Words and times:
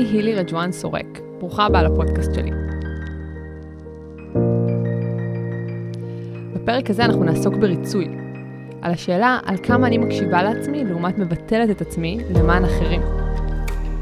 אני 0.00 0.08
הילי 0.08 0.34
רג'ואן 0.34 0.72
סורק. 0.72 1.20
ברוכה 1.38 1.66
הבאה 1.66 1.82
לפודקאסט 1.82 2.34
שלי. 2.34 2.50
בפרק 6.54 6.90
הזה 6.90 7.04
אנחנו 7.04 7.24
נעסוק 7.24 7.54
בריצוי, 7.54 8.08
על 8.82 8.92
השאלה 8.92 9.38
על 9.44 9.56
כמה 9.62 9.86
אני 9.86 9.98
מקשיבה 9.98 10.42
לעצמי 10.42 10.84
לעומת 10.84 11.18
מבטלת 11.18 11.70
את 11.70 11.80
עצמי 11.80 12.18
למען 12.30 12.64
אחרים. 12.64 13.02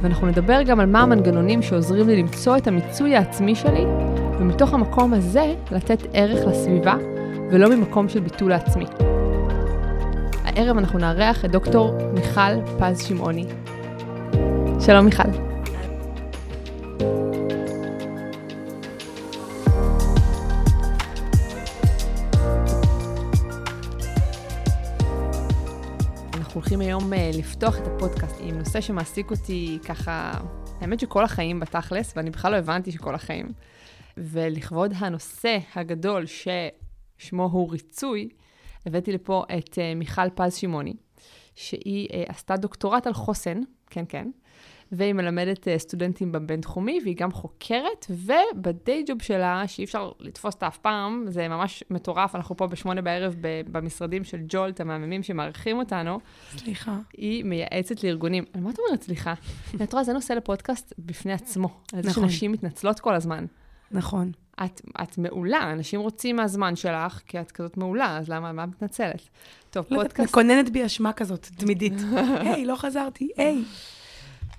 ואנחנו 0.03 0.27
נדבר 0.27 0.63
גם 0.63 0.81
על 0.81 0.87
מה 0.87 1.01
המנגנונים 1.01 1.63
שעוזרים 1.63 2.09
לי 2.09 2.17
למצוא 2.17 2.57
את 2.57 2.67
המיצוי 2.67 3.17
העצמי 3.17 3.55
שלי, 3.55 3.85
ומתוך 4.41 4.75
המקום 4.75 5.15
הזה 5.15 5.55
לתת 5.71 6.03
ערך 6.13 6.47
לסביבה, 6.47 6.97
ולא 7.51 7.77
ממקום 7.77 8.09
של 8.09 8.21
ביטול 8.21 8.51
לעצמי. 8.51 8.87
הערב 10.45 10.77
אנחנו 10.79 10.99
נארח 10.99 11.45
את 11.45 11.51
דוקטור 11.51 11.95
מיכל 12.15 12.79
פז 12.79 13.03
שמעוני. 13.03 13.45
שלום 14.81 15.05
מיכל. 15.05 15.48
היום 26.99 27.13
אה, 27.13 27.31
לפתוח 27.35 27.79
את 27.79 27.87
הפודקאסט 27.87 28.37
עם 28.41 28.59
נושא 28.59 28.81
שמעסיק 28.81 29.31
אותי 29.31 29.79
ככה, 29.85 30.33
האמת 30.81 31.01
שכל 31.01 31.25
החיים 31.25 31.61
בתכלס, 31.61 32.13
ואני 32.17 32.31
בכלל 32.31 32.53
לא 32.53 32.57
הבנתי 32.57 32.93
שכל 32.93 33.15
החיים. 33.15 33.53
ולכבוד 34.17 34.93
הנושא 34.97 35.59
הגדול 35.75 36.25
ששמו 36.27 37.45
הוא 37.45 37.73
ריצוי, 37.73 38.29
הבאתי 38.87 39.13
לפה 39.13 39.45
את 39.59 39.73
uh, 39.73 39.99
מיכל 39.99 40.31
פז 40.35 40.55
שמעוני, 40.55 40.95
שהיא 41.55 42.09
uh, 42.09 42.31
עשתה 42.31 42.57
דוקטורט 42.57 43.07
על 43.07 43.13
חוסן, 43.13 43.61
כן, 43.91 44.05
כן, 44.09 44.31
והיא 44.93 45.13
מלמדת 45.13 45.69
uh, 45.69 45.79
סטודנטים 45.79 46.33
בבינתחומי, 46.33 47.01
והיא 47.03 47.17
גם 47.17 47.33
חוקרת, 47.33 48.07
ובדיי 48.11 49.05
ג'וב 49.09 49.23
שלה, 49.23 49.63
שאי 49.67 49.85
אפשר 49.85 50.11
לתפוס 50.21 50.55
אותה 50.55 50.67
אף 50.67 50.79
פעם, 50.79 51.25
זה 51.29 51.49
ממש 51.49 51.85
מטורף, 51.91 52.35
אנחנו 52.35 52.57
פה 52.57 52.67
בשמונה 52.67 53.03
בערב 53.03 53.35
במשרדים 53.73 54.25
של 54.25 54.39
ג'ולט, 54.49 54.81
המהממים 54.81 55.23
שמארחים 55.23 55.79
אותנו. 55.79 56.19
סליחה. 56.57 56.99
היא 57.17 57.45
מייעצת 57.45 58.05
לארגונים. 58.05 58.45
על 58.53 58.61
מה 58.61 58.71
את 58.71 58.79
אומרת 58.79 59.03
סליחה? 59.03 59.35
את 59.83 59.93
רואה, 59.93 60.05
זה 60.05 60.13
נושא 60.13 60.33
לפודקאסט 60.33 60.95
בפני 60.99 61.33
עצמו. 61.33 61.69
על 61.93 62.03
זה 62.03 62.09
נכון. 62.11 62.29
שנשים 62.29 62.53
מתנצלות 62.53 63.01
כל 63.01 63.15
הזמן. 63.15 63.47
נכון. 63.91 64.33
את, 64.65 64.81
את 65.03 65.19
מעולה, 65.19 65.73
אנשים 65.73 66.01
רוצים 66.01 66.37
מהזמן 66.37 66.77
שלך, 66.77 67.21
כי 67.27 67.41
את 67.41 67.53
כזאת 67.53 67.77
מעולה, 67.77 68.19
אז 68.19 68.29
למה, 68.29 68.53
מה 68.53 68.65
את 68.65 68.69
מתנצלת? 68.69 69.29
טוב, 69.71 69.87
לא 69.91 70.03
פודקאסט, 70.03 70.31
מקוננת 70.31 70.71
בי 70.71 70.87
אשמה 70.87 71.13
כזאת, 71.13 71.49
תמידית. 71.57 71.93
היי, 72.41 72.65
לא 72.65 72.77
חזרתי, 72.77 73.29
היי. 73.37 73.65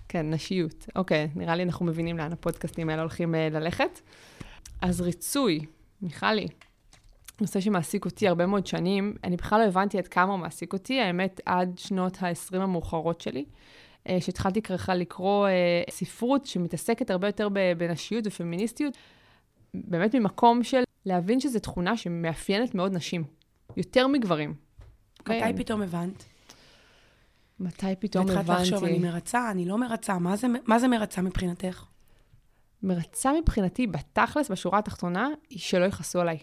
כן, 0.09 0.29
נשיות. 0.29 0.85
אוקיי, 0.95 1.29
נראה 1.35 1.55
לי 1.55 1.63
אנחנו 1.63 1.85
מבינים 1.85 2.17
לאן 2.17 2.33
הפודקאסטים 2.33 2.89
האלה 2.89 3.01
הולכים 3.01 3.35
uh, 3.35 3.53
ללכת. 3.53 3.99
אז 4.81 5.01
ריצוי, 5.01 5.59
מיכלי, 6.01 6.47
נושא 7.41 7.59
שמעסיק 7.59 8.05
אותי 8.05 8.27
הרבה 8.27 8.45
מאוד 8.45 8.67
שנים, 8.67 9.15
אני 9.23 9.37
בכלל 9.37 9.59
לא 9.59 9.65
הבנתי 9.65 9.97
עד 9.97 10.07
כמה 10.07 10.31
הוא 10.31 10.39
מעסיק 10.39 10.73
אותי, 10.73 11.01
האמת, 11.01 11.41
עד 11.45 11.77
שנות 11.77 12.23
ה-20 12.23 12.57
המאוחרות 12.57 13.21
שלי. 13.21 13.45
uh, 13.45 14.11
שהתחלתי 14.19 14.61
ככה 14.61 14.95
לקרוא 14.95 15.47
uh, 15.47 15.91
ספרות 15.91 16.45
שמתעסקת 16.45 17.09
הרבה 17.09 17.27
יותר 17.27 17.49
בנשיות 17.77 18.27
ופמיניסטיות, 18.27 18.97
באמת 19.73 20.15
ממקום 20.15 20.63
של 20.63 20.83
להבין 21.05 21.39
שזו 21.39 21.59
תכונה 21.59 21.97
שמאפיינת 21.97 22.75
מאוד 22.75 22.93
נשים, 22.93 23.23
יותר 23.77 24.07
מגברים. 24.07 24.53
מתי 25.21 25.39
כן. 25.39 25.57
פתאום 25.57 25.81
הבנת? 25.81 26.25
מתי 27.59 27.85
פתאום 27.99 28.29
הבנתי? 28.29 28.61
לחשוב, 28.61 28.83
אני 28.83 28.99
מרצה, 28.99 29.51
אני 29.51 29.65
לא 29.65 29.77
מרצה, 29.77 30.19
מה 30.19 30.35
זה- 30.35 30.47
מה 30.65 30.79
זה 30.79 30.87
מרצה 30.87 31.21
מבחינתך? 31.21 31.85
מרצה 32.83 33.31
מבחינתי, 33.41 33.87
בתכלס, 33.87 34.51
בשורה 34.51 34.79
התחתונה, 34.79 35.29
היא 35.49 35.59
שלא 35.59 35.85
יכעסו 35.85 36.21
עליי. 36.21 36.37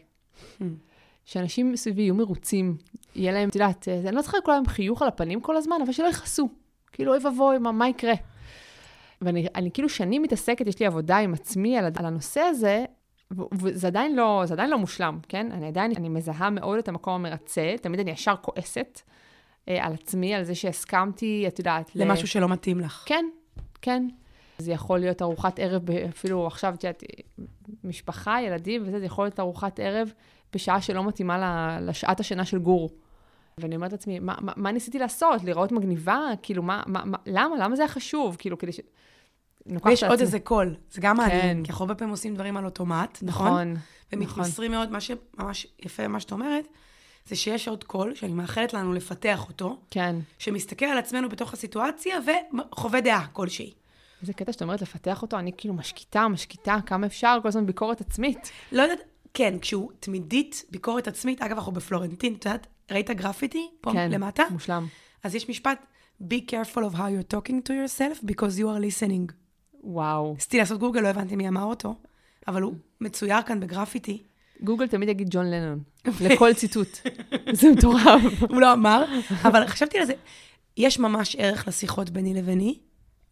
Hmm. 0.58 0.64
שאנשים 1.24 1.72
מסביבי 1.72 2.02
יהיו 2.02 2.14
מרוצים, 2.14 2.76
יהיה 3.14 3.32
להם, 3.32 3.48
את 3.48 3.54
יודעת, 3.54 3.88
אה, 3.88 4.00
אני 4.08 4.16
לא 4.16 4.22
צריכה 4.22 4.38
לכולם 4.38 4.66
חיוך 4.66 5.02
על 5.02 5.08
הפנים 5.08 5.40
כל 5.40 5.56
הזמן, 5.56 5.76
אבל 5.84 5.92
שלא 5.92 6.06
יכעסו. 6.06 6.48
כאילו, 6.92 7.14
אוי 7.14 7.24
ואבוי, 7.24 7.58
מה, 7.58 7.72
מה 7.72 7.88
יקרה? 7.88 8.14
ואני 9.22 9.46
אני 9.54 9.70
כאילו 9.70 9.88
שנים 9.88 10.22
מתעסקת, 10.22 10.66
יש 10.66 10.80
לי 10.80 10.86
עבודה 10.86 11.16
עם 11.16 11.34
עצמי 11.34 11.78
על, 11.78 11.84
על 11.98 12.06
הנושא 12.06 12.40
הזה, 12.40 12.84
וזה 13.52 13.86
עדיין, 13.86 14.16
לא, 14.16 14.42
זה 14.46 14.54
עדיין 14.54 14.70
לא 14.70 14.78
מושלם, 14.78 15.18
כן? 15.28 15.52
אני 15.52 15.66
עדיין, 15.68 15.92
אני 15.96 16.08
מזהה 16.08 16.50
מאוד 16.50 16.78
את 16.78 16.88
המקום 16.88 17.14
המרצה, 17.14 17.74
תמיד 17.82 18.00
אני 18.00 18.10
ישר 18.10 18.34
כועסת 18.42 19.00
על 19.66 19.92
עצמי, 19.92 20.34
על 20.34 20.44
זה 20.44 20.54
שהסכמתי, 20.54 21.44
את 21.48 21.58
יודעת, 21.58 21.96
ל- 21.96 22.02
למשהו 22.02 22.28
שלא 22.28 22.48
מתאים 22.48 22.80
לך. 22.80 23.02
כן, 23.06 23.24
כן. 23.82 24.08
זה 24.58 24.72
יכול 24.72 24.98
להיות 24.98 25.22
ארוחת 25.22 25.58
ערב, 25.58 25.90
אפילו 25.90 26.46
עכשיו, 26.46 26.74
את 26.74 26.84
יודעת, 26.84 27.02
משפחה, 27.84 28.42
ילדים 28.42 28.82
וזה, 28.86 28.98
זה 28.98 29.04
יכול 29.06 29.24
להיות 29.24 29.40
ארוחת 29.40 29.80
ערב 29.80 30.12
בשעה 30.54 30.80
שלא 30.80 31.04
מתאימה 31.04 31.38
ל- 31.38 31.88
לשעת 31.90 32.20
השינה 32.20 32.44
של 32.44 32.58
גורו. 32.58 32.90
ואני 33.60 33.76
אומרת 33.76 33.92
לעצמי, 33.92 34.18
מה, 34.18 34.34
מה, 34.40 34.52
מה 34.56 34.72
ניסיתי 34.72 34.98
לעשות? 34.98 35.44
להיראות 35.44 35.72
מגניבה? 35.72 36.20
כאילו, 36.42 36.62
מה, 36.62 36.82
מה, 36.86 37.04
מה, 37.04 37.18
למה? 37.26 37.56
למה 37.56 37.76
זה 37.76 37.82
היה 37.82 37.88
חשוב? 37.88 38.36
כאילו, 38.38 38.58
כדי 38.58 38.72
ש... 38.72 38.80
ויש 39.84 40.04
עוד 40.04 40.20
איזה 40.20 40.40
קול, 40.40 40.74
זה 40.90 41.00
גם 41.00 41.16
מעניין, 41.16 41.56
כן. 41.56 41.62
כי 41.64 41.70
אנחנו 41.70 41.82
הרבה 41.84 41.94
פעמים 41.94 42.10
עושים 42.10 42.34
דברים 42.34 42.56
על 42.56 42.64
אוטומט, 42.64 43.18
נכון? 43.22 43.46
נכון, 43.46 43.72
נכון. 43.72 43.82
ומתמסרים 44.12 44.70
מאוד, 44.70 44.90
מה 44.90 45.00
שממש 45.00 45.66
יפה 45.84 46.08
מה 46.08 46.20
שאת 46.20 46.32
אומרת, 46.32 46.68
זה 47.26 47.36
שיש 47.36 47.68
עוד 47.68 47.84
קול, 47.84 48.14
שאני 48.14 48.32
מאחלת 48.32 48.74
לנו 48.74 48.92
לפתח 48.92 49.44
אותו, 49.48 49.78
כן. 49.90 50.16
שמסתכל 50.38 50.84
על 50.84 50.98
עצמנו 50.98 51.28
בתוך 51.28 51.52
הסיטואציה 51.52 52.16
וחווה 52.72 53.00
דעה 53.00 53.26
כלשהי. 53.26 53.72
איזה 54.22 54.32
קטע 54.32 54.52
שאת 54.52 54.62
אומרת 54.62 54.82
לפתח 54.82 55.22
אותו, 55.22 55.38
אני 55.38 55.52
כאילו 55.56 55.74
משקיטה, 55.74 56.28
משקיטה, 56.28 56.78
כמה 56.86 57.06
אפשר, 57.06 57.38
כל 57.42 57.48
הזמן 57.48 57.66
ביקורת 57.66 58.00
עצמית. 58.00 58.50
לא 58.72 58.82
יודעת, 58.82 59.00
כן, 59.34 59.58
כשהוא 59.58 59.90
תמידית 60.00 60.64
ביקורת 60.70 61.08
עצמית, 61.08 61.42
אגב, 61.42 61.56
אנחנו 61.56 61.72
בפלורנטין, 61.72 62.34
את 62.34 62.44
יודעת, 62.44 62.66
ראית 62.90 63.10
גרפיטי 63.10 63.68
פה 63.80 63.92
כן, 63.92 64.10
למטה? 64.10 64.42
מושלם. 64.50 64.86
אז 65.22 65.34
יש 65.34 65.48
משפט, 65.48 65.86
be 66.22 66.36
careful 66.50 66.78
of 66.78 66.94
how 66.94 66.98
you're 66.98 67.34
talking 67.34 67.68
to 67.68 67.70
yourself 67.70 68.24
because 68.24 68.58
you 68.58 68.64
are 68.64 68.80
listening. 68.80 69.32
וואו. 69.84 70.34
ניסיתי 70.34 70.58
לעשות 70.58 70.78
גוגל, 70.78 71.00
לא 71.00 71.08
הבנתי 71.08 71.36
מי 71.36 71.48
אמר 71.48 71.64
אותו, 71.64 71.94
אבל 72.48 72.62
הוא 72.62 72.74
מצויר 73.00 73.42
כאן 73.42 73.60
בגרפיטי. 73.60 74.22
גוגל 74.62 74.86
תמיד 74.86 75.08
יגיד 75.08 75.28
ג'ון 75.30 75.50
לנון, 75.50 75.78
לכל 76.24 76.54
ציטוט. 76.54 76.98
זה 77.52 77.70
מטורף. 77.70 78.22
הוא 78.50 78.60
לא 78.60 78.72
אמר, 78.72 79.04
אבל 79.42 79.66
חשבתי 79.66 79.98
על 79.98 80.04
זה. 80.06 80.12
יש 80.76 80.98
ממש 80.98 81.36
ערך 81.38 81.68
לשיחות 81.68 82.10
ביני 82.10 82.34
לביני, 82.34 82.78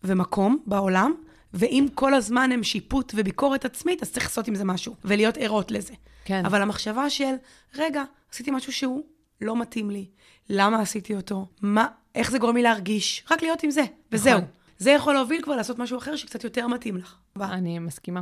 ומקום 0.04 0.58
בעולם, 0.66 1.14
ואם 1.54 1.86
כל 1.94 2.14
הזמן 2.14 2.52
הם 2.52 2.62
שיפוט 2.62 3.12
וביקורת 3.16 3.64
עצמית, 3.64 4.02
אז 4.02 4.12
צריך 4.12 4.26
לעשות 4.26 4.48
עם 4.48 4.54
זה 4.54 4.64
משהו, 4.64 4.94
ולהיות 5.04 5.36
ערות 5.36 5.70
לזה. 5.70 5.94
כן. 6.24 6.46
אבל 6.46 6.62
המחשבה 6.62 7.10
של, 7.10 7.34
רגע, 7.74 8.02
עשיתי 8.32 8.50
משהו 8.50 8.72
שהוא 8.72 9.02
לא 9.40 9.56
מתאים 9.56 9.90
לי, 9.90 10.06
למה 10.48 10.80
עשיתי 10.80 11.14
אותו? 11.14 11.46
מה, 11.62 11.86
איך 12.14 12.30
זה 12.30 12.38
גורם 12.38 12.56
לי 12.56 12.62
להרגיש? 12.62 13.24
רק 13.30 13.42
להיות 13.42 13.62
עם 13.62 13.70
זה, 13.70 13.82
וזהו. 14.12 14.38
נכון. 14.38 14.48
זה 14.84 14.90
יכול 14.90 15.14
להוביל 15.14 15.42
כבר 15.42 15.56
לעשות 15.56 15.78
משהו 15.78 15.98
אחר 15.98 16.16
שקצת 16.16 16.44
יותר 16.44 16.66
מתאים 16.66 16.96
לך. 16.96 17.16
אני 17.42 17.78
מסכימה. 17.78 18.20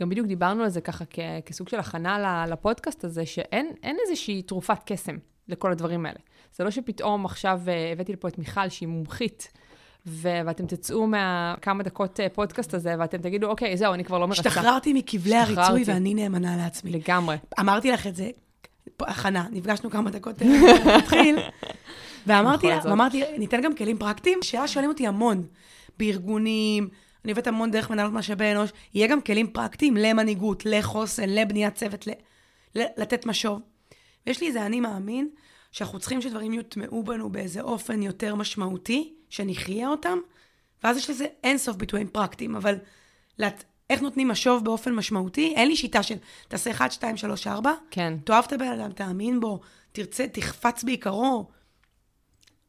גם 0.00 0.08
בדיוק 0.08 0.26
דיברנו 0.26 0.62
על 0.62 0.68
זה 0.68 0.80
ככה 0.80 1.04
כ- 1.10 1.18
כסוג 1.46 1.68
של 1.68 1.78
הכנה 1.78 2.44
לפודקאסט 2.48 3.04
הזה, 3.04 3.26
שאין 3.26 3.70
אין 3.82 3.96
איזושהי 4.06 4.42
תרופת 4.42 4.78
קסם 4.86 5.16
לכל 5.48 5.72
הדברים 5.72 6.06
האלה. 6.06 6.18
זה 6.56 6.64
לא 6.64 6.70
שפתאום 6.70 7.24
עכשיו 7.24 7.60
אה, 7.68 7.92
הבאתי 7.92 8.12
לפה 8.12 8.28
את 8.28 8.38
מיכל, 8.38 8.68
שהיא 8.68 8.88
מומחית, 8.88 9.52
ו- 10.06 10.40
ואתם 10.46 10.66
תצאו 10.66 11.06
מהכמה 11.06 11.82
דקות 11.82 12.20
אה, 12.20 12.28
פודקאסט 12.28 12.74
הזה, 12.74 12.94
ואתם 12.98 13.18
תגידו, 13.18 13.46
אוקיי, 13.46 13.76
זהו, 13.76 13.94
אני 13.94 14.04
כבר 14.04 14.18
לא 14.18 14.28
מרצה. 14.28 14.40
השתחררתי 14.40 14.92
מכבלי 14.92 15.36
הריצוי 15.36 15.62
השתחררתי. 15.62 15.84
ואני 15.92 16.14
נאמנה 16.14 16.56
לעצמי. 16.56 16.90
לגמרי. 16.90 17.36
אמרתי 17.60 17.90
לך 17.90 18.06
את 18.06 18.16
זה, 18.16 18.30
הכנה, 19.00 19.46
נפגשנו 19.52 19.90
כמה 19.90 20.10
דקות 20.10 20.42
אה, 20.42 20.46
לפני 20.74 20.92
להתחיל, 20.92 21.36
ואמרתי 22.26 22.66
לה. 22.66 22.80
ואמרתי, 22.84 23.22
ניתן 23.38 23.60
גם 23.62 23.74
כלים 23.74 23.98
פרקטיים, 23.98 24.38
שאלה 24.42 24.68
שואלים 24.68 24.90
אותי 24.90 25.06
המון, 25.06 25.46
בארגונים, 25.98 26.88
אני 27.24 27.32
עובדת 27.32 27.46
המון 27.46 27.70
דרך 27.70 27.90
מנהלות 27.90 28.12
משאבי 28.12 28.52
אנוש, 28.52 28.70
יהיה 28.94 29.06
גם 29.06 29.20
כלים 29.20 29.46
פרקטיים 29.52 29.96
למנהיגות, 29.96 30.66
לחוסן, 30.66 31.28
לבניית 31.28 31.74
צוות, 31.74 32.06
ל, 32.06 32.10
לתת 32.74 33.26
משוב. 33.26 33.60
ויש 34.26 34.40
לי 34.40 34.46
איזה 34.46 34.66
אני 34.66 34.80
מאמין, 34.80 35.28
שאנחנו 35.72 35.98
צריכים 35.98 36.22
שדברים 36.22 36.52
יוטמעו 36.52 37.02
בנו 37.02 37.30
באיזה 37.30 37.60
אופן 37.60 38.02
יותר 38.02 38.34
משמעותי, 38.34 39.14
שנחיה 39.30 39.88
אותם, 39.88 40.18
ואז 40.84 40.96
יש 40.96 41.10
לזה 41.10 41.26
אינסוף 41.44 41.76
ביטויים 41.76 42.08
פרקטיים, 42.08 42.56
אבל 42.56 42.74
לת... 43.38 43.64
איך 43.90 44.02
נותנים 44.02 44.28
משוב 44.28 44.64
באופן 44.64 44.94
משמעותי? 44.94 45.52
אין 45.56 45.68
לי 45.68 45.76
שיטה 45.76 46.02
של 46.02 46.14
תעשה 46.48 46.70
1, 46.70 46.92
2, 46.92 47.16
3, 47.16 47.46
4, 47.46 47.72
כן, 47.90 48.14
תאהב 48.24 48.44
את 48.46 48.52
הבן 48.52 48.66
אדם, 48.66 48.92
תאמין 48.92 49.40
בו, 49.40 49.60
תרצה, 49.92 50.26
תחפץ 50.28 50.84
בעיקרו. 50.84 51.46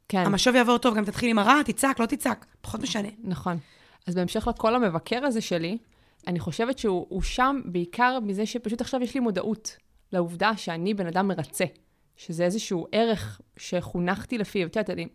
כן, 0.09 0.25
המשוב 0.25 0.55
יעבור 0.55 0.77
טוב, 0.77 0.95
גם 0.95 1.05
תתחיל 1.05 1.29
עם 1.29 1.39
הרע, 1.39 1.61
תצעק, 1.65 1.99
לא 1.99 2.05
תצעק, 2.05 2.45
פחות 2.61 2.81
משנה. 2.81 3.09
נכון. 3.23 3.57
אז 4.07 4.15
בהמשך 4.15 4.47
לקול 4.47 4.75
המבקר 4.75 5.25
הזה 5.25 5.41
שלי, 5.41 5.77
אני 6.27 6.39
חושבת 6.39 6.77
שהוא 6.77 7.05
הוא 7.09 7.21
שם 7.21 7.61
בעיקר 7.65 8.19
מזה 8.19 8.45
שפשוט 8.45 8.81
עכשיו 8.81 9.03
יש 9.03 9.13
לי 9.13 9.19
מודעות 9.19 9.77
לעובדה 10.13 10.57
שאני 10.57 10.93
בן 10.93 11.07
אדם 11.07 11.27
מרצה. 11.27 11.65
שזה 12.17 12.43
איזשהו 12.43 12.87
ערך 12.91 13.41
שחונכתי 13.57 14.37
לפיו. 14.37 14.67
את 14.67 14.75
יודעת, 14.75 14.89
אני, 14.89 15.07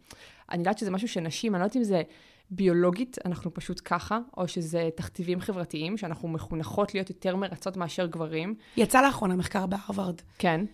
אני 0.51 0.59
יודעת 0.59 0.79
שזה 0.79 0.91
משהו 0.91 1.09
שנשים, 1.09 1.55
אני 1.55 1.61
לא 1.61 1.65
יודעת 1.65 1.77
אם 1.77 1.85
זה 1.85 2.03
ביולוגית 2.51 3.19
אנחנו 3.25 3.55
פשוט 3.55 3.81
ככה, 3.85 4.19
או 4.37 4.49
שזה 4.49 4.89
תכתיבים 4.97 5.41
חברתיים, 5.41 5.97
שאנחנו 5.97 6.29
מחונכות 6.29 6.95
להיות 6.95 7.11
יותר 7.11 7.37
מרצות 7.37 7.77
מאשר 7.77 8.07
גברים. 8.07 8.55
יצא 8.77 9.03
לאחרונה 9.03 9.37
מחקר 9.37 9.67
בהרווארד. 9.67 10.21
כן. 10.39 10.65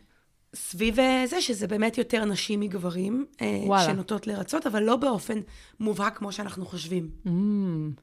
סביב 0.54 1.00
אה, 1.00 1.24
זה 1.26 1.40
שזה 1.40 1.66
באמת 1.66 1.98
יותר 1.98 2.24
נשים 2.24 2.60
מגברים, 2.60 3.26
אה, 3.40 3.60
וואלה. 3.66 3.84
שנוטות 3.84 4.26
לרצות, 4.26 4.66
אבל 4.66 4.82
לא 4.82 4.96
באופן 4.96 5.38
מובהק 5.80 6.18
כמו 6.18 6.32
שאנחנו 6.32 6.66
חושבים. 6.66 7.10
Mm, 7.26 7.28
אה, 7.28 7.32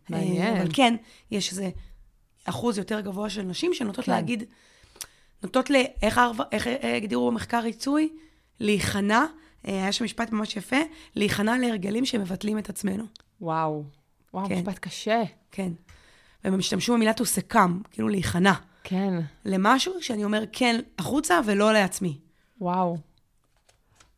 מעניין. 0.10 0.58
אבל 0.58 0.70
כן, 0.74 0.96
יש 1.32 1.52
איזה 1.52 1.70
אחוז 2.46 2.78
יותר 2.78 3.00
גבוה 3.00 3.30
של 3.30 3.42
נשים 3.42 3.74
שנוטות 3.74 4.06
כן. 4.06 4.12
להגיד, 4.12 4.44
נוטות 5.44 5.70
ל... 5.70 5.76
איך, 6.02 6.22
איך 6.52 6.68
אה, 6.68 6.98
הגדירו 6.98 7.32
במחקר 7.32 7.60
ריצוי? 7.60 8.10
להיכנע, 8.60 9.26
אה, 9.68 9.74
היה 9.74 9.92
שם 9.92 10.06
משפט 10.06 10.32
ממש 10.32 10.56
יפה, 10.56 10.76
להיכנע 11.16 11.58
להרגלים 11.58 12.06
שמבטלים 12.06 12.58
את 12.58 12.70
עצמנו. 12.70 13.04
וואו. 13.42 13.84
וואו, 14.34 14.48
כן. 14.48 14.56
משפט 14.56 14.80
קשה. 14.80 15.24
כן. 15.52 15.72
והם 16.44 16.60
השתמשו 16.60 16.94
במילה 16.94 17.12
to 17.12 17.24
succumb, 17.24 17.88
כאילו 17.92 18.08
להיכנע. 18.08 18.54
כן. 18.84 19.14
למשהו 19.46 19.94
שאני 20.02 20.24
אומר 20.24 20.44
כן 20.52 20.80
החוצה 21.00 21.40
ולא 21.46 21.74
לעצמי. 21.74 22.18
וואו. 22.62 22.98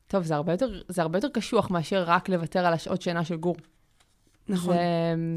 טוב, 0.07 0.23
זה 0.23 0.35
הרבה 0.35 0.53
יותר, 0.53 0.81
זה 0.87 1.01
הרבה 1.01 1.17
יותר 1.17 1.29
קשוח 1.29 1.69
מאשר 1.69 2.03
רק 2.07 2.29
לוותר 2.29 2.65
על 2.65 2.73
השעות 2.73 3.01
שינה 3.01 3.25
של 3.25 3.35
גור. 3.35 3.55
נכון. 4.47 4.73
זה... 4.73 4.79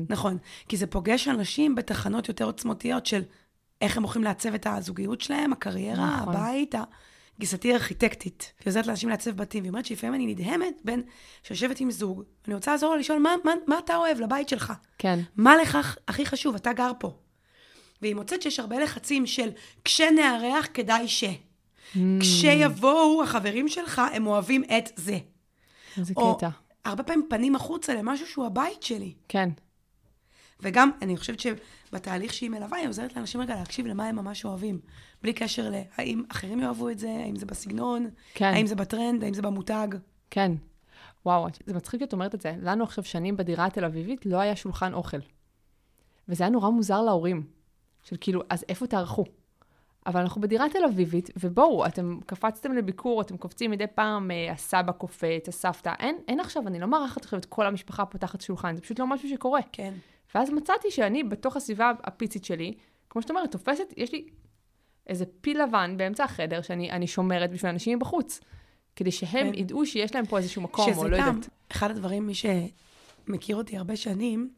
נכון, 0.08 0.38
כי 0.68 0.76
זה 0.76 0.86
פוגש 0.86 1.28
אנשים 1.28 1.74
בתחנות 1.74 2.28
יותר 2.28 2.44
עוצמתיות 2.44 3.06
של 3.06 3.22
איך 3.80 3.96
הם 3.96 4.02
הולכים 4.02 4.24
לעצב 4.24 4.54
את 4.54 4.66
הזוגיות 4.66 5.20
שלהם, 5.20 5.52
הקריירה, 5.52 6.16
נכון. 6.20 6.34
הבית. 6.34 6.74
גיסתי 7.40 7.74
ארכיטקטית, 7.74 8.52
והיא 8.58 8.70
עוזרת 8.70 8.86
לאנשים 8.86 9.08
לעצב 9.08 9.30
בתים, 9.30 9.62
והיא 9.62 9.70
אומרת 9.70 9.86
שלפעמים 9.86 10.14
אני 10.14 10.26
נדהמת 10.26 10.74
בין 10.84 11.02
שיושבת 11.42 11.80
עם 11.80 11.90
זוג, 11.90 12.22
אני 12.46 12.54
רוצה 12.54 12.70
לעזור 12.70 12.94
לה 12.94 13.00
לשאול, 13.00 13.18
מה, 13.18 13.34
מה, 13.44 13.52
מה 13.66 13.78
אתה 13.78 13.96
אוהב 13.96 14.20
לבית 14.20 14.48
שלך? 14.48 14.72
כן. 14.98 15.20
מה 15.36 15.56
לך 15.56 15.98
הכי 16.08 16.26
חשוב? 16.26 16.54
אתה 16.54 16.72
גר 16.72 16.92
פה. 16.98 17.16
והיא 18.02 18.14
מוצאת 18.14 18.42
שיש 18.42 18.60
הרבה 18.60 18.78
לחצים 18.78 19.26
של 19.26 19.50
כשנארח 19.84 20.68
כדאי 20.74 21.08
ש. 21.08 21.24
Mm. 21.94 21.98
כשיבואו 22.20 23.22
החברים 23.22 23.68
שלך, 23.68 24.02
הם 24.12 24.26
אוהבים 24.26 24.64
את 24.64 24.90
זה. 24.96 25.18
איזה 25.98 26.14
או 26.16 26.36
קטע. 26.36 26.48
הרבה 26.84 27.02
פעמים 27.02 27.26
פנים 27.30 27.56
החוצה 27.56 27.94
למשהו 27.94 28.26
שהוא 28.26 28.46
הבית 28.46 28.82
שלי. 28.82 29.14
כן. 29.28 29.48
וגם, 30.62 30.90
אני 31.02 31.16
חושבת 31.16 31.40
שבתהליך 31.40 32.34
שהיא 32.34 32.50
מלווה, 32.50 32.78
היא 32.78 32.88
עוזרת 32.88 33.16
לאנשים 33.16 33.40
רגע 33.40 33.54
להקשיב 33.54 33.86
למה 33.86 34.06
הם 34.06 34.16
ממש 34.16 34.44
אוהבים. 34.44 34.80
בלי 35.22 35.32
קשר 35.32 35.70
להאם 35.70 36.22
אחרים 36.28 36.60
יאהבו 36.60 36.88
את 36.88 36.98
זה, 36.98 37.10
האם 37.24 37.36
זה 37.36 37.46
בסגנון, 37.46 38.10
כן. 38.34 38.52
האם 38.54 38.66
זה 38.66 38.74
בטרנד, 38.74 39.24
האם 39.24 39.34
זה 39.34 39.42
במותג. 39.42 39.88
כן. 40.30 40.52
וואו, 41.26 41.46
זה 41.66 41.74
מצחיק 41.74 42.00
שאת 42.00 42.12
אומרת 42.12 42.34
את 42.34 42.40
זה. 42.40 42.54
לנו 42.62 42.84
עכשיו 42.84 43.04
שנים 43.04 43.36
בדירה 43.36 43.66
התל 43.66 43.84
אביבית 43.84 44.26
לא 44.26 44.36
היה 44.36 44.56
שולחן 44.56 44.94
אוכל. 44.94 45.18
וזה 46.28 46.44
היה 46.44 46.50
נורא 46.50 46.70
מוזר 46.70 47.02
להורים. 47.02 47.46
של 48.02 48.16
כאילו, 48.20 48.42
אז 48.50 48.64
איפה 48.68 48.86
תערכו? 48.86 49.24
אבל 50.06 50.20
אנחנו 50.20 50.40
בדירה 50.40 50.68
תל 50.68 50.84
אביבית, 50.84 51.30
ובואו, 51.40 51.86
אתם 51.86 52.18
קפצתם 52.26 52.72
לביקור, 52.72 53.20
אתם 53.20 53.36
קופצים 53.36 53.70
מדי 53.70 53.86
פעם, 53.94 54.30
אה, 54.30 54.52
הסבא 54.52 54.92
קופץ, 54.92 55.48
הסבתא. 55.48 55.92
אין, 55.98 56.16
אין 56.28 56.40
עכשיו, 56.40 56.66
אני 56.66 56.78
לא 56.78 56.86
מארחת 56.86 57.24
עכשיו 57.24 57.38
את 57.38 57.44
כל 57.44 57.66
המשפחה 57.66 58.06
פותחת 58.06 58.40
שולחן, 58.40 58.76
זה 58.76 58.82
פשוט 58.82 58.98
לא 58.98 59.06
משהו 59.06 59.28
שקורה. 59.28 59.60
כן. 59.72 59.94
ואז 60.34 60.50
מצאתי 60.50 60.90
שאני, 60.90 61.24
בתוך 61.24 61.56
הסביבה 61.56 61.92
הפיצית 62.04 62.44
שלי, 62.44 62.74
כמו 63.10 63.22
שאת 63.22 63.30
אומרת, 63.30 63.52
תופסת, 63.52 63.94
יש 63.96 64.12
לי 64.12 64.26
איזה 65.06 65.24
פיל 65.40 65.62
לבן 65.62 65.96
באמצע 65.96 66.24
החדר 66.24 66.62
שאני 66.62 66.90
אני 66.90 67.06
שומרת 67.06 67.50
בשביל 67.50 67.70
אנשים 67.70 67.98
מבחוץ. 67.98 68.40
כדי 68.96 69.10
שהם 69.10 69.52
כן. 69.52 69.58
ידעו 69.58 69.86
שיש 69.86 70.14
להם 70.14 70.26
פה 70.26 70.38
איזשהו 70.38 70.62
מקום, 70.62 70.88
או 70.88 70.94
שזה 70.94 71.08
לא 71.08 71.18
גם, 71.18 71.26
יודעת. 71.26 71.48
אחד 71.72 71.90
הדברים, 71.90 72.26
מי 72.26 72.32
שמכיר 72.34 73.56
אותי 73.56 73.76
הרבה 73.76 73.96
שנים, 73.96 74.50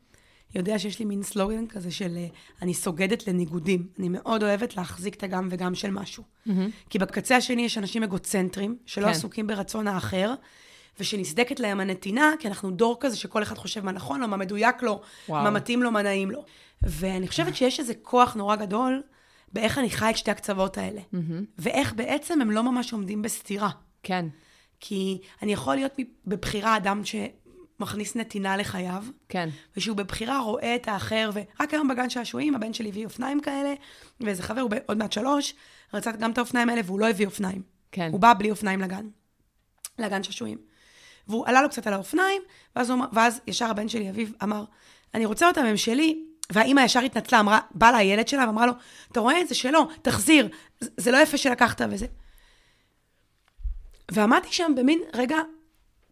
יודע 0.55 0.79
שיש 0.79 0.99
לי 0.99 1.05
מין 1.05 1.23
סלוגן 1.23 1.67
כזה 1.67 1.91
של 1.91 2.17
אה, 2.17 2.27
אני 2.63 2.75
סוגדת 2.75 3.29
לניגודים. 3.29 3.89
אני 3.99 4.09
מאוד 4.09 4.43
אוהבת 4.43 4.77
להחזיק 4.77 5.15
את 5.15 5.23
הגם 5.23 5.49
וגם 5.51 5.75
של 5.75 5.91
משהו. 5.91 6.23
כי 6.91 6.99
בקצה 6.99 7.37
השני 7.37 7.63
יש 7.63 7.79
אנשים 7.79 8.03
אגוצנטרים, 8.03 8.77
שלא 8.87 9.05
כן. 9.05 9.11
עסוקים 9.11 9.47
ברצון 9.47 9.89
האחר, 9.89 10.35
ושנסדקת 11.01 11.61
להם 11.61 11.81
הנתינה, 11.81 12.33
כי 12.39 12.49
אנחנו 12.49 12.71
דור 12.71 12.97
כזה 13.01 13.17
שכל 13.17 13.43
אחד 13.43 13.59
חושב 13.59 13.85
מה 13.85 13.93
נכון 13.93 14.21
לו, 14.21 14.29
מה 14.29 14.37
מדויק 14.37 14.83
לו, 14.83 15.01
וואו. 15.29 15.43
מה 15.43 15.51
מתאים 15.51 15.83
לו, 15.83 15.91
מה 15.91 16.03
נעים 16.03 16.31
לו. 16.31 16.45
ואני 16.83 17.29
חושבת 17.29 17.57
שיש 17.57 17.81
איזה 17.81 17.95
כוח 18.03 18.35
נורא 18.35 18.57
גדול 18.57 19.03
באיך 19.53 19.79
אני 19.79 19.91
חי 19.91 20.11
את 20.11 20.17
שתי 20.17 20.31
הקצוות 20.31 20.79
האלה. 20.79 21.01
ואיך 21.59 21.95
בעצם 21.95 22.41
הם 22.41 22.51
לא 22.51 22.63
ממש 22.63 22.93
עומדים 22.93 23.23
בסתירה. 23.23 23.71
כן, 24.03 24.27
כי 24.81 25.19
אני 25.43 25.53
יכול 25.53 25.75
להיות 25.75 25.93
בבחירה 26.27 26.77
אדם 26.77 27.05
שמכניס 27.83 28.17
נתינה 28.17 28.57
לחייו, 28.57 29.05
כן. 29.29 29.49
ושהוא 29.77 29.97
בבחירה 29.97 30.39
רואה 30.39 30.75
את 30.75 30.89
האחר, 30.89 31.31
ורק 31.35 31.75
היום 31.75 31.89
בגן 31.89 32.11
שעשועים 32.11 32.55
הבן 32.55 32.73
שלי 32.73 32.89
הביא 32.89 33.05
אופניים 33.05 33.41
כאלה, 33.41 33.75
ואיזה 34.21 34.43
חבר, 34.43 34.61
הוא 34.61 34.71
עוד 34.87 34.99
מעט 34.99 35.13
שלוש, 35.13 35.55
רצה 35.95 36.13
גם 36.13 36.31
את 36.31 36.39
האופניים 36.39 36.69
האלה, 36.69 36.81
והוא 36.85 37.01
לא 37.01 37.09
הביא 37.09 37.27
אופניים. 37.27 37.63
כן. 37.93 38.09
הוא 38.13 38.21
בא 38.21 38.33
בלי 38.39 38.51
אופניים 38.51 38.81
לגן, 38.81 39.07
לגן 39.99 40.23
שעשועים. 40.23 40.59
והוא 41.29 41.47
עלה 41.47 41.63
לו 41.63 41.69
קצת 41.69 41.87
על 41.87 41.93
האופניים, 41.93 42.43
ואז, 42.77 42.91
הוא, 42.91 43.05
ואז 43.13 43.41
ישר 43.47 43.67
הבן 43.67 43.89
שלי, 43.89 44.11
אביב, 44.11 44.33
אמר, 44.43 44.65
אני 45.15 45.27
רוצה 45.27 45.49
אותם, 45.49 45.65
הם 45.65 45.77
שלי. 45.77 46.25
והאימא 46.53 46.81
ישר 46.81 47.01
התנצלה, 47.01 47.41
אמרה, 47.41 47.61
בא 47.71 47.91
לה 47.91 47.97
הילד 47.97 48.29
שלה 48.29 48.47
ואמרה 48.47 48.67
לו, 48.67 48.73
אתה 49.13 49.21
רואה? 49.21 49.45
זה 49.49 49.55
שלו, 49.55 49.89
תחזיר, 50.03 50.49
זה, 50.81 50.91
זה 50.97 51.11
לא 51.11 51.17
יפה 51.17 51.37
שלקחת 51.37 51.81
וזה. 51.91 52.07
ועמדתי 54.11 54.53
שם 54.53 54.73
במין 54.77 55.01
רגע 55.15 55.37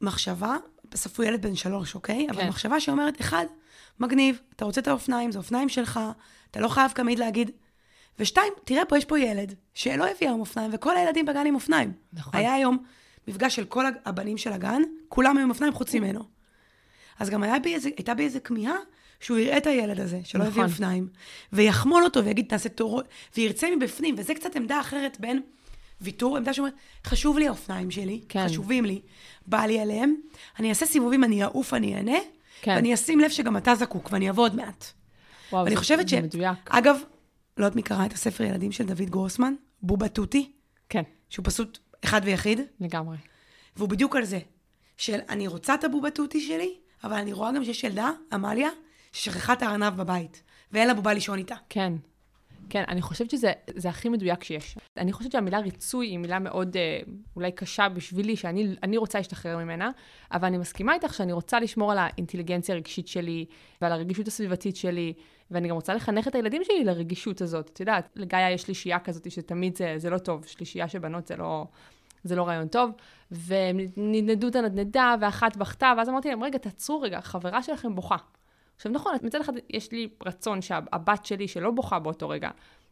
מחשבה, 0.01 0.57
בסוף 0.91 1.21
הוא 1.21 1.27
ילד 1.27 1.43
בן 1.43 1.55
שלוש, 1.55 1.95
אוקיי? 1.95 2.27
אבל 2.31 2.43
כן. 2.43 2.49
מחשבה 2.49 2.81
שאומרת, 2.81 3.21
אחד, 3.21 3.47
מגניב, 4.01 4.41
אתה 4.57 4.65
רוצה 4.65 4.81
את 4.81 4.89
האופניים, 4.89 5.33
זה 5.33 5.39
אופניים 5.39 5.69
שלך, 5.69 6.01
אתה 6.51 6.61
לא 6.61 6.69
חייב 6.69 6.91
תמיד 6.91 7.19
להגיד. 7.19 7.51
ושתיים, 8.19 8.53
תראה 8.65 8.85
פה, 8.85 8.99
יש 8.99 9.05
פה 9.05 9.21
ילד 9.21 9.55
שלא 9.75 10.05
הביא 10.05 10.29
היום 10.29 10.41
אופניים, 10.41 10.71
וכל 10.75 10.97
הילדים 10.97 11.27
בגן 11.27 11.47
עם 11.47 11.55
אופניים. 11.55 11.93
נכון. 12.13 12.41
היה 12.41 12.55
היום 12.55 12.79
מפגש 13.29 13.57
של 13.57 13.65
כל 13.65 13.85
הבנים 14.05 14.39
של 14.39 14.53
הגן, 14.53 14.83
כולם 15.09 15.37
היו 15.37 15.45
עם 15.45 15.51
אופניים 15.51 15.73
חוץ 15.73 15.95
ממנו. 15.95 16.25
אז 17.19 17.31
גם 17.31 17.43
היה 17.43 17.59
בי 17.59 17.75
איזה, 17.75 17.89
הייתה 17.97 18.15
בי 18.15 18.25
איזה 18.25 18.41
כמיהה 18.41 18.77
שהוא 19.21 19.39
יראה 19.39 19.57
את 19.57 19.67
הילד 19.67 20.01
הזה, 20.01 20.21
שלא 20.25 20.43
הביא 20.43 20.53
נכון. 20.53 20.65
אופניים, 20.65 21.09
ויחמול 21.53 22.05
אותו 22.05 22.25
ויגיד, 22.25 22.47
תעשה 22.49 22.69
תורות, 22.69 23.09
וירצה 23.37 23.69
מבפנים, 23.77 24.15
וזה 24.19 24.35
קצת 24.35 24.57
עמדה 24.57 24.81
אחרת 24.81 25.21
בין 25.21 25.43
ויתור, 26.01 26.37
עמדה 26.37 26.53
שאומרת, 26.53 26.75
חשוב 27.05 27.39
לי 27.39 27.47
האופניים 27.47 27.91
שלי, 27.91 28.21
כן. 28.29 28.47
חשובים 28.49 28.85
לי, 28.85 29.01
בא 29.47 29.61
לי 29.61 29.81
עליהם, 29.81 30.15
אני 30.59 30.69
אעשה 30.69 30.87
סיבובים, 30.87 31.25
אני 31.25 31.45
אעוף, 31.45 31.75
אני 31.75 31.97
אענה, 31.97 32.19
כן. 32.63 32.73
ואני 32.77 32.95
אשים 32.95 33.21
לב 33.21 33.31
שגם 33.31 33.57
אתה 33.57 33.75
זקוק, 33.75 34.09
ואני 34.13 34.31
אבוא 34.31 34.45
עוד 34.45 34.57
מעט. 34.57 34.85
וואו, 35.53 35.65
ואני 35.65 35.77
חושבת 35.77 36.09
ש... 36.09 36.15
מדויק. 36.15 36.59
אגב, 36.69 36.97
לא 37.57 37.65
יודעת 37.65 37.77
מי 37.77 37.83
קרא 37.83 38.07
את 38.07 38.13
הספר 38.13 38.45
ילדים 38.45 38.73
של 38.73 38.87
דוד 38.87 39.11
גרוסמן, 39.11 39.55
בובה 39.83 40.09
תותי, 40.09 40.53
כן, 40.89 41.03
שהוא 41.29 41.45
פשוט 41.47 41.79
אחד 42.05 42.21
ויחיד, 42.25 42.61
לגמרי. 42.81 43.17
והוא 43.77 43.89
בדיוק 43.89 44.17
על 44.17 44.25
זה, 44.25 44.39
של 44.97 45.19
אני 45.29 45.47
רוצה 45.47 45.75
את 45.75 45.85
הבובה 45.85 46.11
תותי 46.11 46.41
שלי, 46.41 46.75
אבל 47.05 47.17
אני 47.17 47.33
רואה 47.33 47.53
גם 47.53 47.65
שיש 47.65 47.85
ילדה, 47.85 48.11
עמליה, 48.33 48.69
ששכחה 49.13 49.53
את 49.53 49.63
הארנב 49.63 49.97
בבית, 49.97 50.43
ואין 50.73 50.89
לה 50.89 50.95
בובה 50.95 51.13
לישון 51.13 51.39
איתה. 51.39 51.55
כן. 51.69 51.93
כן, 52.71 52.85
אני 52.89 53.03
חושבת 53.03 53.31
שזה 53.31 53.53
זה 53.77 53.89
הכי 53.89 54.09
מדויק 54.09 54.45
שיש. 54.45 54.79
אני 54.97 55.13
חושבת 55.13 55.33
שהמילה 55.33 55.59
ריצוי 55.59 56.07
היא 56.07 56.19
מילה 56.19 56.39
מאוד 56.39 56.77
אה, 56.77 57.01
אולי 57.37 57.53
קשה 57.53 57.89
בשבילי, 57.89 58.37
שאני 58.37 58.77
אני 58.83 58.97
רוצה 58.97 59.19
להשתחרר 59.19 59.59
ממנה, 59.59 59.91
אבל 60.33 60.49
אני 60.49 60.59
מסכימה 60.59 60.95
איתך 60.95 61.15
שאני 61.15 61.33
רוצה 61.33 61.61
לשמור 61.61 61.93
על 61.93 61.99
האינטליגנציה 61.99 62.75
הרגשית 62.75 63.09
שלי 63.09 63.45
ועל 63.81 63.93
הרגישות 63.93 64.29
הסביבתית 64.29 64.77
שלי, 64.77 65.13
ואני 65.51 65.69
גם 65.69 65.75
רוצה 65.75 65.95
לחנך 65.95 66.29
את 66.29 66.35
הילדים 66.35 66.65
שלי 66.65 66.85
לרגישות 66.85 67.41
הזאת. 67.41 67.71
את 67.73 67.81
יודעת, 67.81 68.09
לגיא 68.17 68.39
יש 68.39 68.63
שלישייה 68.63 68.99
כזאת 68.99 69.31
שתמיד 69.31 69.77
זה, 69.77 69.95
זה 69.97 70.11
לא 70.11 70.19
טוב, 70.19 70.45
שלישייה 70.47 70.89
של 70.89 70.99
בנות 70.99 71.27
זה 71.27 71.37
לא, 71.37 71.67
זה 72.25 72.37
לא 72.37 72.49
רעיון 72.49 72.69
טוב, 72.69 72.91
והם 73.31 73.79
נדנדו 73.97 74.49
את 74.49 74.57
הנדנדה, 74.57 75.15
ואחת 75.21 75.57
בכתה, 75.57 75.93
ואז 75.97 76.09
אמרתי 76.09 76.29
להם, 76.29 76.45
רגע, 76.45 76.59
תעצרו 76.59 77.01
רגע, 77.01 77.21
חברה 77.21 77.63
שלכם 77.63 77.95
בוכה. 77.95 78.17
עכשיו 78.81 78.93
נכון, 78.93 79.15
מצד 79.23 79.41
אחד 79.41 79.53
יש 79.71 79.93
לי 79.93 80.09
רצון 80.27 80.63
שהבת 80.63 81.25
שלי, 81.25 81.49
שלא 81.49 81.71
בוכה 81.71 81.99
באותו 81.99 82.29
רגע, 82.29 82.51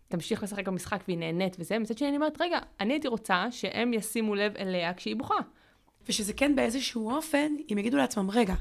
תמשיך 0.09 0.43
לשחק 0.43 0.69
במשחק 0.69 1.01
והיא 1.09 1.19
נהנית 1.19 1.57
וזה, 1.59 1.79
מצד 1.79 1.99
שני 1.99 2.09
אני 2.09 2.17
אומרת, 2.17 2.41
רגע, 2.41 2.59
אני 2.81 2.93
הייתי 2.93 3.09
רוצה 3.09 3.47
שהם 3.51 3.95
ישימו 3.95 4.35
לב 4.35 4.57
אליה 4.57 4.95
כשהיא 4.95 5.17
בוכה. 5.17 5.35
ושזה 6.09 6.33
כן 6.33 6.57
באיזשהו 6.57 7.11
אופן, 7.11 7.53
אם 7.73 7.79
יגידו 7.79 7.97
לעצמם, 7.97 8.31
רגע, 8.31 8.55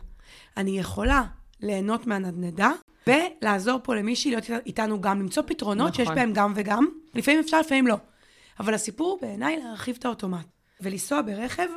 אני 0.58 0.80
יכולה 0.80 1.24
ליהנות 1.62 2.08
מהנדנדה, 2.08 2.72
ולעזור 3.08 3.80
פה 3.84 3.96
למישהי 3.96 4.32
להיות 4.32 4.50
איתנו 4.66 5.02
גם, 5.02 5.20
למצוא 5.20 5.44
פתרונות 5.48 5.92
נכון. 5.92 6.06
שיש 6.06 6.16
בהם 6.16 6.34
גם 6.34 6.54
וגם. 6.56 6.88
לפעמים 7.16 7.40
אפשר, 7.40 7.60
לפעמים 7.60 7.88
לא. 7.88 7.96
אבל 8.60 8.74
הסיפור 8.74 9.20
בעיניי 9.22 9.58
להרחיב 9.58 9.96
את 10.00 10.06
האוטומט. 10.06 10.46
ולנסוע 10.82 11.22
ברכב 11.22 11.68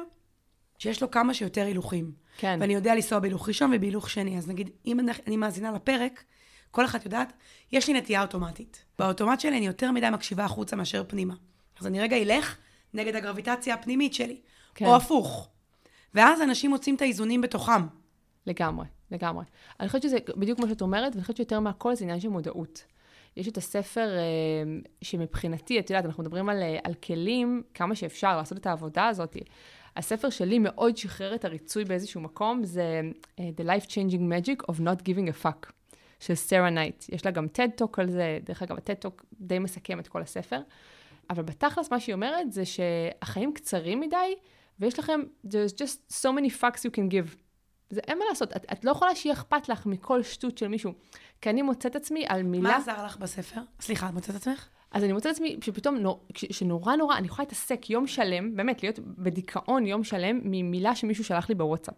שיש 0.81 1.03
לו 1.03 1.11
כמה 1.11 1.35
שיותר 1.35 1.67
הילוכים. 1.67 2.13
כן. 2.37 2.59
ואני 2.61 2.75
יודע 2.75 2.95
לנסוע 2.95 3.19
בהילוך 3.19 3.49
ראשון 3.49 3.73
ובהילוך 3.75 4.11
שני. 4.11 4.39
אז 4.39 4.49
נגיד, 4.49 4.71
אם 4.87 5.01
אני- 5.01 5.13
אני 5.27 5.37
מאזינה 5.37 5.73
לפרק, 5.73 6.25
כל 6.71 6.85
אחת 6.85 7.05
יודעת, 7.05 7.33
יש 7.73 7.89
לי 7.89 7.95
נטייה 7.95 8.23
אוטומטית. 8.23 8.85
באוטומט 8.99 9.41
שלי 9.41 9.57
אני 9.59 9.67
יותר 9.67 9.91
מדי 9.91 10.11
מקשיבה 10.13 10.45
החוצה 10.45 10.77
מאשר 10.77 11.05
פנימה. 11.09 11.35
אז 11.81 11.87
אני 11.87 12.01
רגע 12.01 12.17
אלך 12.17 12.57
נגד 12.95 13.17
הגרביטציה 13.17 13.75
הפנימית 13.75 14.15
שלי. 14.15 14.41
כן. 14.75 14.85
או 14.87 14.97
הפוך. 14.97 15.49
ואז 16.15 16.43
אנשים 16.43 16.71
מוצאים 16.71 16.95
את 16.95 17.03
האיזונים 17.03 17.41
בתוכם. 17.41 17.83
לגמרי. 18.47 18.87
לגמרי. 19.11 19.45
אני 19.81 19.89
חושבת 19.89 20.03
שזה 20.03 20.19
בדיוק 20.37 20.59
כמו 20.59 20.69
שאת 20.69 20.81
אומרת, 20.83 21.13
ואני 21.13 21.23
חושבת 21.23 21.37
שיותר 21.37 21.61
מהכל 21.61 21.95
זה 21.95 22.05
עניין 22.05 22.21
של 22.21 22.29
מודעות. 22.29 22.85
יש 23.37 23.49
את 23.49 23.57
הספר 23.57 24.09
אה, 24.19 24.23
שמבחינתי, 25.03 25.79
את 25.79 25.91
יודעת, 25.91 26.05
אנחנו 26.05 26.23
מדברים 26.23 26.49
על, 26.49 26.63
אה, 26.63 26.79
על 26.85 26.95
כלים, 26.95 27.63
כמה 27.75 27.95
שאפשר 27.95 28.37
לעשות 28.37 28.59
את 28.59 28.67
העבודה 28.67 29.09
הזאת. 29.09 29.37
הספר 30.01 30.31
שלי 30.31 30.59
מאוד 30.59 30.97
שחרר 30.97 31.35
את 31.35 31.45
הריצוי 31.45 31.85
באיזשהו 31.85 32.21
מקום, 32.21 32.65
זה 32.65 33.01
אה, 33.37 33.41
The 33.41 33.65
Life 33.65 33.87
Changing 33.87 34.21
Magic 34.21 34.73
of 34.73 34.79
Not 34.79 35.03
Giving 35.03 35.29
a 35.29 35.45
Fuck, 35.45 35.73
של 36.21 36.35
סרה 36.35 36.71
נייט. 36.71 37.05
יש 37.09 37.25
לה 37.25 37.31
גם 37.31 37.47
TED 37.57 37.83
Talk 37.83 37.95
על 37.97 38.11
זה, 38.11 38.39
דרך 38.45 38.63
אגב, 38.63 38.77
ה-TED 38.77 39.07
Talk 39.07 39.25
די 39.41 39.59
מסכם 39.59 40.01
את 40.01 40.09
כל 40.09 40.23
הספר. 40.23 40.61
אבל 41.31 41.43
בתכלס, 41.43 41.91
מה 41.91 42.01
שהיא 42.01 42.15
אומרת 42.15 42.53
זה 42.53 42.63
שהחיים 42.65 43.53
קצרים 43.53 44.01
מדי, 44.01 44.35
ויש 44.79 44.99
לכם, 44.99 45.21
there's 45.47 45.75
just 45.75 46.13
so 46.23 46.29
many 46.29 46.61
fucks 46.61 46.79
you 46.79 46.91
can 46.97 47.13
give. 47.13 47.37
זה 47.91 48.01
אין 48.09 48.19
מה 48.19 48.25
לעשות, 48.29 48.57
את, 48.57 48.67
את 48.73 48.85
לא 48.85 48.91
יכולה 48.91 49.15
שיהיה 49.15 49.35
אכפת 49.35 49.69
לך 49.69 49.87
מכל 49.87 50.23
שטות 50.23 50.59
של 50.59 50.69
מישהו. 50.69 50.93
כי 51.41 51.51
אני 51.51 51.63
מוצאת 51.63 51.97
עצמי 51.97 52.25
על 52.29 52.43
מילה... 52.43 52.71
מה 52.71 52.77
עזר 52.77 53.05
לך 53.05 53.17
בספר? 53.17 53.61
סליחה, 53.81 54.09
את 54.09 54.15
מוצאת 54.15 54.35
עצמך? 54.35 54.69
אז 54.93 55.05
אני 55.05 55.13
מוצאת 55.13 55.33
עצמי 55.33 55.57
שפתאום, 55.61 55.97
נור, 55.97 56.25
שנורא 56.35 56.97
נורא, 56.97 57.17
אני 57.17 57.27
יכולה 57.27 57.45
להתעסק 57.45 57.91
יום 57.91 58.07
שלם, 58.07 58.57
באמת, 58.57 58.83
להיות 58.83 58.99
בדיכאון 58.99 59.87
יום 59.87 60.05
שלם 60.05 60.41
ממילה 60.45 60.95
שמישהו 60.95 61.25
שלח 61.25 61.49
לי 61.49 61.55
בוואטסאפ. 61.55 61.95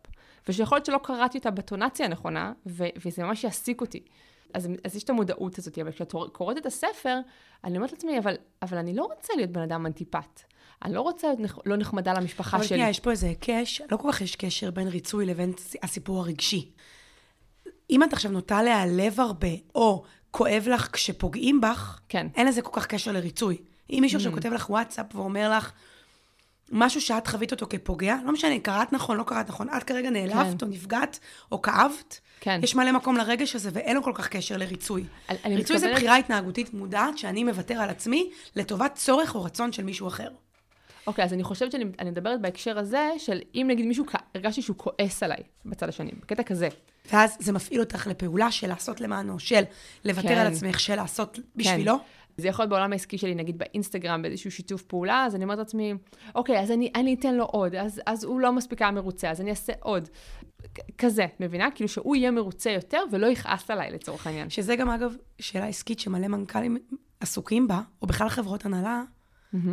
ושיכול 0.48 0.76
להיות 0.76 0.86
שלא 0.86 1.00
קראתי 1.02 1.38
אותה 1.38 1.50
בטונציה 1.50 2.06
הנכונה, 2.06 2.52
ו- 2.66 2.88
וזה 3.04 3.22
ממש 3.22 3.44
יעסיק 3.44 3.80
אותי. 3.80 4.02
אז, 4.54 4.68
אז 4.84 4.96
יש 4.96 5.04
את 5.04 5.10
המודעות 5.10 5.58
הזאת, 5.58 5.78
אבל 5.78 5.92
כשאת 5.92 6.12
קוראת 6.32 6.56
את 6.58 6.66
הספר, 6.66 7.18
אני 7.64 7.76
אומרת 7.76 7.92
לעצמי, 7.92 8.18
אבל, 8.18 8.34
אבל 8.62 8.78
אני 8.78 8.94
לא 8.94 9.04
רוצה 9.04 9.32
להיות 9.36 9.50
בן 9.50 9.62
אדם 9.62 9.86
אנטיפט. 9.86 10.42
אני 10.84 10.94
לא 10.94 11.00
רוצה 11.00 11.26
להיות 11.26 11.40
נח, 11.40 11.58
לא 11.66 11.76
נחמדה 11.76 12.12
למשפחה 12.12 12.56
אבל 12.56 12.66
שלי. 12.66 12.82
אבל 12.82 12.90
יש 12.90 13.00
פה 13.00 13.10
איזה 13.10 13.26
היקש, 13.26 13.82
לא 13.90 13.96
כל 13.96 14.12
כך 14.12 14.20
יש 14.20 14.36
קשר 14.36 14.70
בין 14.70 14.88
ריצוי 14.88 15.26
לבין 15.26 15.52
הסיפור 15.82 16.18
הרגשי. 16.18 16.70
אם 17.90 18.02
את 18.02 18.12
עכשיו 18.12 18.30
נוטה 18.30 18.62
להיעלב 18.62 19.20
הרבה, 19.20 19.48
או 19.74 20.04
כואב 20.32 20.68
לך 20.70 20.88
כשפוגעים 20.92 21.60
בך, 21.60 21.98
כן. 22.08 22.26
אין 22.34 22.46
לזה 22.46 22.62
כל 22.62 22.80
כך 22.80 22.86
קשר 22.86 23.12
לריצוי. 23.12 23.56
אם 23.90 23.98
מישהו 24.00 24.16
עכשיו 24.18 24.32
Mm. 24.32 24.34
כותב 24.34 24.52
לך 24.52 24.70
וואטסאפ 24.70 25.14
ואומר 25.14 25.50
לך, 25.56 25.72
משהו 26.72 27.00
שאת 27.00 27.26
חווית 27.26 27.52
אותו 27.52 27.66
כפוגע, 27.70 28.16
לא 28.24 28.32
משנה, 28.32 28.58
קראת 28.58 28.92
נכון, 28.92 29.16
לא 29.16 29.22
קראת 29.22 29.48
נכון, 29.48 29.68
את 29.76 29.82
כרגע 29.82 30.10
נעלבת 30.10 30.60
כן. 30.60 30.66
או 30.66 30.70
נפגעת 30.70 31.18
או 31.52 31.62
כאבת, 31.62 32.20
כן. 32.40 32.60
יש 32.62 32.74
מלא 32.74 32.92
מקום 32.92 33.16
לרגש 33.16 33.54
הזה 33.56 33.70
ואין 33.72 33.96
לו 33.96 34.02
כל 34.02 34.12
כך 34.14 34.28
קשר 34.28 34.56
לריצוי. 34.56 35.04
ריצוי 35.46 35.78
זה 35.78 35.86
מתכוונת- 35.86 35.96
בחירה 35.96 36.16
התנהגותית 36.16 36.74
מודעת 36.74 37.18
שאני 37.18 37.44
מוותר 37.44 37.74
על 37.74 37.90
עצמי 37.90 38.30
לטובת 38.56 38.94
צורך 38.94 39.34
או 39.34 39.44
רצון 39.44 39.72
של 39.72 39.84
מישהו 39.84 40.08
אחר. 40.08 40.28
אוקיי, 41.06 41.24
אז 41.24 41.32
אני 41.32 41.42
חושבת 41.42 41.72
שאני 41.72 41.84
אני 41.98 42.10
מדברת 42.10 42.40
בהקשר 42.40 42.78
הזה, 42.78 43.10
של 43.18 43.40
אם 43.54 43.66
נגיד 43.70 43.86
מישהו, 43.86 44.04
הרגשתי 44.34 44.62
שהוא 44.62 44.76
כועס 44.76 45.22
עליי 45.22 45.38
בצד 45.64 45.88
השני, 45.88 46.10
בקטע 46.20 46.42
כזה. 46.42 46.68
ואז 47.12 47.36
זה 47.40 47.52
מפעיל 47.52 47.80
אותך 47.80 48.06
לפעולה 48.06 48.50
של 48.50 48.68
לעשות 48.68 49.00
למענו, 49.00 49.38
של 49.38 49.62
לוותר 50.04 50.28
כן. 50.28 50.38
על 50.38 50.46
עצמך, 50.46 50.80
של 50.80 50.94
לעשות 50.94 51.38
בשבילו. 51.56 51.96
זה 52.36 52.48
יכול 52.48 52.62
להיות 52.62 52.70
בעולם 52.70 52.92
העסקי 52.92 53.18
שלי, 53.18 53.34
נגיד 53.34 53.58
באינסטגרם, 53.58 54.22
באיזשהו 54.22 54.50
שיתוף 54.50 54.82
פעולה, 54.82 55.24
אז 55.24 55.34
אני 55.34 55.44
אומרת 55.44 55.58
לעצמי, 55.58 55.94
אוקיי, 56.34 56.60
אז 56.60 56.70
אני, 56.70 56.90
אני 56.94 57.14
אתן 57.14 57.34
לו 57.34 57.44
עוד, 57.44 57.74
אז, 57.74 58.00
אז 58.06 58.24
הוא 58.24 58.40
לא 58.40 58.52
מספיק 58.52 58.82
היה 58.82 58.90
מרוצה, 58.90 59.30
אז 59.30 59.40
אני 59.40 59.50
אעשה 59.50 59.72
עוד. 59.80 60.08
כזה, 60.98 61.26
מבינה? 61.40 61.70
כאילו 61.74 61.88
שהוא 61.88 62.16
יהיה 62.16 62.30
מרוצה 62.30 62.70
יותר 62.70 63.02
ולא 63.10 63.26
יכעס 63.26 63.70
עליי 63.70 63.90
לצורך 63.90 64.26
העניין. 64.26 64.50
שזה 64.50 64.76
גם, 64.76 64.90
אגב, 64.90 65.14
שאלה 65.40 65.66
עסקית 65.66 66.00
שמלא 66.00 66.28
מנכ"לים 66.28 66.76
עסוקים 67.20 67.68
בה, 67.68 67.80
או 68.02 68.06
בכלל 68.06 68.28
חברות 68.28 68.66
הנהלה, 68.66 69.02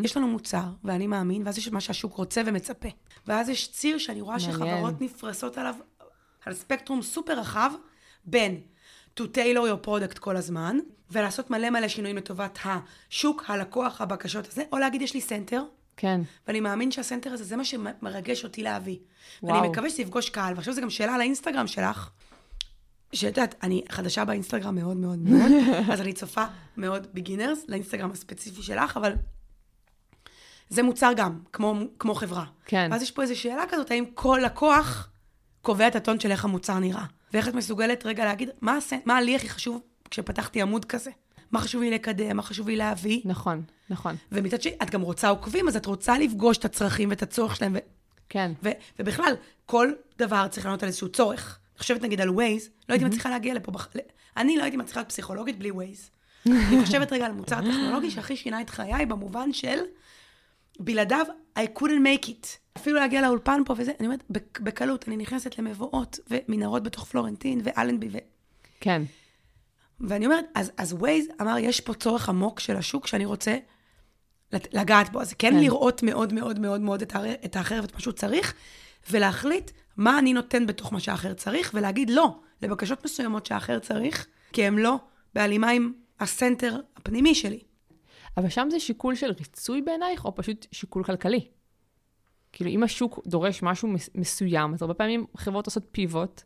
יש 0.03 0.17
לנו 0.17 0.27
מוצר, 0.27 0.65
ואני 0.83 1.07
מאמין, 1.07 1.41
ואז 1.45 1.57
יש 1.57 1.67
את 1.67 1.73
מה 1.73 1.81
שהשוק 1.81 2.13
רוצה 2.13 2.41
ומצפה. 2.45 2.89
ואז 3.27 3.49
יש 3.49 3.71
ציר 3.71 3.97
שאני 3.97 4.21
רואה 4.21 4.37
מעניין. 4.37 4.53
שחברות 4.53 5.01
נפרסות 5.01 5.57
עליו, 5.57 5.75
על 6.45 6.53
ספקטרום 6.53 7.01
סופר 7.01 7.39
רחב, 7.39 7.71
בין 8.25 8.61
to 9.19 9.23
tailor 9.23 9.65
your 9.65 9.87
product 9.87 10.19
כל 10.19 10.37
הזמן, 10.37 10.77
ולעשות 11.11 11.49
מלא 11.49 11.69
מלא 11.69 11.87
שינויים 11.87 12.17
לטובת 12.17 12.59
השוק, 12.65 13.43
הלקוח, 13.47 14.01
הבקשות 14.01 14.47
הזה, 14.47 14.63
או 14.71 14.77
להגיד, 14.77 15.01
יש 15.01 15.13
לי 15.13 15.21
center, 15.21 15.63
כן, 15.97 16.21
ואני 16.47 16.59
מאמין 16.59 16.91
שה 16.91 17.05
center 17.05 17.33
הזה, 17.33 17.43
זה 17.43 17.55
מה 17.55 17.65
שמרגש 17.65 18.43
אותי 18.43 18.63
להביא. 18.63 18.97
וואו. 19.43 19.55
ואני 19.55 19.67
מקווה 19.69 19.89
שזה 19.89 20.01
יפגוש 20.01 20.29
קהל, 20.29 20.53
ועכשיו 20.55 20.73
זו 20.73 20.81
גם 20.81 20.89
שאלה 20.89 21.15
על 21.15 21.21
האינסטגרם 21.21 21.67
שלך, 21.67 22.09
שאת 23.13 23.37
יודעת, 23.37 23.55
אני 23.63 23.83
חדשה 23.89 24.25
באינסטגרם 24.25 24.75
מאוד 24.75 24.97
מאוד 24.97 25.19
מאוד, 25.19 25.51
אז 25.91 26.01
אני 26.01 26.13
צופה 26.13 26.43
מאוד 26.77 27.07
בגינרס 27.13 27.65
לאינסטגרם 27.67 28.11
הספציפי 28.11 28.61
שלך, 28.63 28.97
אבל 28.97 29.13
זה 30.69 30.83
מוצר 30.83 31.11
גם, 31.15 31.39
כמו, 31.53 31.75
כמו 31.99 32.15
חברה. 32.15 32.45
כן. 32.65 32.87
ואז 32.91 33.01
יש 33.01 33.11
פה 33.11 33.21
איזו 33.21 33.39
שאלה 33.39 33.63
כזאת, 33.69 33.91
האם 33.91 34.05
כל 34.13 34.39
לקוח 34.45 35.09
קובע 35.61 35.87
את 35.87 35.95
הטון 35.95 36.19
של 36.19 36.31
איך 36.31 36.45
המוצר 36.45 36.79
נראה? 36.79 37.05
ואיך 37.33 37.47
את 37.47 37.53
מסוגלת 37.53 38.05
רגע 38.05 38.25
להגיד, 38.25 38.49
מה, 38.61 38.77
הסנ... 38.77 38.97
מה 39.05 39.21
לי 39.21 39.35
הכי 39.35 39.49
חשוב 39.49 39.81
כשפתחתי 40.11 40.61
עמוד 40.61 40.85
כזה? 40.85 41.11
מה 41.51 41.59
חשוב 41.59 41.81
לי 41.81 41.91
לקדם, 41.91 42.37
מה 42.37 42.41
חשוב 42.41 42.69
לי 42.69 42.75
להביא? 42.75 43.21
נכון, 43.25 43.63
נכון. 43.89 44.15
ומצד 44.31 44.61
שני, 44.61 44.73
את 44.83 44.89
גם 44.89 45.01
רוצה 45.01 45.29
עוקבים, 45.29 45.67
אז 45.67 45.75
את 45.75 45.85
רוצה 45.85 46.17
לפגוש 46.17 46.57
את 46.57 46.65
הצרכים 46.65 47.09
ואת 47.09 47.21
הצורך 47.21 47.55
שלהם. 47.55 47.73
ו... 47.75 47.77
כן, 48.29 48.51
ו... 48.63 48.69
ובכלל, 48.99 49.33
כל 49.65 49.91
דבר 50.17 50.47
צריך 50.47 50.65
לענות 50.65 50.83
על 50.83 50.87
איזשהו 50.87 51.09
צורך. 51.09 51.59
אני 51.73 51.79
חושבת 51.81 52.01
נגיד 52.01 52.21
על 52.21 52.29
Waze, 52.29 52.69
לא 52.89 52.93
הייתי 52.93 53.05
מצליחה 53.05 53.29
להגיע 53.29 53.53
לפה. 53.53 53.71
בח... 53.71 53.87
אני 54.37 54.57
לא 54.57 54.63
הייתי 54.63 54.77
מצליחה 54.77 54.99
להיות 54.99 55.09
פסיכולוגית 55.09 55.59
בלי 55.59 55.71
Waze. 55.71 56.09
אני 56.69 56.85
חושבת 56.85 57.13
רגע 57.13 57.25
על 57.25 57.31
מוצר 57.31 57.61
טכנולוגי 57.61 58.11
שהכי 58.11 58.35
שינה 58.35 58.61
את 58.61 58.69
חיי 58.69 59.05
במובן 59.05 59.53
של 59.53 59.79
בלעדיו, 60.79 61.25
I 61.57 61.79
couldn't 61.79 61.83
make 62.23 62.25
it. 62.27 62.47
אפילו 62.77 62.99
להגיע 62.99 63.21
לאולפן 63.21 63.61
פה 63.65 63.73
וזה, 63.77 63.91
אני 63.99 64.07
אומרת, 64.07 64.23
בק- 64.29 64.59
בקלות, 64.59 65.07
אני 65.07 65.17
נכנסת 65.17 65.57
למבואות 65.59 66.19
ומנהרות 66.29 66.83
בתוך 66.83 67.05
פלורנטין 67.05 67.61
ואלנבי 67.63 68.09
ו... 68.11 68.17
כן. 68.79 69.01
ואני 69.99 70.25
אומרת, 70.25 70.45
אז, 70.55 70.71
אז 70.77 70.93
Waze 70.93 71.41
אמר, 71.41 71.57
יש 71.57 71.81
פה 71.81 71.93
צורך 71.93 72.29
עמוק 72.29 72.59
של 72.59 72.75
השוק 72.75 73.07
שאני 73.07 73.25
רוצה 73.25 73.57
לגעת 74.53 75.11
בו. 75.11 75.21
אז 75.21 75.33
כן, 75.33 75.51
כן. 75.51 75.59
לראות 75.59 76.03
מאוד 76.03 76.33
מאוד 76.33 76.59
מאוד 76.59 76.81
מאוד 76.81 77.01
את, 77.01 77.15
האחר, 77.15 77.33
את 77.45 77.55
האחר 77.55 77.79
ואת 77.81 77.93
מה 77.93 77.99
שהוא 77.99 78.13
צריך, 78.13 78.53
ולהחליט 79.11 79.71
מה 79.97 80.19
אני 80.19 80.33
נותן 80.33 80.65
בתוך 80.65 80.93
מה 80.93 80.99
שהאחר 80.99 81.33
צריך, 81.33 81.71
ולהגיד 81.73 82.09
לא 82.09 82.39
לבקשות 82.61 83.05
מסוימות 83.05 83.45
שהאחר 83.45 83.79
צריך, 83.79 84.27
כי 84.53 84.65
הם 84.65 84.77
לא 84.77 84.95
בהלימה 85.33 85.69
עם 85.69 85.93
הסנטר 86.19 86.79
הפנימי 86.97 87.35
שלי. 87.35 87.59
אבל 88.39 88.49
שם 88.49 88.67
זה 88.71 88.79
שיקול 88.79 89.15
של 89.15 89.31
ריצוי 89.31 89.81
בעינייך, 89.81 90.25
או 90.25 90.35
פשוט 90.35 90.65
שיקול 90.71 91.03
כלכלי? 91.03 91.47
כאילו, 92.51 92.69
אם 92.69 92.83
השוק 92.83 93.19
דורש 93.27 93.63
משהו 93.63 93.87
מס- 93.87 94.09
מסוים, 94.15 94.73
אז 94.73 94.81
הרבה 94.81 94.93
פעמים 94.93 95.25
חברות 95.37 95.65
עושות 95.65 95.83
פיבוט 95.91 96.41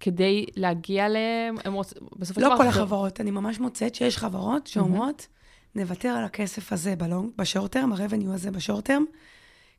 כדי 0.00 0.46
להגיע 0.56 1.08
ל... 1.08 1.16
הם 1.64 1.72
רוצ... 1.72 1.94
בסופו 2.16 2.40
של 2.40 2.46
לא. 2.46 2.54
כל 2.56 2.66
החבר- 2.66 2.82
החברות, 2.82 3.20
אני 3.20 3.30
ממש 3.30 3.60
מוצאת 3.60 3.94
שיש 3.94 4.18
חברות 4.18 4.66
שאומרות, 4.66 5.26
נוותר 5.74 6.08
על 6.08 6.24
הכסף 6.24 6.72
הזה 6.72 6.96
בלונג, 6.96 7.30
בשורט 7.38 7.72
טרם, 7.72 7.92
הרבניו 7.92 8.32
הזה 8.34 8.50
בשורט 8.50 8.84
טרם, 8.84 9.04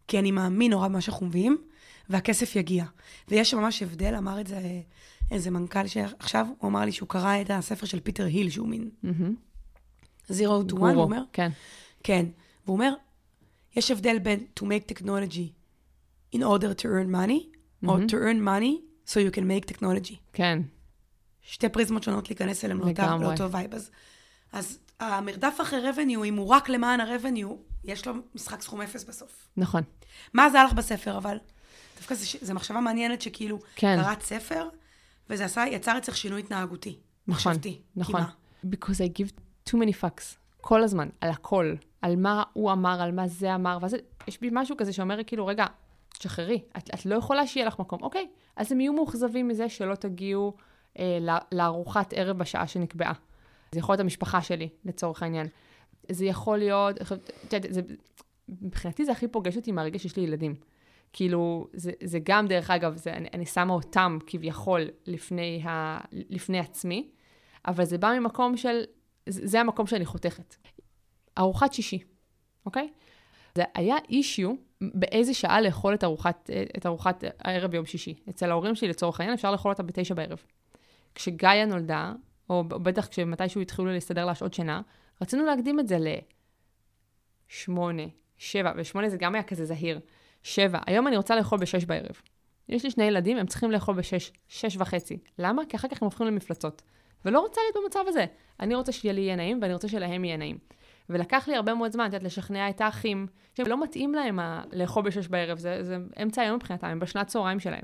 כי 0.08 0.20
אני 0.20 0.32
מאמין 0.32 0.72
נורא 0.72 0.88
במה 0.88 1.02
שאנחנו 1.02 1.26
מביאים, 1.26 1.58
והכסף 2.10 2.56
יגיע. 2.56 2.86
ויש 3.28 3.54
ממש 3.54 3.84
הבדל, 3.84 4.16
אמר 4.16 4.42
את 4.42 4.48
זה 4.48 4.56
אה, 4.58 4.80
איזה 5.32 5.52
מנכ"ל 5.52 5.88
שעכשיו, 5.88 6.48
הוא 6.58 6.70
אמר 6.70 6.80
לי 6.82 6.92
שהוא 6.92 7.10
קרא 7.10 7.42
את 7.42 7.50
הספר 7.50 7.86
של 7.86 8.00
פיטר 8.00 8.26
היל, 8.26 8.50
שהוא 8.50 8.68
מין 8.68 8.90
מהמם. 9.04 9.36
Zero 10.32 10.72
to 10.72 10.74
one, 10.74 10.80
הוא 10.80 11.04
אומר, 11.04 11.22
כן. 11.34 11.52
כן. 12.04 12.26
והוא 12.66 12.74
אומר, 12.74 12.94
יש 13.76 13.92
הבדל 13.92 14.20
בין 14.20 14.46
to 14.60 14.64
make 14.64 14.96
technology 14.96 15.50
in 16.36 16.40
order 16.40 16.74
to 16.82 16.86
earn 16.86 17.14
money, 17.16 17.58
או 17.88 17.98
to 17.98 18.12
earn 18.12 18.40
money 18.46 18.82
so 19.08 19.14
you 19.14 19.36
can 19.36 19.44
make 19.44 19.76
technology. 19.76 20.16
כן, 20.34 20.62
שתי 21.42 21.70
פריזמות 21.70 22.04
שונות 22.04 22.30
להיכנס 22.30 22.66
אליהם 22.66 22.80
לאותה-. 22.80 23.18
לאותו 23.22 23.52
וייב. 23.52 23.74
אז, 23.74 23.92
אז 24.52 24.80
המרדף 25.00 25.58
אחרי 25.62 25.90
revenue, 25.90 26.26
אם 26.26 26.36
הוא 26.36 26.48
רק 26.48 26.70
למען 26.70 27.00
ה-revenue, 27.00 27.54
יש 27.84 28.08
לו 28.08 28.14
משחק 28.36 28.62
סכום 28.62 28.82
אפס 28.82 29.04
בסוף. 29.04 29.48
נכון. 29.58 29.84
מה 30.34 30.46
עזר 30.46 30.66
לך 30.66 30.74
בספר, 30.74 31.18
אבל? 31.18 31.38
דווקא 31.98 32.16
זו 32.42 32.54
מחשבה 32.54 32.80
מעניינת 32.80 33.22
שכאילו, 33.22 33.60
כן. 33.76 34.02
קראת 34.02 34.22
ספר, 34.22 34.70
וזה 35.30 35.46
עשה, 35.46 35.64
יצר 35.72 35.98
אצלך 35.98 36.18
שינוי 36.18 36.40
התנהגותי. 36.40 36.98
נכון, 37.28 37.52
מחשבתי. 37.52 37.82
נכון. 37.96 38.22
מה? 38.22 38.30
Because 38.66 38.98
I 38.98 39.20
give 39.20 39.32
too 39.70 39.74
many 39.74 40.02
fucks. 40.02 40.38
כל 40.62 40.84
הזמן, 40.84 41.10
על 41.22 41.30
הכל. 41.30 41.76
על 42.02 42.16
מה 42.16 42.44
הוא 42.54 42.72
אמר, 42.72 43.02
על 43.02 43.12
מה 43.12 43.28
זה 43.28 43.56
אמר, 43.56 43.78
ואז 43.82 43.96
יש 44.28 44.40
בי 44.42 44.50
משהו 44.52 44.78
כזה 44.78 44.94
שאומר, 44.94 45.20
כאילו, 45.28 45.46
רגע, 45.46 45.66
תשחררי, 46.10 46.62
את, 46.78 46.90
את 46.94 47.06
לא 47.06 47.16
יכולה 47.16 47.48
שיהיה 47.48 47.66
לך 47.68 47.80
מקום. 47.80 48.00
אוקיי, 48.02 48.28
אז 48.56 48.72
הם 48.72 48.82
יהיו 48.82 48.94
מאוכזבים 48.94 49.48
מזה 49.48 49.70
שלא 49.70 49.96
תגיעו 49.96 50.54
אה, 51.00 51.18
לארוחת 51.52 52.14
ערב 52.14 52.38
בשעה 52.38 52.68
שנקבעה. 52.68 53.14
זה 53.72 53.80
יכול 53.80 53.94
להיות 53.94 54.00
המשפחה 54.00 54.42
שלי, 54.42 54.70
לצורך 54.86 55.24
העניין. 55.24 55.48
זה 56.12 56.26
יכול 56.26 56.58
להיות, 56.58 57.02
את 57.02 57.54
יודעת, 57.54 57.74
זה, 57.74 57.82
מבחינתי 58.62 59.06
זה 59.06 59.12
הכי 59.12 59.28
פוגש 59.28 59.56
אותי 59.56 59.72
מהרגע 59.72 60.00
שיש 60.00 60.18
לי 60.18 60.24
ילדים. 60.24 60.56
כאילו, 61.14 61.68
זה, 61.74 61.92
זה 62.04 62.20
גם, 62.24 62.48
דרך 62.48 62.70
אגב, 62.70 62.96
זה, 62.96 63.14
אני, 63.14 63.28
אני 63.34 63.46
שמה 63.46 63.74
אותם 63.74 64.18
כביכול 64.28 64.82
לפני, 65.06 65.62
ה, 65.66 66.00
לפני 66.12 66.60
עצמי, 66.60 67.10
אבל 67.68 67.86
זה 67.86 67.98
בא 67.98 68.20
ממקום 68.20 68.58
של, 68.58 68.84
זה, 69.26 69.60
המקום 69.60 69.88
שאני 69.88 70.06
חותכת. 70.06 70.56
ארוחת 71.38 71.74
שישי, 71.74 72.00
אוקיי? 72.66 72.90
זה 73.56 73.64
היה 73.76 73.96
אישיו 74.10 74.54
באיזה 74.82 75.34
שעה 75.34 75.62
לאכול 75.62 75.94
את 75.94 76.04
ארוחת, 76.04 76.50
את 76.78 76.86
ארוחת 76.86 77.24
הערב 77.40 77.72
ביום 77.72 77.86
שישי. 77.86 78.16
אצל 78.30 78.52
ההורים 78.52 78.76
שלי, 78.76 78.88
לצורך 78.88 79.20
העניין, 79.20 79.34
אפשר 79.34 79.52
לאכול 79.52 79.72
אותה 79.72 79.84
בתשע 79.84 80.14
בערב. 80.14 80.44
כשגאיה 81.16 81.66
נולדה, 81.66 82.14
או 82.50 82.64
בטח 82.64 83.08
כשמתישהו 83.08 83.62
התחילו 83.62 83.88
להסתדר 83.88 84.26
לה 84.26 84.36
שעות 84.36 84.54
שינה, 84.54 84.82
רצינו 85.22 85.46
להקדים 85.46 85.80
את 85.80 85.88
זה 85.88 85.98
לשמונה, 87.50 88.04
שבע, 88.38 88.74
ושמונה 88.78 89.10
זה 89.10 89.18
גם 89.18 89.36
היה 89.36 89.44
כזה 89.44 89.66
זהיר. 89.66 90.00
שבע, 90.44 90.80
היום 90.86 91.08
אני 91.08 91.18
רוצה 91.18 91.36
לאכול 91.36 91.60
בשש 91.60 91.86
בערב. 91.86 92.22
יש 92.70 92.84
לי 92.84 92.92
שני 92.92 93.04
ילדים, 93.04 93.38
הם 93.38 93.46
צריכים 93.46 93.72
לאכול 93.72 93.96
בשש, 93.96 94.32
שש 94.48 94.78
וחצי. 94.78 95.18
למה? 95.40 95.62
כי 95.70 95.78
אחר 95.78 95.88
כך 95.88 96.02
הם 96.02 96.06
הופכים 96.06 96.28
למפלצות. 96.28 96.82
ולא 97.26 97.40
רוצה 97.40 97.62
להיות 97.62 97.84
במצב 97.84 98.04
הזה. 98.08 98.26
אני 98.60 98.76
רוצה 98.76 98.92
שיהיה 98.92 99.14
לי 99.14 99.22
יהיה 99.22 99.36
נעים, 99.36 99.60
ואני 99.62 99.74
רוצה 99.74 99.88
שלהם 99.88 100.26
יהיה 100.26 100.38
נעים. 100.38 100.58
ולקח 101.10 101.48
לי 101.48 101.56
הרבה 101.56 101.74
מאוד 101.74 101.92
זמן, 101.92 102.04
את 102.06 102.14
יודעת, 102.14 102.24
לשכנע 102.24 102.70
את 102.70 102.82
האחים, 102.82 103.28
שלא 103.58 103.84
מתאים 103.84 104.14
להם 104.14 104.40
ה- 104.40 104.64
לאכול 104.74 105.04
בשש 105.04 105.28
בערב, 105.28 105.58
זה, 105.58 105.84
זה 105.84 105.98
אמצע 106.24 106.42
היום 106.42 106.56
מבחינתם, 106.56 106.88
הם 106.88 107.00
בשנת 107.00 107.28
צהריים 107.28 107.60
שלהם. 107.60 107.84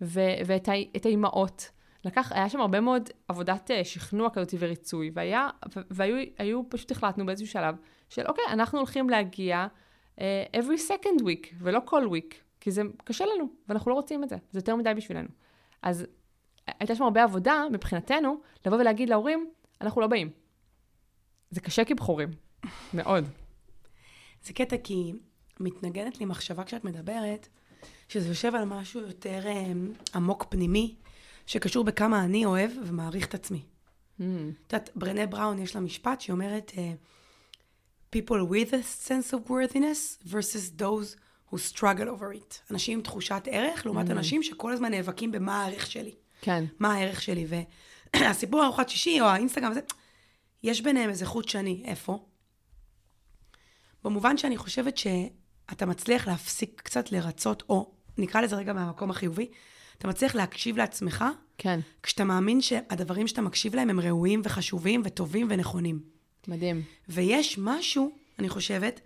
ו- 0.00 0.20
ואת 0.46 0.68
ה- 0.68 0.72
האימהות, 1.04 1.70
לקח, 2.04 2.32
היה 2.32 2.48
שם 2.48 2.60
הרבה 2.60 2.80
מאוד 2.80 3.10
עבודת 3.28 3.70
uh, 3.70 3.84
שכנוע 3.84 4.30
כזאת 4.30 4.54
וריצוי, 4.58 5.10
והיה, 5.14 5.48
והיו 5.90 6.16
היו, 6.38 6.62
פשוט 6.68 6.90
החלטנו 6.90 7.26
באיזשהו 7.26 7.48
שלב, 7.48 7.74
של 8.08 8.26
אוקיי, 8.26 8.44
אנחנו 8.48 8.78
הולכים 8.78 9.10
להגיע 9.10 9.66
uh, 10.16 10.20
every 10.56 10.90
second 10.90 11.22
week, 11.22 11.54
ולא 11.58 11.80
כל 11.84 12.06
week, 12.06 12.34
כי 12.60 12.70
זה 12.70 12.82
קשה 13.04 13.24
לנו, 13.26 13.48
ואנחנו 13.68 13.90
לא 13.90 13.96
רוצים 13.96 14.24
את 14.24 14.28
זה, 14.28 14.36
זה 14.52 14.58
יותר 14.58 14.76
מדי 14.76 14.94
בשבילנו. 14.96 15.28
אז 15.82 16.06
הייתה 16.66 16.94
שם 16.94 17.04
הרבה 17.04 17.22
עבודה, 17.24 17.64
מבחינתנו, 17.72 18.40
לבוא 18.66 18.78
ולהגיד 18.78 19.08
להורים, 19.08 19.50
אנחנו 19.80 20.00
לא 20.00 20.06
באים. 20.06 20.30
זה 21.50 21.60
קשה 21.60 21.84
כבחורים, 21.84 22.28
מאוד. 22.94 23.28
זה 24.44 24.52
קטע 24.52 24.76
כי 24.84 25.12
מתנגנת 25.60 26.20
לי 26.20 26.26
מחשבה 26.26 26.64
כשאת 26.64 26.84
מדברת, 26.84 27.48
שזה 28.08 28.28
יושב 28.28 28.54
על 28.54 28.64
משהו 28.64 29.00
יותר 29.00 29.42
um, 29.44 30.16
עמוק 30.16 30.44
פנימי, 30.48 30.94
שקשור 31.46 31.84
בכמה 31.84 32.24
אני 32.24 32.44
אוהב 32.44 32.70
ומעריך 32.84 33.26
את 33.26 33.34
עצמי. 33.34 33.62
Mm. 34.20 34.22
את 34.66 34.72
יודעת, 34.72 34.90
ברנה 34.96 35.26
בראון 35.26 35.58
יש 35.58 35.74
לה 35.74 35.80
משפט 35.80 36.20
שהיא 36.20 36.34
אומרת, 36.34 36.72
uh, 36.74 38.16
people 38.16 38.50
with 38.50 38.70
a 38.70 39.08
sense 39.08 39.34
of 39.34 39.50
worthiness 39.50 40.26
versus 40.26 40.80
those 40.80 41.16
who 41.50 41.56
struggle 41.56 42.08
over 42.08 42.36
it. 42.38 42.70
אנשים 42.70 42.98
עם 42.98 43.02
תחושת 43.02 43.42
ערך, 43.50 43.86
לעומת 43.86 44.08
mm. 44.08 44.12
אנשים 44.12 44.42
שכל 44.42 44.72
הזמן 44.72 44.90
נאבקים 44.90 45.32
במה 45.32 45.62
הערך 45.62 45.90
שלי. 45.90 46.14
כן. 46.44 46.64
מה 46.78 46.94
הערך 46.94 47.22
שלי. 47.22 47.46
והסיפור 48.16 48.64
ארוחת 48.64 48.88
שישי, 48.88 49.20
או 49.20 49.26
האינסטגרם 49.26 49.70
הזה, 49.70 49.80
יש 50.62 50.80
ביניהם 50.80 51.10
איזה 51.10 51.26
חוט 51.26 51.48
שני. 51.48 51.82
איפה? 51.84 52.26
במובן 54.04 54.38
שאני 54.38 54.56
חושבת 54.56 54.96
שאתה 54.98 55.86
מצליח 55.86 56.28
להפסיק 56.28 56.82
קצת 56.84 57.12
לרצות, 57.12 57.62
או 57.68 57.92
נקרא 58.18 58.40
לזה 58.40 58.56
רגע 58.56 58.72
מהמקום 58.72 59.10
החיובי, 59.10 59.48
אתה 59.98 60.08
מצליח 60.08 60.34
להקשיב 60.34 60.76
לעצמך, 60.76 61.24
כן. 61.58 61.80
כשאתה 62.02 62.24
מאמין 62.24 62.60
שהדברים 62.60 63.26
שאתה 63.26 63.42
מקשיב 63.42 63.74
להם 63.74 63.90
הם 63.90 64.00
ראויים 64.00 64.40
וחשובים 64.44 65.02
וטובים 65.04 65.46
ונכונים. 65.50 66.00
מדהים. 66.48 66.82
ויש 67.08 67.58
משהו, 67.58 68.10
אני 68.38 68.48
חושבת, 68.48 69.00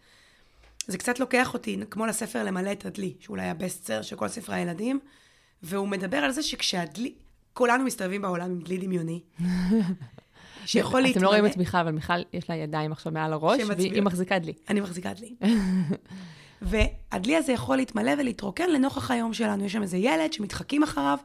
זה 0.87 0.99
קצת 0.99 1.21
לוקח 1.21 1.55
אותי, 1.55 1.79
כמו 1.91 2.07
לספר 2.07 2.45
למלא 2.45 2.73
את 2.73 2.87
הדלי, 2.87 3.15
שאולי 3.21 3.49
הבסטסר 3.49 4.03
של 4.03 4.17
כל 4.17 4.29
ספרי 4.29 4.57
הילדים, 4.57 5.01
והוא 5.63 5.89
מדבר 5.89 6.17
על 6.17 6.31
זה 6.31 6.43
שכשהדלי, 6.43 7.15
כולנו 7.59 7.85
מסתובבים 7.85 8.23
בעולם 8.23 8.51
עם 8.51 8.61
דלי 8.61 8.79
דמיוני. 8.79 9.21
שיכול 10.67 11.01
להתמלא. 11.01 11.17
אתם 11.17 11.25
לא 11.25 11.29
רואים 11.29 11.47
את 11.47 11.57
מיכל, 11.57 11.79
אבל 11.79 11.93
מיכל 11.93 12.13
יש 12.33 12.51
לה 12.51 12.57
ידיים 12.57 12.93
עכשיו 12.93 13.13
מעל 13.13 13.33
הראש, 13.33 13.61
והיא 13.77 14.03
מחזיקה 14.03 14.39
דלי. 14.39 14.53
אני 14.69 14.81
מחזיקה 14.81 15.13
דלי. 15.13 15.35
והדלי 16.63 17.37
הזה 17.37 17.53
יכול 17.53 17.77
להתמלא 17.77 18.13
ולהתרוקן 18.19 18.71
לנוכח 18.71 19.11
היום 19.11 19.33
שלנו. 19.33 19.65
יש 19.65 19.73
שם 19.73 19.83
איזה 19.83 19.97
ילד 19.97 20.33
שמתחקים 20.33 20.83
אחריו, 20.83 21.19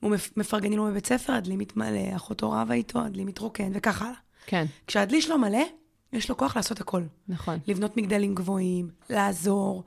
הוא 0.00 0.16
מפרגנים 0.36 0.78
לו 0.78 0.84
בבית 0.84 1.06
ספר, 1.06 1.32
הדלי 1.32 1.56
מתמלא, 1.56 2.16
אחותו 2.16 2.50
רבה 2.50 2.74
איתו, 2.74 3.00
הדלי 3.00 3.24
מתרוקן, 3.24 3.70
וכך 3.74 4.02
הלאה. 4.02 4.14
כן. 4.46 4.66
כשהדלי 4.86 5.22
שלו 5.22 5.38
מלא, 5.38 5.64
יש 6.12 6.28
לו 6.28 6.36
כוח 6.36 6.56
לעשות 6.56 6.80
הכל. 6.80 7.02
נכון. 7.28 7.58
לבנות 7.66 7.96
מגדלים 7.96 8.34
גבוהים, 8.34 8.90
לעזור. 9.10 9.84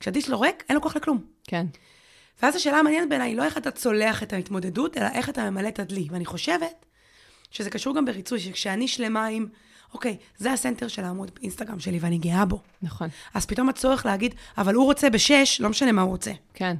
כשהדלי 0.00 0.20
שלו 0.20 0.40
ריק, 0.40 0.64
אין 0.68 0.76
לו 0.76 0.82
כוח 0.82 0.96
לכלום. 0.96 1.24
כן. 1.44 1.66
ואז 2.42 2.56
השאלה 2.56 2.78
המעניינת 2.78 3.08
בעיניי 3.08 3.30
היא 3.30 3.36
לא 3.36 3.44
איך 3.44 3.58
אתה 3.58 3.70
צולח 3.70 4.22
את 4.22 4.32
ההתמודדות, 4.32 4.98
אלא 4.98 5.06
איך 5.14 5.28
אתה 5.28 5.50
ממלא 5.50 5.68
את 5.68 5.78
הדלי. 5.78 6.08
ואני 6.10 6.24
חושבת 6.24 6.86
שזה 7.50 7.70
קשור 7.70 7.94
גם 7.94 8.04
בריצוי, 8.04 8.40
שכשאני 8.40 8.88
שלמה 8.88 9.26
עם, 9.26 9.46
אוקיי, 9.94 10.16
זה 10.38 10.52
הסנטר 10.52 10.88
של 10.88 11.04
העמוד 11.04 11.30
באינסטגרם 11.34 11.80
שלי 11.80 11.98
ואני 11.98 12.18
גאה 12.18 12.44
בו. 12.44 12.62
נכון. 12.82 13.08
אז 13.34 13.46
פתאום 13.46 13.68
הצורך 13.68 14.06
להגיד, 14.06 14.34
אבל 14.58 14.74
הוא 14.74 14.84
רוצה 14.84 15.10
בשש, 15.10 15.60
לא 15.60 15.68
משנה 15.68 15.92
מה 15.92 16.02
הוא 16.02 16.10
רוצה. 16.10 16.32
כן. 16.54 16.76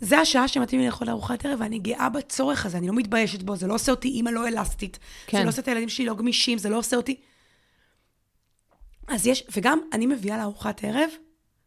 זה 0.00 0.18
השעה 0.18 0.48
שמתאים 0.48 0.80
לי 0.80 0.86
לאכול 0.86 1.10
ארוחת 1.10 1.46
ערב, 1.46 1.60
ואני 1.60 1.78
גאה 1.78 2.08
בצורך 2.08 2.66
הזה, 2.66 2.78
אני 2.78 2.88
לא 2.88 2.94
מתביישת 2.94 3.42
בו, 3.42 3.56
זה 3.56 3.66
לא 3.66 3.74
עושה 3.74 3.92
אותי 3.92 4.08
אימא 4.08 4.30
לא 4.30 4.48
אלסטית. 4.48 4.98
כן. 5.26 5.38
זה 5.38 5.44
לא 5.44 5.48
עושה 5.48 5.62
את 5.62 5.68
הילדים 5.68 5.88
שלי 5.88 6.06
לא 6.06 6.14
גמישים, 6.14 6.58
זה 6.58 6.68
לא 6.68 6.78
עושה 6.78 6.96
אותי... 6.96 7.20
אז 9.08 9.26
יש, 9.26 9.44
וגם 9.56 9.80
אני 9.92 10.06
מביאה 10.06 10.38
לארוחת 10.38 10.84
ערב, 10.84 11.10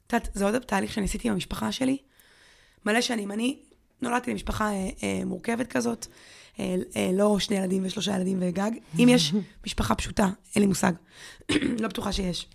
את 0.07 0.13
יודעת, 0.13 0.29
זה 0.33 0.45
עוד 0.45 0.57
תהליך 0.59 0.93
שאני 0.93 1.05
עשיתי 1.05 1.27
עם 1.27 1.33
המשפחה 1.33 1.71
שלי, 1.71 1.97
מלא 2.85 3.01
שנים. 3.01 3.31
אני 3.31 3.59
נולדתי 4.01 4.31
למשפחה 4.31 4.71
אה, 4.71 4.89
אה, 5.03 5.25
מורכבת 5.25 5.67
כזאת, 5.67 6.07
אה, 6.59 6.75
אה, 6.95 7.09
לא 7.13 7.39
שני 7.39 7.57
ילדים 7.57 7.85
ושלושה 7.85 8.15
ילדים 8.15 8.37
וגג. 8.41 8.71
אם 8.99 9.09
יש 9.09 9.33
משפחה 9.65 9.95
פשוטה, 9.95 10.29
אין 10.55 10.63
לי 10.63 10.67
מושג. 10.67 10.93
לא 11.81 11.87
בטוחה 11.87 12.11
שיש. 12.11 12.47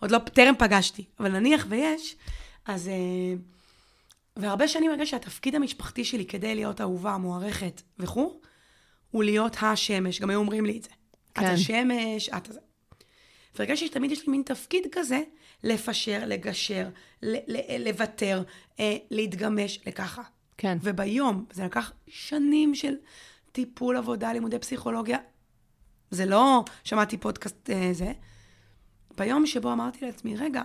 עוד 0.00 0.10
לא, 0.10 0.18
טרם 0.18 0.54
פגשתי, 0.58 1.04
אבל 1.20 1.32
נניח 1.32 1.66
ויש, 1.68 2.16
אז... 2.66 2.88
אה, 2.88 3.34
והרבה 4.36 4.68
שנים 4.68 4.90
הרגע 4.90 5.06
שהתפקיד 5.06 5.54
המשפחתי 5.54 6.04
שלי 6.04 6.26
כדי 6.26 6.54
להיות 6.54 6.80
אהובה, 6.80 7.16
מוערכת 7.16 7.82
וכו', 7.98 8.40
הוא 9.10 9.24
להיות 9.24 9.56
השמש. 9.62 10.20
גם 10.20 10.30
היו 10.30 10.38
אומרים 10.38 10.66
לי 10.66 10.78
את 10.78 10.82
זה. 10.82 10.90
כן. 11.34 11.44
את 11.44 11.50
השמש, 11.50 12.28
את... 12.28 12.48
והרגשתי 13.54 13.86
שתמיד 13.86 14.10
יש 14.10 14.26
לי 14.26 14.30
מין 14.30 14.42
תפקיד 14.42 14.86
כזה, 14.92 15.22
לפשר, 15.64 16.22
לגשר, 16.26 16.88
לוותר, 17.78 18.42
אה, 18.80 18.96
להתגמש, 19.10 19.80
לככה. 19.86 20.22
כן. 20.58 20.78
וביום, 20.82 21.44
זה 21.52 21.64
לקח 21.64 21.92
שנים 22.08 22.74
של 22.74 22.94
טיפול, 23.52 23.96
עבודה, 23.96 24.32
לימודי 24.32 24.58
פסיכולוגיה. 24.58 25.18
זה 26.10 26.26
לא 26.26 26.64
שמעתי 26.84 27.16
פודקאסט 27.16 27.70
אה, 27.70 27.88
זה. 27.92 28.12
ביום 29.16 29.46
שבו 29.46 29.72
אמרתי 29.72 30.04
לעצמי, 30.04 30.36
רגע, 30.36 30.62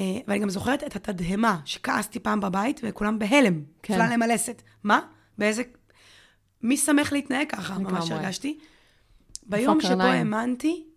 אה, 0.00 0.18
ואני 0.26 0.38
גם 0.38 0.50
זוכרת 0.50 0.84
את 0.84 0.96
התדהמה 0.96 1.60
שכעסתי 1.64 2.18
פעם 2.20 2.40
בבית, 2.40 2.80
וכולם 2.82 3.18
בהלם, 3.18 3.62
כן. 3.82 3.94
נפלה 3.94 4.08
להם 4.08 4.22
הלסת. 4.22 4.62
מה? 4.84 5.00
באיזה... 5.38 5.62
מי 6.62 6.76
שמח 6.76 7.12
להתנהג 7.12 7.50
ככה? 7.50 7.78
ממש 7.78 8.10
הרגשתי. 8.10 8.58
ביום 9.46 9.80
שבו 9.80 10.02
האמנתי 10.02 10.89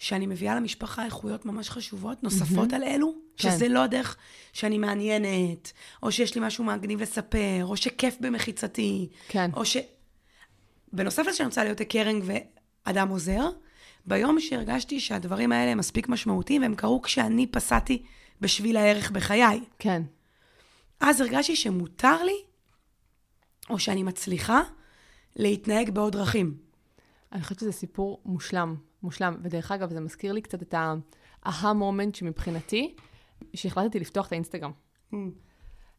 שאני 0.00 0.26
מביאה 0.26 0.54
למשפחה 0.54 1.04
איכויות 1.04 1.46
ממש 1.46 1.70
חשובות, 1.70 2.22
נוספות 2.22 2.72
mm-hmm. 2.72 2.76
על 2.76 2.82
אלו, 2.84 3.14
כן. 3.36 3.50
שזה 3.50 3.68
לא 3.68 3.82
הדרך 3.82 4.16
שאני 4.52 4.78
מעניינת, 4.78 5.72
או 6.02 6.12
שיש 6.12 6.34
לי 6.34 6.40
משהו 6.44 6.64
מגניב 6.64 7.02
לספר, 7.02 7.64
או 7.64 7.76
שכיף 7.76 8.16
במחיצתי, 8.20 9.08
כן. 9.28 9.50
או 9.54 9.64
ש... 9.64 9.76
בנוסף 10.92 11.22
לזה 11.26 11.36
שאני 11.36 11.46
רוצה 11.46 11.64
להיות 11.64 11.80
קרינג 11.82 12.24
ואדם 12.86 13.08
עוזר, 13.08 13.50
ביום 14.06 14.40
שהרגשתי 14.40 15.00
שהדברים 15.00 15.52
האלה 15.52 15.70
הם 15.72 15.78
מספיק 15.78 16.08
משמעותיים, 16.08 16.62
והם 16.62 16.74
קרו 16.74 17.02
כשאני 17.02 17.46
פסעתי 17.46 18.02
בשביל 18.40 18.76
הערך 18.76 19.10
בחיי. 19.10 19.60
כן. 19.78 20.02
אז 21.00 21.20
הרגשתי 21.20 21.56
שמותר 21.56 22.22
לי, 22.22 22.36
או 23.70 23.78
שאני 23.78 24.02
מצליחה, 24.02 24.62
להתנהג 25.36 25.90
בעוד 25.90 26.12
דרכים. 26.12 26.54
אני 27.32 27.42
חושבת 27.42 27.58
שזה 27.58 27.72
סיפור 27.72 28.20
מושלם. 28.24 28.89
מושלם. 29.02 29.36
ודרך 29.42 29.72
אגב, 29.72 29.90
זה 29.90 30.00
מזכיר 30.00 30.32
לי 30.32 30.42
קצת 30.42 30.62
את 30.62 30.74
ה-aha 30.74 31.48
moment 31.62 32.14
שמבחינתי, 32.16 32.94
שהחלטתי 33.54 34.00
לפתוח 34.00 34.26
את 34.26 34.32
האינסטגרם. 34.32 34.72
Mm. 35.12 35.16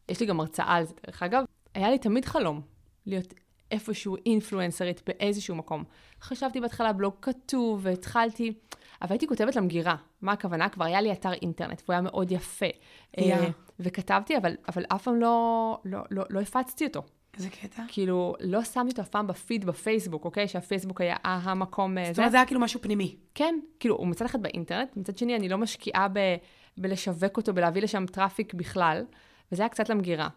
יש 0.08 0.20
לי 0.20 0.26
גם 0.26 0.40
הרצאה 0.40 0.74
על 0.74 0.84
זה, 0.84 0.94
דרך 1.06 1.22
אגב. 1.22 1.44
היה 1.74 1.90
לי 1.90 1.98
תמיד 1.98 2.24
חלום 2.24 2.60
להיות 3.06 3.34
איפשהו 3.70 4.16
אינפלואנסרית 4.26 5.02
באיזשהו 5.06 5.56
מקום. 5.56 5.84
חשבתי 6.20 6.60
בהתחלה 6.60 6.92
בלוג 6.92 7.14
כתוב, 7.22 7.80
והתחלתי, 7.82 8.52
אבל 9.02 9.12
הייתי 9.12 9.26
כותבת 9.26 9.56
למגירה. 9.56 9.96
מה 10.20 10.32
הכוונה? 10.32 10.68
כבר 10.68 10.84
היה 10.84 11.00
לי 11.00 11.12
אתר 11.12 11.32
אינטרנט, 11.32 11.82
והוא 11.84 11.92
היה 11.92 12.00
מאוד 12.00 12.32
יפה. 12.32 12.66
Yeah. 12.66 13.20
אה, 13.20 13.48
וכתבתי, 13.80 14.36
אבל, 14.36 14.56
אבל 14.68 14.84
אף 14.88 15.02
פעם 15.02 15.20
לא, 15.20 15.78
לא, 15.84 16.00
לא, 16.10 16.24
לא 16.30 16.40
הפצתי 16.40 16.86
אותו. 16.86 17.02
איזה 17.36 17.50
קטע? 17.50 17.82
כאילו, 17.88 18.34
לא 18.40 18.64
שמתי 18.64 18.90
אותו 18.90 19.02
אף 19.02 19.08
פעם 19.08 19.26
בפיד 19.26 19.64
בפייסבוק, 19.64 20.24
אוקיי? 20.24 20.48
שהפייסבוק 20.48 21.00
היה 21.00 21.16
המקום... 21.22 21.98
אה, 21.98 22.04
זאת 22.08 22.18
אומרת, 22.18 22.30
זה 22.32 22.36
היה 22.36 22.46
כאילו 22.46 22.60
משהו 22.60 22.82
פנימי. 22.82 23.16
כן, 23.34 23.58
כאילו, 23.80 23.96
הוא 23.96 24.06
מצד 24.06 24.24
אחד 24.24 24.42
באינטרנט, 24.42 24.96
מצד 24.96 25.18
שני, 25.18 25.36
אני 25.36 25.48
לא 25.48 25.58
משקיעה 25.58 26.08
ב, 26.08 26.18
בלשווק 26.78 27.36
אותו, 27.36 27.54
בלהביא 27.54 27.82
לשם 27.82 28.06
traffic 28.06 28.54
בכלל, 28.54 29.04
וזה 29.52 29.62
היה 29.62 29.68
קצת 29.68 29.88
למגירה. 29.88 30.28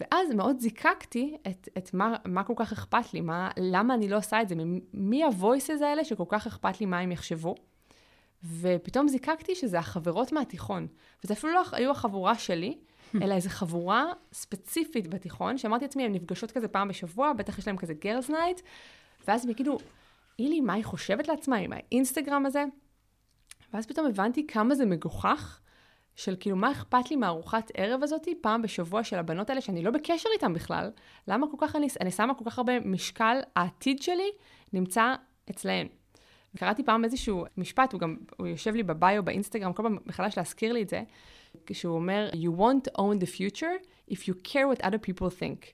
ואז 0.00 0.34
מאוד 0.34 0.58
זיקקתי 0.60 1.36
את, 1.48 1.68
את 1.78 1.94
מה, 1.94 2.16
מה 2.24 2.44
כל 2.44 2.54
כך 2.56 2.72
אכפת 2.72 3.14
לי, 3.14 3.20
מה, 3.20 3.50
למה 3.56 3.94
אני 3.94 4.08
לא 4.08 4.16
עושה 4.16 4.42
את 4.42 4.48
זה, 4.48 4.54
מי 4.94 5.24
ה 5.24 5.32
voices 5.32 5.82
האלה 5.82 6.04
שכל 6.04 6.24
כך 6.28 6.46
אכפת 6.46 6.80
לי 6.80 6.86
מה 6.86 6.98
הם 6.98 7.12
יחשבו. 7.12 7.54
ופתאום 8.60 9.08
זיקקתי 9.08 9.54
שזה 9.54 9.78
החברות 9.78 10.32
מהתיכון. 10.32 10.86
וזה 11.24 11.34
אפילו 11.34 11.52
לא 11.52 11.62
היו 11.72 11.90
החבורה 11.90 12.34
שלי, 12.34 12.78
אלא 13.22 13.34
איזו 13.34 13.50
חבורה 13.50 14.04
ספציפית 14.32 15.08
בתיכון, 15.08 15.58
שאמרתי 15.58 15.84
לעצמי, 15.84 16.04
הן 16.04 16.12
נפגשות 16.12 16.50
כזה 16.50 16.68
פעם 16.68 16.88
בשבוע, 16.88 17.32
בטח 17.32 17.58
יש 17.58 17.66
להם 17.66 17.76
כזה 17.76 17.94
girls 17.94 18.30
night, 18.30 18.60
ואז 19.28 19.44
הם 19.44 19.50
יגידו, 19.50 19.78
אילי, 20.38 20.60
מה 20.60 20.72
היא 20.72 20.84
חושבת 20.84 21.28
לעצמה 21.28 21.56
עם 21.56 21.72
האינסטגרם 21.72 22.46
הזה? 22.46 22.64
ואז 23.72 23.86
פתאום 23.86 24.06
הבנתי 24.06 24.46
כמה 24.46 24.74
זה 24.74 24.86
מגוחך, 24.86 25.58
של 26.16 26.36
כאילו, 26.40 26.56
מה 26.56 26.72
אכפת 26.72 27.10
לי 27.10 27.16
מהארוחת 27.16 27.70
ערב 27.74 28.02
הזאת 28.02 28.28
פעם 28.40 28.62
בשבוע 28.62 29.04
של 29.04 29.18
הבנות 29.18 29.50
האלה, 29.50 29.60
שאני 29.60 29.82
לא 29.82 29.90
בקשר 29.90 30.28
איתן 30.34 30.52
בכלל? 30.52 30.90
למה 31.28 31.46
כל 31.50 31.56
כך 31.60 31.76
אני, 31.76 31.88
אני 32.00 32.10
שמה 32.10 32.34
כל 32.34 32.44
כך 32.44 32.58
הרבה 32.58 32.80
משקל, 32.80 33.40
העתיד 33.56 34.02
שלי 34.02 34.30
נמצא 34.72 35.14
אצלהן. 35.50 35.86
קראתי 36.56 36.82
פעם 36.82 37.04
איזשהו 37.04 37.44
משפט, 37.56 37.92
הוא 37.92 38.00
גם, 38.00 38.16
הוא 38.36 38.46
יושב 38.46 38.74
לי 38.74 38.82
בביו 38.82 39.22
באינסטגרם, 39.22 39.72
כל 39.72 39.82
פעם 39.82 39.98
מחדש 40.06 40.36
להזכיר 40.36 40.72
לי 40.72 40.82
את 40.82 40.88
זה, 40.88 41.02
כשהוא 41.66 41.94
אומר, 41.94 42.30
you 42.32 42.58
won't 42.58 42.98
own 42.98 43.24
the 43.24 43.38
future 43.38 43.86
if 44.10 44.16
you 44.16 44.32
care 44.44 44.66
what 44.74 44.84
other 44.84 45.08
people 45.08 45.40
think. 45.40 45.66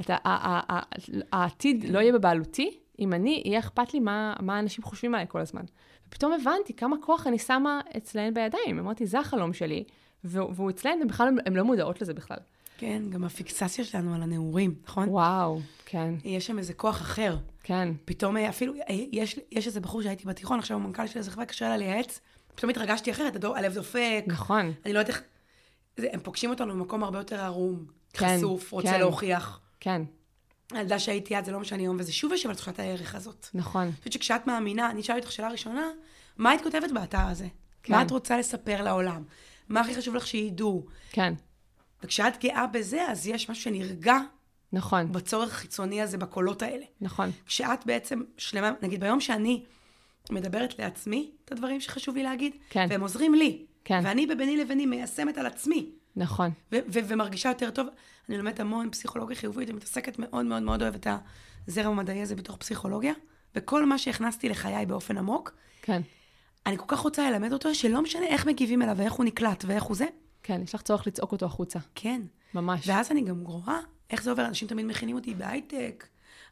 אתה, 0.00 0.16
העתיד 1.32 1.84
לא 1.84 1.98
יהיה 1.98 2.12
בבעלותי, 2.12 2.78
אם 2.98 3.12
אני, 3.12 3.42
יהיה 3.44 3.58
אכפת 3.58 3.94
לי 3.94 4.00
מה, 4.00 4.34
מה 4.40 4.58
אנשים 4.58 4.84
חושבים 4.84 5.14
עליי 5.14 5.26
כל 5.28 5.40
הזמן. 5.40 5.62
ופתאום 6.08 6.32
הבנתי 6.32 6.74
כמה 6.76 6.96
כוח 7.02 7.26
אני 7.26 7.38
שמה 7.38 7.80
אצלהן 7.96 8.34
בידיים. 8.34 8.78
אמרתי, 8.78 9.06
זה 9.06 9.18
החלום 9.18 9.52
שלי, 9.52 9.84
והוא 10.24 10.70
אצלהן, 10.70 10.98
ובכלל 11.02 11.38
הן 11.46 11.52
לא 11.52 11.64
מודעות 11.64 12.00
לזה 12.02 12.14
בכלל. 12.14 12.38
כן, 12.78 13.02
גם 13.10 13.24
הפיקסציה 13.24 13.84
שלנו 13.84 14.14
על 14.14 14.22
הנעורים, 14.22 14.74
נכון? 14.84 15.08
וואו, 15.08 15.60
כן. 15.86 16.14
יש 16.24 16.46
שם 16.46 16.58
איזה 16.58 16.74
כוח 16.74 17.00
אחר. 17.00 17.36
כן. 17.62 17.88
פתאום 18.04 18.36
אפילו, 18.36 18.74
אה, 18.74 18.80
יש, 19.12 19.38
יש 19.52 19.66
איזה 19.66 19.80
בחור 19.80 20.02
שהייתי 20.02 20.24
בתיכון, 20.24 20.58
עכשיו 20.58 20.76
הוא 20.76 20.86
מנכ"ל 20.86 21.06
של 21.06 21.18
איזה 21.18 21.30
חברה, 21.30 21.46
קשה 21.46 21.68
לה 21.68 21.76
לייעץ, 21.76 22.20
פתאום 22.60 22.70
התרגשתי 22.70 23.10
אחרת, 23.10 23.36
הדור, 23.36 23.56
הלב 23.56 23.74
דופק. 23.74 24.24
נכון. 24.26 24.72
אני 24.84 24.92
לא 24.92 24.98
יודעת 24.98 25.16
איך... 25.16 25.22
זה, 25.96 26.08
הם 26.12 26.20
פוגשים 26.20 26.50
אותנו 26.50 26.74
במקום 26.74 27.04
הרבה 27.04 27.18
יותר 27.18 27.40
ערום, 27.40 27.84
כן, 28.12 28.36
חשוף, 28.38 28.72
רוצה 28.72 28.88
כן. 28.88 28.98
להוכיח. 28.98 29.60
כן. 29.80 30.02
הילדה 30.72 30.98
שהייתי 30.98 31.34
עד, 31.34 31.44
זה 31.44 31.52
לא 31.52 31.60
משנה 31.60 31.78
היום, 31.78 31.96
וזה 32.00 32.12
שוב 32.12 32.32
יושב 32.32 32.48
על 32.48 32.54
תחושת 32.54 32.78
הערך 32.78 33.14
הזאת. 33.14 33.46
נכון. 33.54 33.82
אני 33.82 33.92
חושבת 33.92 34.12
שכשאת 34.12 34.46
מאמינה, 34.46 34.90
אני 34.90 35.00
אשאל 35.00 35.16
אותך 35.16 35.32
שאלה 35.32 35.48
ראשונה, 35.48 35.86
מה 36.36 36.50
היית 36.50 36.62
כותבת 36.62 36.90
באתר 36.92 37.26
הזה? 37.26 37.46
כן. 37.82 37.92
מה 37.92 38.02
את 38.02 38.10
רוצה 38.10 38.38
לספר 38.38 38.82
לעולם? 38.82 39.22
מה 39.68 39.80
הכי 39.80 39.94
חשוב 39.94 40.14
לך 40.14 40.26
שידעו? 40.26 40.86
כן. 41.12 41.34
וכשאת 42.02 42.44
גאה 42.44 42.66
בזה, 42.66 43.06
אז 43.08 43.26
יש 43.26 43.50
משהו 43.50 43.62
שנרגע. 43.62 44.16
נכון. 44.72 45.12
בצורך 45.12 45.50
החיצוני 45.52 46.02
הזה, 46.02 46.18
בקולות 46.18 46.62
האלה. 46.62 46.84
נכון. 47.00 47.30
כשאת 47.46 47.86
בעצם 47.86 48.22
שלמה, 48.38 48.72
נגיד 48.82 49.00
ביום 49.00 49.20
שאני 49.20 49.62
מדברת 50.30 50.78
לעצמי 50.78 51.30
את 51.44 51.52
הדברים 51.52 51.80
שחשוב 51.80 52.16
לי 52.16 52.22
להגיד, 52.22 52.52
כן. 52.70 52.86
והם 52.90 53.00
עוזרים 53.00 53.34
לי, 53.34 53.64
כן. 53.84 54.00
ואני 54.04 54.26
בביני 54.26 54.56
לביני 54.56 54.86
מיישמת 54.86 55.38
על 55.38 55.46
עצמי. 55.46 55.90
נכון. 56.16 56.50
ו- 56.72 56.78
ו- 56.92 56.98
ומרגישה 57.08 57.48
יותר 57.48 57.70
טוב. 57.70 57.86
אני 58.28 58.38
לומדת 58.38 58.60
המון 58.60 58.90
פסיכולוגיה 58.90 59.36
חיובית, 59.36 59.70
ומתעסקת 59.70 60.18
מאוד 60.18 60.46
מאוד 60.46 60.62
מאוד 60.62 60.82
אוהבת 60.82 61.06
את 61.06 61.12
הזרם 61.68 61.92
המדעי 61.92 62.22
הזה 62.22 62.36
בתוך 62.36 62.56
פסיכולוגיה, 62.56 63.12
וכל 63.54 63.86
מה 63.86 63.98
שהכנסתי 63.98 64.48
לחיי 64.48 64.86
באופן 64.86 65.18
עמוק, 65.18 65.54
כן. 65.82 66.02
אני 66.66 66.78
כל 66.78 66.84
כך 66.88 66.98
רוצה 66.98 67.30
ללמד 67.30 67.52
אותו, 67.52 67.74
שלא 67.74 68.02
משנה 68.02 68.26
איך 68.26 68.46
מגיבים 68.46 68.82
אליו, 68.82 68.94
ואיך 68.98 69.12
הוא 69.12 69.24
נקלט, 69.24 69.64
ואיך 69.66 69.82
הוא 69.82 69.96
זה. 69.96 70.06
כן, 70.42 70.60
יש 70.64 70.74
לך 70.74 70.82
צורך 70.82 71.06
לצעוק 71.06 71.32
אותו 71.32 71.46
החוצה. 71.46 71.78
כן. 71.94 72.22
ממש. 72.54 72.88
ואז 72.88 73.10
אני 73.10 73.20
גם 73.20 73.40
רואה 73.44 73.78
איך 74.10 74.22
זה 74.22 74.30
עובר, 74.30 74.46
אנשים 74.46 74.68
תמיד 74.68 74.86
מכינים 74.86 75.16
אותי 75.16 75.34
בהייטק, 75.34 76.06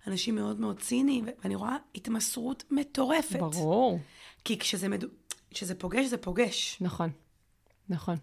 אנשים 0.06 0.34
מאוד 0.34 0.60
מאוד 0.60 0.80
ציניים, 0.80 1.24
ואני 1.44 1.54
רואה 1.54 1.76
התמסרות 1.94 2.64
מטורפת. 2.70 3.38
ברור. 3.38 4.00
כי 4.44 4.58
כשזה, 4.58 4.88
מד... 4.88 5.04
כשזה 5.50 5.74
פוגש, 5.74 6.06
זה 6.06 6.16
פוגש. 6.16 6.78
נכון, 6.80 7.10
נכון. 7.88 8.16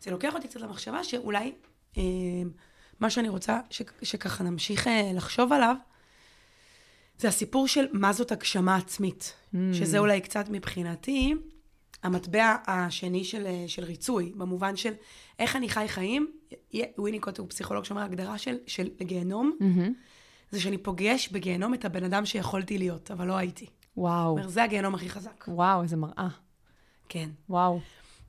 זה 0.00 0.10
לוקח 0.10 0.34
אותי 0.34 0.48
קצת 0.48 0.60
למחשבה 0.60 1.04
שאולי 1.04 1.52
אה, 1.98 2.02
מה 3.00 3.10
שאני 3.10 3.28
רוצה 3.28 3.60
ש... 3.70 3.82
שככה 4.02 4.44
נמשיך 4.44 4.86
אה, 4.86 5.10
לחשוב 5.14 5.52
עליו, 5.52 5.76
זה 7.18 7.28
הסיפור 7.28 7.68
של 7.68 7.86
מה 7.92 8.12
זאת 8.12 8.32
הגשמה 8.32 8.76
עצמית. 8.76 9.34
Mm. 9.54 9.56
שזה 9.72 9.98
אולי 9.98 10.20
קצת 10.20 10.44
מבחינתי 10.48 11.34
המטבע 12.02 12.56
השני 12.66 13.24
של, 13.24 13.46
אה, 13.46 13.64
של 13.66 13.84
ריצוי, 13.84 14.32
במובן 14.36 14.76
של 14.76 14.92
איך 15.38 15.56
אני 15.56 15.68
חי 15.68 15.84
חיים. 15.88 16.32
וויניקוט 16.98 17.38
הוא 17.38 17.48
פסיכולוג 17.48 17.84
שאומר 17.84 18.02
הגדרה 18.02 18.38
של, 18.38 18.56
של 18.66 18.88
גיהנום, 19.02 19.56
mm-hmm. 19.60 19.90
זה 20.50 20.60
שאני 20.60 20.78
פוגש 20.78 21.28
בגיהנום 21.28 21.74
את 21.74 21.84
הבן 21.84 22.04
אדם 22.04 22.26
שיכולתי 22.26 22.78
להיות, 22.78 23.10
אבל 23.10 23.26
לא 23.26 23.36
הייתי. 23.36 23.66
וואו. 23.96 24.30
אומר, 24.30 24.48
זה 24.48 24.62
הגיהנום 24.62 24.94
הכי 24.94 25.10
חזק. 25.10 25.44
וואו, 25.48 25.82
איזה 25.82 25.96
מראה. 25.96 26.28
כן. 27.08 27.30
וואו. 27.48 27.80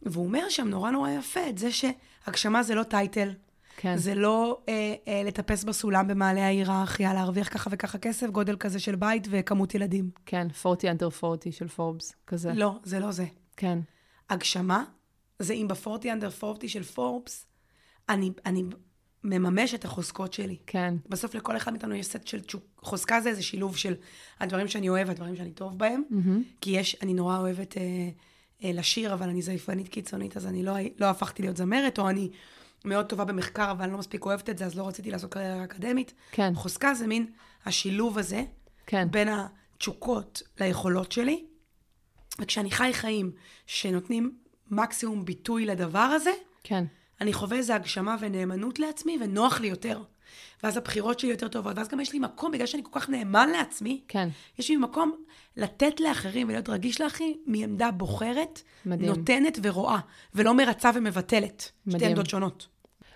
והוא 0.01 0.25
אומר 0.25 0.49
שם 0.49 0.67
נורא 0.67 0.91
נורא 0.91 1.09
יפה 1.09 1.49
את 1.49 1.57
זה 1.57 1.69
שהגשמה 1.71 2.63
זה 2.63 2.75
לא 2.75 2.83
טייטל. 2.83 3.33
כן. 3.77 3.97
זה 3.97 4.15
לא 4.15 4.61
אה, 4.69 4.95
אה, 5.07 5.21
לטפס 5.25 5.63
בסולם 5.63 6.07
במעלה 6.07 6.45
ההיררכיה, 6.45 7.13
להרוויח 7.13 7.53
ככה 7.53 7.69
וככה 7.73 7.97
כסף, 7.97 8.29
גודל 8.29 8.55
כזה 8.55 8.79
של 8.79 8.95
בית 8.95 9.27
וכמות 9.29 9.75
ילדים. 9.75 10.09
כן, 10.25 10.47
40 10.65 10.97
under 10.97 11.25
40 11.25 11.51
של 11.51 11.67
פורבס, 11.67 12.13
כזה. 12.27 12.53
לא, 12.53 12.75
זה 12.83 12.99
לא 12.99 13.11
זה. 13.11 13.25
כן. 13.57 13.79
הגשמה 14.29 14.83
זה 15.39 15.53
אם 15.53 15.67
ב-40 15.67 16.01
under 16.03 16.43
40 16.43 16.67
של 16.67 16.83
פורבס, 16.83 17.45
אני, 18.09 18.31
אני 18.45 18.63
מממש 19.23 19.73
את 19.73 19.85
החוזקות 19.85 20.33
שלי. 20.33 20.57
כן. 20.67 20.93
בסוף 21.09 21.35
לכל 21.35 21.57
אחד 21.57 21.71
מאיתנו 21.71 21.95
יש 21.95 22.05
סט 22.05 22.27
של 22.27 22.41
צ'וק. 22.41 22.63
חוזקה 22.77 23.21
זה 23.21 23.29
איזה 23.29 23.43
שילוב 23.43 23.77
של 23.77 23.95
הדברים 24.39 24.67
שאני 24.67 24.89
אוהב, 24.89 25.09
הדברים 25.09 25.35
שאני 25.35 25.51
טוב 25.51 25.77
בהם. 25.77 26.03
Mm-hmm. 26.11 26.61
כי 26.61 26.71
יש, 26.71 26.97
אני 27.01 27.13
נורא 27.13 27.37
אוהבת 27.37 27.77
אה, 27.77 27.83
אה, 28.63 28.71
לשיר, 28.73 29.13
אבל 29.13 29.29
אני 29.29 29.41
זייפנית 29.41 29.87
קיצונית, 29.87 30.37
אז 30.37 30.47
אני 30.47 30.63
לא, 30.63 30.73
לא 30.99 31.05
הפכתי 31.05 31.41
להיות 31.41 31.57
זמרת, 31.57 31.99
או 31.99 32.09
אני 32.09 32.29
מאוד 32.85 33.05
טובה 33.05 33.25
במחקר, 33.25 33.71
אבל 33.71 33.83
אני 33.83 33.91
לא 33.91 33.97
מספיק 33.97 34.25
אוהבת 34.25 34.49
את 34.49 34.57
זה, 34.57 34.65
אז 34.65 34.75
לא 34.75 34.87
רציתי 34.87 35.11
לעשות 35.11 35.33
קריירה 35.33 35.63
אקדמית. 35.63 36.13
כן. 36.31 36.53
חוזקה 36.55 36.93
זה 36.93 37.07
מין 37.07 37.25
השילוב 37.65 38.17
הזה, 38.17 38.43
כן. 38.85 39.07
בין 39.11 39.27
התשוקות 39.29 40.41
ליכולות 40.59 41.11
שלי. 41.11 41.45
וכשאני 42.41 42.71
חי 42.71 42.89
חיים 42.93 43.31
שנותנים 43.67 44.35
מקסימום 44.71 45.25
ביטוי 45.25 45.65
לדבר 45.65 45.99
הזה, 45.99 46.31
כן. 46.63 46.85
אני 47.21 47.33
חווה 47.33 47.57
איזו 47.57 47.73
הגשמה 47.73 48.15
ונאמנות 48.19 48.79
לעצמי, 48.79 49.17
ונוח 49.21 49.59
לי 49.61 49.67
יותר. 49.67 50.03
ואז 50.63 50.77
הבחירות 50.77 51.19
שלי 51.19 51.29
יותר 51.31 51.47
טובות, 51.47 51.77
ואז 51.77 51.87
גם 51.87 51.99
יש 51.99 52.13
לי 52.13 52.19
מקום, 52.19 52.51
בגלל 52.51 52.65
שאני 52.65 52.83
כל 52.83 52.99
כך 52.99 53.09
נאמן 53.09 53.49
לעצמי, 53.49 54.01
כן. 54.07 54.29
יש 54.59 54.69
לי 54.69 54.77
מקום 54.77 55.11
לתת 55.57 55.99
לאחרים 55.99 56.47
ולהיות 56.47 56.69
רגיש 56.69 57.01
לאחי 57.01 57.33
מעמדה 57.45 57.91
בוחרת, 57.91 58.61
מדהים. 58.85 59.09
נותנת 59.09 59.59
ורואה, 59.63 59.99
ולא 60.35 60.53
מרצה 60.53 60.89
ומבטלת. 60.95 61.71
מדהים. 61.85 61.99
שתי 61.99 62.09
עמדות 62.09 62.29
שונות. 62.29 62.67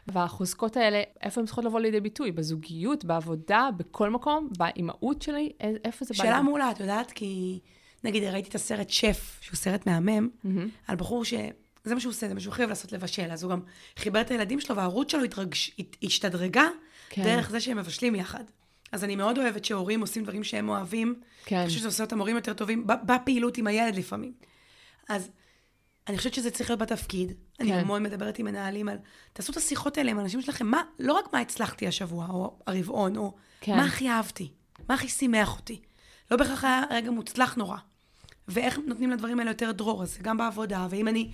והחוזקות 0.07 0.77
האלה, 0.77 1.01
איפה 1.21 1.41
הן 1.41 1.45
צריכות 1.45 1.65
לבוא 1.65 1.79
לידי 1.79 1.99
ביטוי? 1.99 2.31
בזוגיות, 2.31 3.05
בעבודה, 3.05 3.69
בכל 3.77 4.09
מקום, 4.09 4.49
באימהות 4.57 5.21
שלי, 5.21 5.51
איפה 5.85 6.05
זה 6.05 6.13
בא? 6.17 6.23
שאלה 6.23 6.41
מעולה, 6.41 6.71
את 6.71 6.79
יודעת, 6.79 7.11
כי 7.11 7.59
נגיד 8.03 8.23
ראיתי 8.23 8.49
את 8.49 8.55
הסרט 8.55 8.89
שף, 8.89 9.37
שהוא 9.41 9.55
סרט 9.55 9.87
מהמם, 9.87 10.29
mm-hmm. 10.29 10.47
על 10.87 10.95
בחור 10.95 11.25
ש... 11.25 11.33
זה 11.83 11.93
מה 11.93 11.99
שהוא 11.99 12.11
עושה, 12.11 12.27
זה 12.27 12.33
מה 12.33 12.39
שהוא 12.39 12.53
חייב 12.53 12.69
לעשות 12.69 12.91
לבשל. 12.91 13.31
אז 13.31 13.43
הוא 13.43 13.51
גם 13.51 13.61
חיבר 13.97 14.21
את 14.21 14.31
הילדים 14.31 14.59
שלו, 14.59 14.75
והערוץ 14.75 15.11
שלו 15.11 15.23
התרגש, 15.23 15.71
השתדרגה 16.03 16.67
כן. 17.09 17.23
דרך 17.23 17.49
זה 17.49 17.59
שהם 17.59 17.77
מבשלים 17.77 18.15
יחד. 18.15 18.43
אז 18.91 19.03
אני 19.03 19.15
מאוד 19.15 19.37
אוהבת 19.37 19.65
שהורים 19.65 20.01
עושים 20.01 20.23
דברים 20.23 20.43
שהם 20.43 20.69
אוהבים. 20.69 21.15
כן. 21.45 21.57
אני 21.57 21.67
חושבת 21.67 21.79
שזה 21.79 21.87
עושה 21.87 22.03
אותם 22.03 22.19
הורים 22.19 22.35
יותר 22.35 22.53
טובים, 22.53 22.87
בפעילות 22.87 23.57
עם 23.57 23.67
הילד 23.67 23.95
לפעמים. 23.95 24.33
אז 25.09 25.29
אני 26.07 26.17
חושבת 26.17 26.33
שזה 26.33 26.51
צריך 26.51 26.69
להיות 26.69 26.79
בתפקיד. 26.79 27.27
כן. 27.27 27.63
אני 27.63 27.73
המון 27.73 28.03
מדברת 28.03 28.39
עם 28.39 28.45
מנהלים 28.45 28.89
על, 28.89 28.97
תעשו 29.33 29.51
את 29.51 29.57
השיחות 29.57 29.97
האלה 29.97 30.11
עם 30.11 30.19
אנשים 30.19 30.41
שלכם, 30.41 30.67
מה, 30.67 30.81
לא 30.99 31.13
רק 31.13 31.33
מה 31.33 31.39
הצלחתי 31.39 31.87
השבוע, 31.87 32.27
או 32.29 32.59
הרבעון, 32.67 33.17
או 33.17 33.33
כן. 33.61 33.75
מה 33.75 33.85
הכי 33.85 34.09
אהבתי, 34.09 34.51
מה 34.89 34.95
הכי 34.95 35.07
שימח 35.07 35.57
אותי. 35.57 35.81
לא 36.31 36.37
בהכרח 36.37 36.63
היה 36.63 36.83
רגע 36.89 37.11
מוצלח 37.11 37.55
נורא. 37.55 37.77
ואיך 38.47 38.79
נותנים 38.87 39.11
לדברים 39.11 39.39
האלה 39.39 39.51
יותר 39.51 39.71
דרור, 39.71 40.03
אז 40.03 40.13
זה 40.13 40.19
גם 40.21 40.37
בעבודה, 40.37 40.87
ואם 40.89 41.07
אני... 41.07 41.31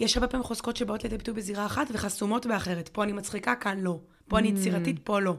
יש 0.00 0.16
הרבה 0.16 0.28
פעמים 0.28 0.44
חוזקות 0.44 0.76
שבאות 0.76 1.04
לידי 1.04 1.18
ביטוי 1.18 1.34
בזירה 1.34 1.66
אחת 1.66 1.86
וחסומות 1.92 2.46
באחרת. 2.46 2.88
פה 2.88 3.04
אני 3.04 3.12
מצחיקה, 3.12 3.54
כאן 3.54 3.78
לא. 3.78 4.00
פה 4.28 4.38
אני 4.38 4.48
יצירתית, 4.48 4.98
פה 5.04 5.20
לא. 5.20 5.34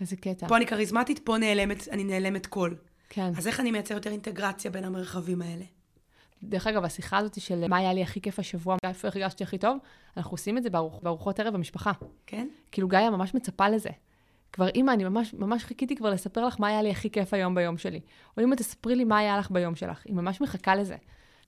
איזה 0.00 0.16
קטע. 0.16 0.48
פה 0.48 0.56
אני 0.56 0.66
כריזמטית, 0.66 1.18
פה 1.24 1.38
נעלמת, 1.38 1.88
אני 1.88 2.04
נעלמת 2.04 2.46
קול. 2.46 2.76
כן. 3.08 3.32
אז 3.36 3.46
איך 3.46 3.60
אני 3.60 3.70
מייצר 3.70 3.94
יותר 3.94 4.10
אינטגרציה 4.10 4.70
בין 4.70 4.84
המרחבים 4.84 5.42
האלה? 5.42 5.64
דרך 6.42 6.66
אגב, 6.66 6.84
השיחה 6.84 7.18
הזאת 7.18 7.40
של 7.40 7.68
מה 7.68 7.76
היה 7.76 7.92
לי 7.92 8.02
הכי 8.02 8.20
כיף 8.20 8.38
השבוע, 8.38 8.76
איפה 8.84 9.08
הרגשתי 9.08 9.44
הכי 9.44 9.58
טוב, 9.58 9.78
אנחנו 10.16 10.30
עושים 10.30 10.58
את 10.58 10.62
זה 10.62 10.70
בארוח, 10.70 10.98
בארוחות 11.02 11.40
ערב 11.40 11.54
במשפחה. 11.54 11.92
כן? 12.26 12.48
כאילו, 12.72 12.88
גאיה 12.88 13.10
ממש 13.10 13.34
מצפה 13.34 13.68
לזה. 13.68 13.90
כבר, 14.52 14.68
אימא, 14.68 14.92
אני 14.92 15.04
ממש, 15.04 15.34
ממש 15.34 15.64
חיכיתי 15.64 15.96
כבר 15.96 16.10
לספר 16.10 16.46
לך 16.46 16.60
מה 16.60 16.68
היה 16.68 16.82
לי 16.82 16.90
הכי 16.90 17.10
כיף 17.10 17.34
היום 17.34 17.54
ביום 17.54 17.78
שלי. 17.78 18.00
או 18.36 18.42
אימא, 18.42 18.54
תספרי 18.54 18.96
לי 18.96 19.04
מה 19.04 19.18
היה 19.18 19.38
לך 19.38 19.50
ביום 19.50 19.74
שלך. 19.74 20.02
היא 20.04 20.14
ממש 20.14 20.40
מחכה 20.40 20.76
לזה. 20.76 20.96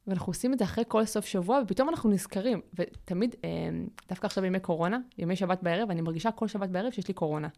ואנחנו 0.06 0.30
עושים 0.30 0.52
את 0.52 0.58
זה 0.58 0.64
אחרי 0.64 0.84
כל 0.88 1.04
סוף 1.04 1.26
שבוע, 1.26 1.60
ופתאום 1.64 1.88
אנחנו 1.88 2.10
נזכרים. 2.10 2.60
ותמיד, 2.74 3.34
אה, 3.44 3.48
דווקא 4.08 4.26
עכשיו 4.26 4.42
בימי 4.42 4.60
קורונה, 4.60 4.98
ימי 5.18 5.36
שבת 5.36 5.62
בערב, 5.62 5.90
אני 5.90 6.00
מרגישה 6.00 6.30
כל 6.30 6.48
שבת 6.48 6.68
בערב 6.68 6.92
שיש 6.92 7.08
לי 7.08 7.14
קורונה. 7.14 7.48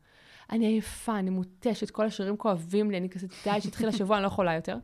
אני 0.50 0.66
עייפה, 0.66 1.18
אני 1.18 1.30
מותשת, 1.30 1.90
כל 1.90 2.06
השרירים 2.06 2.36
כואבים 2.36 2.90
לי, 2.90 2.98
אני 2.98 3.08
כזה, 3.08 3.26
די, 3.44 3.60
שהתחיל 3.60 3.88
השבוע, 3.88 4.16
אני 4.16 4.22
לא 4.22 4.26
יכולה 4.26 4.54
יותר. 4.54 4.76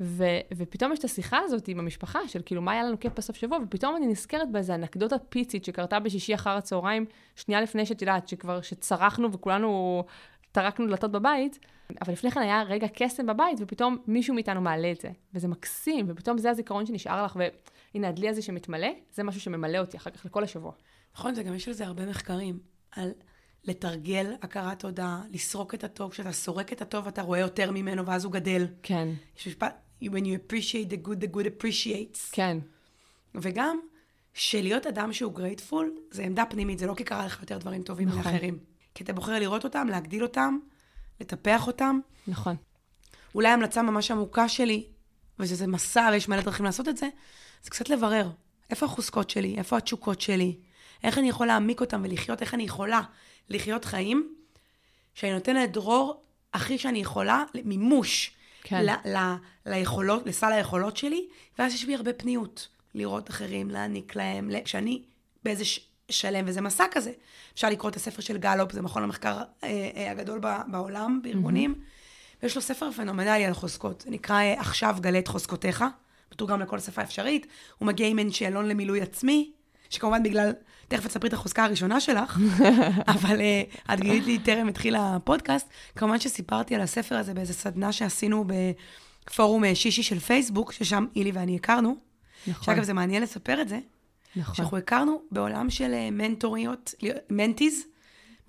ו, 0.00 0.24
ופתאום 0.56 0.92
יש 0.92 0.98
את 0.98 1.04
השיחה 1.04 1.38
הזאת 1.38 1.68
עם 1.68 1.78
המשפחה, 1.78 2.18
של 2.28 2.42
כאילו, 2.44 2.62
מה 2.62 2.72
היה 2.72 2.82
לנו 2.82 3.00
כיף 3.00 3.12
בסוף 3.16 3.36
שבוע, 3.36 3.58
ופתאום 3.64 3.96
אני 3.96 4.06
נזכרת 4.06 4.50
באיזה 4.50 4.74
אנקדוטה 4.74 5.18
פיצית 5.18 5.64
שקרתה 5.64 6.00
בשישי 6.00 6.34
אחר 6.34 6.50
הצהריים, 6.50 7.06
שנייה 7.36 7.60
לפני 7.60 7.86
שאת 7.86 8.02
יודעת, 8.02 8.28
שכבר, 8.28 8.60
שצרחנו 8.60 9.32
וכולנו 9.32 10.04
טרקנו 10.52 10.86
דלתות 10.86 11.12
בבית, 11.12 11.58
אבל 12.02 12.12
לפני 12.12 12.30
כן 12.30 12.40
היה 12.40 12.62
רגע 12.62 12.86
קסם 12.94 13.26
בבית, 13.26 13.58
ופתאום 13.60 13.98
מישהו 14.06 14.34
מאיתנו 14.34 14.60
מעלה 14.60 14.92
את 14.92 15.00
זה. 15.00 15.10
וזה 15.34 15.48
מקסים, 15.48 16.06
ופתאום 16.08 16.38
זה 16.38 16.50
הזיכרון 16.50 16.86
שנשאר 16.86 17.24
לך, 17.24 17.36
והנה, 17.94 18.08
הדלי 18.08 18.28
הזה 18.28 18.42
שמתמלא, 18.42 18.88
זה 19.12 19.22
משהו 19.22 19.40
שממלא 19.40 19.78
אותי 19.78 19.96
אחר 19.96 20.10
כך 20.10 20.26
לכל 20.26 20.44
השבוע. 20.44 20.72
נכון, 21.14 21.34
זה 21.34 21.42
גם 21.42 21.54
יש 21.54 21.68
על 21.68 21.74
זה 21.74 21.86
הרבה 21.86 22.06
מחקרים, 22.06 22.58
על 22.90 23.10
לתרגל 23.64 24.34
הכרת 24.42 24.78
תודה, 24.78 25.20
לסרוק 25.30 25.74
את 25.74 25.84
הטוב, 25.84 26.10
כשאתה 26.10 26.32
סורק 26.32 26.72
את 26.72 26.82
הטוב 26.82 27.06
אתה 27.06 27.22
רואה 27.22 27.38
יותר 27.38 27.70
ממנו 27.70 28.06
ואז 28.06 28.24
הוא 28.24 28.32
גדל. 28.32 28.66
כן. 28.82 29.08
יש 29.38 29.46
משפט, 29.46 29.74
when 30.02 30.06
you 30.06 30.52
appreciate 30.52 30.90
the 30.90 31.06
good, 31.08 31.24
the 31.24 31.36
good 31.36 31.46
appreciates. 31.46 32.32
כן. 32.32 32.58
וגם, 33.34 33.78
שלהיות 34.34 34.86
אדם 34.86 35.12
שהוא 35.12 35.32
גרייטפול, 35.32 35.96
זה 36.10 36.22
עמדה 36.22 36.44
פנימית, 36.44 36.78
זה 36.78 36.86
לא 36.86 36.94
כי 36.94 37.04
קרה 37.04 37.26
לך 37.26 37.40
יותר 37.40 37.58
דברים 37.58 37.82
טובים 37.82 38.08
נכון. 38.08 38.22
מאחרים. 38.32 38.69
כי 38.94 39.04
אתה 39.04 39.12
בוחר 39.12 39.38
לראות 39.38 39.64
אותם, 39.64 39.88
להגדיל 39.90 40.22
אותם, 40.22 40.58
לטפח 41.20 41.66
אותם. 41.66 42.00
נכון. 42.26 42.56
אולי 43.34 43.48
המלצה 43.48 43.82
ממש 43.82 44.10
עמוקה 44.10 44.48
שלי, 44.48 44.86
וזה 45.38 45.66
מסע 45.66 46.08
ויש 46.12 46.28
מלא 46.28 46.40
דרכים 46.42 46.64
לעשות 46.64 46.88
את 46.88 46.96
זה, 46.96 47.08
זה 47.62 47.70
קצת 47.70 47.88
לברר. 47.88 48.30
איפה 48.70 48.86
החוזקות 48.86 49.30
שלי? 49.30 49.54
איפה 49.58 49.76
התשוקות 49.76 50.20
שלי? 50.20 50.56
איך 51.04 51.18
אני 51.18 51.28
יכולה 51.28 51.46
להעמיק 51.46 51.80
אותם 51.80 52.02
ולחיות, 52.04 52.40
איך 52.40 52.54
אני 52.54 52.62
יכולה 52.62 53.00
לחיות 53.48 53.84
חיים, 53.84 54.34
שאני 55.14 55.32
נותנת 55.32 55.72
דרור 55.72 56.22
הכי 56.54 56.78
שאני 56.78 56.98
יכולה, 56.98 57.44
מימוש 57.64 58.30
כן. 58.62 58.84
ל- 58.84 59.16
ל- 59.16 59.36
ליכולות, 59.66 60.26
לסל 60.26 60.52
היכולות 60.52 60.96
שלי, 60.96 61.28
ואז 61.58 61.74
יש 61.74 61.84
בי 61.84 61.94
הרבה 61.94 62.12
פניות. 62.12 62.68
לראות 62.94 63.30
אחרים, 63.30 63.70
להעניק 63.70 64.16
להם, 64.16 64.50
כשאני 64.64 65.02
באיזה 65.42 65.64
ש- 65.64 65.89
שלם, 66.10 66.44
וזה 66.48 66.60
מסע 66.60 66.84
כזה. 66.90 67.12
אפשר 67.54 67.68
לקרוא 67.68 67.90
את 67.90 67.96
הספר 67.96 68.22
של 68.22 68.38
גלופ, 68.38 68.72
זה 68.72 68.82
מכון 68.82 69.02
המחקר 69.02 69.38
אה, 69.64 69.90
אה, 69.96 70.10
הגדול 70.10 70.38
ב- 70.42 70.60
בעולם, 70.70 71.20
בארגונים, 71.22 71.74
mm-hmm. 71.76 72.42
ויש 72.42 72.56
לו 72.56 72.62
ספר 72.62 72.92
פנומנלי 72.92 73.44
על 73.44 73.52
חוזקות, 73.52 74.00
זה 74.00 74.10
נקרא 74.10 74.40
אה, 74.40 74.60
עכשיו 74.60 74.96
גלה 75.00 75.18
את 75.18 75.28
חוזקותיך, 75.28 75.84
מתורגם 76.32 76.60
לכל 76.60 76.78
שפה 76.78 77.02
אפשרית, 77.02 77.46
הוא 77.78 77.86
מגיע 77.86 78.08
עם 78.08 78.16
מעין 78.16 78.32
שאלון 78.32 78.68
למילוי 78.68 79.00
עצמי, 79.00 79.50
שכמובן 79.90 80.22
בגלל, 80.22 80.52
תכף 80.88 81.06
תספרי 81.06 81.28
את 81.28 81.32
החוזקה 81.32 81.64
הראשונה 81.64 82.00
שלך, 82.00 82.38
אבל 83.14 83.38
אה, 83.38 83.92
את 83.94 84.00
גילית 84.00 84.26
לי 84.26 84.38
טרם 84.38 84.68
התחיל 84.68 84.96
הפודקאסט, 84.96 85.68
כמובן 85.96 86.20
שסיפרתי 86.20 86.74
על 86.74 86.80
הספר 86.80 87.16
הזה 87.16 87.34
באיזה 87.34 87.52
סדנה 87.52 87.92
שעשינו 87.92 88.44
בפורום 89.26 89.64
אה, 89.64 89.74
שישי 89.74 90.02
של 90.02 90.18
פייסבוק, 90.18 90.72
ששם 90.72 91.06
אילי 91.16 91.30
ואני 91.32 91.56
הכרנו. 91.56 91.96
נכון. 92.46 92.64
שאגב, 92.64 92.82
זה 92.82 92.92
מעניין 92.92 93.22
לספר 93.22 93.60
את 93.60 93.68
זה. 93.68 93.78
נכון. 94.36 94.54
שאנחנו 94.54 94.76
הכרנו 94.76 95.22
בעולם 95.30 95.70
של 95.70 95.94
אה, 95.94 96.10
מנטוריות, 96.10 96.94
mentees, 97.30 97.84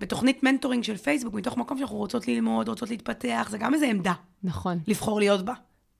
בתוכנית 0.00 0.42
mentoring 0.42 0.84
של 0.84 0.96
פייסבוק, 0.96 1.34
מתוך 1.34 1.56
מקום 1.56 1.78
שאנחנו 1.78 1.96
רוצות 1.96 2.28
ללמוד, 2.28 2.68
רוצות 2.68 2.90
להתפתח, 2.90 3.46
זה 3.50 3.58
גם 3.58 3.74
איזה 3.74 3.86
עמדה. 3.86 4.12
נכון. 4.44 4.78
לבחור 4.86 5.18
להיות 5.18 5.44
בה. 5.44 5.52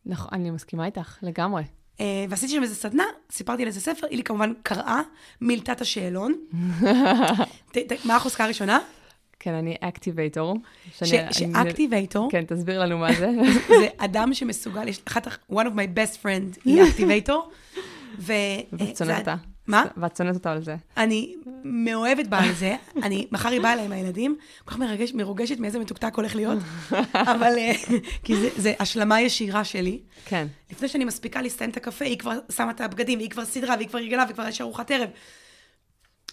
נכון, 0.06 0.28
אני 0.32 0.50
מסכימה 0.50 0.86
איתך, 0.86 1.18
לגמרי. 1.22 1.62
אה, 2.00 2.24
ועשיתי 2.28 2.52
שם 2.52 2.62
איזה 2.62 2.74
סדנה, 2.74 3.04
סיפרתי 3.30 3.62
על 3.62 3.68
איזה 3.68 3.80
ספר, 3.80 4.06
היא 4.10 4.24
כמובן 4.24 4.52
קראה, 4.62 5.00
מילאה 5.40 5.72
את 5.72 5.80
השאלון. 5.80 6.34
מה 8.04 8.16
החוזקה 8.16 8.44
הראשונה? 8.44 8.78
כן, 9.38 9.54
אני 9.54 9.76
activator. 9.80 10.56
ש 10.92 11.12
activator... 11.12 12.28
כן, 12.30 12.44
תסביר 12.44 12.80
לנו 12.80 12.98
מה 12.98 13.12
זה. 13.12 13.30
זה 13.80 13.88
אדם 13.96 14.34
שמסוגל, 14.34 14.88
יש 14.88 15.00
אחת, 15.04 15.26
one 15.52 15.54
of 15.54 15.74
my 15.74 15.96
best 15.96 16.22
friend 16.22 16.60
היא 16.64 16.82
activator. 16.82 17.50
ואת 18.18 18.96
שונאת 18.96 19.18
אותה. 19.18 19.36
מה? 19.72 19.84
ואת 19.96 20.16
שונאת 20.16 20.34
אותה 20.34 20.52
על 20.52 20.64
זה. 20.64 20.76
אני 20.96 21.36
מאוהבת 21.64 22.26
בה 22.26 22.38
על 22.38 22.52
זה. 22.52 22.76
אני, 23.02 23.26
מחר 23.32 23.48
היא 23.48 23.60
באה 23.60 23.72
אליי 23.72 23.84
עם 23.84 23.92
הילדים, 23.92 24.36
כל 24.64 24.70
כך 24.70 24.78
מרגש, 24.78 25.12
מרגשת 25.12 25.58
מאיזה 25.58 25.78
מתוקתק 25.78 26.12
הולך 26.16 26.36
להיות, 26.36 26.58
אבל, 27.14 27.52
אה, 27.58 27.72
כי 28.24 28.36
זה, 28.36 28.48
זה 28.56 28.72
השלמה 28.80 29.20
ישירה 29.20 29.64
שלי. 29.64 30.00
כן. 30.24 30.46
לפני 30.70 30.88
שאני 30.88 31.04
מספיקה 31.04 31.42
לסיים 31.42 31.70
את 31.70 31.76
הקפה, 31.76 32.04
היא 32.04 32.18
כבר 32.18 32.38
שמה 32.50 32.70
את 32.70 32.80
הבגדים, 32.80 33.18
והיא 33.18 33.30
כבר 33.30 33.44
סידרה, 33.44 33.74
והיא 33.76 33.88
כבר 33.88 33.98
ארגנה, 33.98 34.24
וכבר 34.30 34.48
יש 34.48 34.60
ארוחת 34.60 34.90
ערב. 34.90 35.08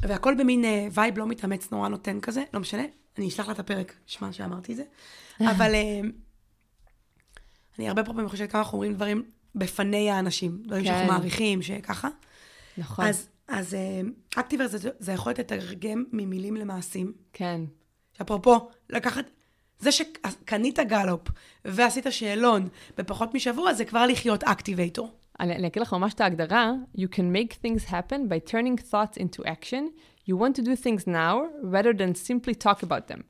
והכל 0.02 0.36
במין 0.36 0.66
vibe 0.92 1.18
לא 1.18 1.28
מתאמץ, 1.28 1.72
נורא 1.72 1.88
נותן 1.88 2.20
כזה, 2.20 2.44
לא 2.54 2.60
משנה, 2.60 2.84
אני 3.18 3.28
אשלח 3.28 3.48
לה 3.48 3.54
את 3.54 3.60
הפרק, 3.60 3.94
שמע 4.06 4.34
שאמרתי 4.34 4.72
את 4.72 4.78
זה. 4.78 4.84
אבל 5.40 5.72
uh, 5.72 6.06
אני 7.80 7.88
הרבה 7.88 8.04
פעמים 8.04 8.30
חושבת 8.30 8.52
כמה 8.52 8.62
אנחנו 8.62 8.76
אומרים 8.76 8.94
דברים 8.94 9.24
בפני 9.56 10.12
אנשים, 10.12 10.62
דברים 10.66 10.84
כן. 10.84 10.90
שאנחנו 10.90 11.08
מעריכים, 11.08 11.62
שככה. 11.62 12.10
נכון. 12.80 13.06
אז, 13.06 13.30
אז 13.48 13.74
uh, 13.74 14.40
activator 14.40 14.68
זה, 14.68 14.90
זה 15.00 15.12
יכול 15.12 15.32
לתרגם 15.32 16.04
ממילים 16.12 16.56
למעשים. 16.56 17.14
כן. 17.34 17.62
שאפרופו, 18.18 18.70
לקחת, 18.90 19.26
זה 19.80 19.92
שקנית 19.92 20.80
גלופ 20.80 21.22
ועשית 21.66 22.06
שאלון 22.10 22.70
בפחות 22.98 23.34
משבוע, 23.34 23.74
זה 23.74 23.86
כבר 23.86 24.06
לחיות 24.06 24.44
activator. 24.44 25.12
אני, 25.40 25.56
אני 25.56 25.68
אגיד 25.68 25.82
לך 25.82 25.94
ממש 25.94 26.14
את 26.14 26.22
ההגדרה, 26.22 26.72
you 26.98 27.08
can 27.16 27.36
make 27.36 27.54
things 27.66 27.90
happen 27.90 28.30
by 28.30 28.52
turning 28.52 28.92
thoughts 28.92 29.18
into 29.18 29.44
action. 29.44 29.84
You 30.30 30.36
want 30.36 30.56
to 30.56 30.62
do 30.62 30.76
things 30.76 31.08
now, 31.08 31.36
rather 31.64 31.94
than 31.94 32.14
simply 32.16 32.54
talk 32.68 32.84
about 32.84 33.12
them. 33.12 33.22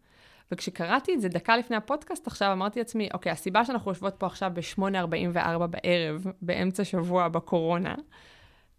וכשקראתי 0.51 1.13
את 1.13 1.21
זה 1.21 1.29
דקה 1.29 1.57
לפני 1.57 1.77
הפודקאסט, 1.77 2.27
עכשיו 2.27 2.51
אמרתי 2.51 2.79
לעצמי, 2.79 3.09
אוקיי, 3.13 3.31
הסיבה 3.31 3.65
שאנחנו 3.65 3.91
יושבות 3.91 4.15
פה 4.17 4.25
עכשיו 4.25 4.51
ב-8.44 4.53 5.67
בערב, 5.67 6.25
באמצע 6.41 6.83
שבוע 6.83 7.27
בקורונה, 7.27 7.95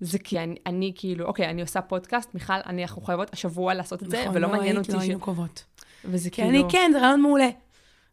זה 0.00 0.18
כי 0.18 0.38
אני, 0.38 0.56
אני 0.66 0.92
כאילו, 0.94 1.24
אוקיי, 1.26 1.50
אני 1.50 1.62
עושה 1.62 1.80
פודקאסט, 1.80 2.34
מיכל, 2.34 2.54
אני, 2.66 2.82
אנחנו 2.82 3.02
חייבות 3.02 3.32
השבוע 3.32 3.74
לעשות 3.74 4.02
את 4.02 4.10
זה, 4.10 4.20
נכון, 4.22 4.36
ולא 4.36 4.48
לא 4.48 4.54
מעניין 4.54 4.76
אותי 4.76 4.92
ש... 4.92 4.94
לא 4.94 5.00
היינו 5.00 5.20
קרובות. 5.20 5.64
וזה 6.04 6.30
כי 6.30 6.42
כאילו... 6.42 6.48
אני 6.50 6.72
כן, 6.72 6.90
זה 6.92 7.00
רעיון 7.00 7.20
מעולה. 7.20 7.48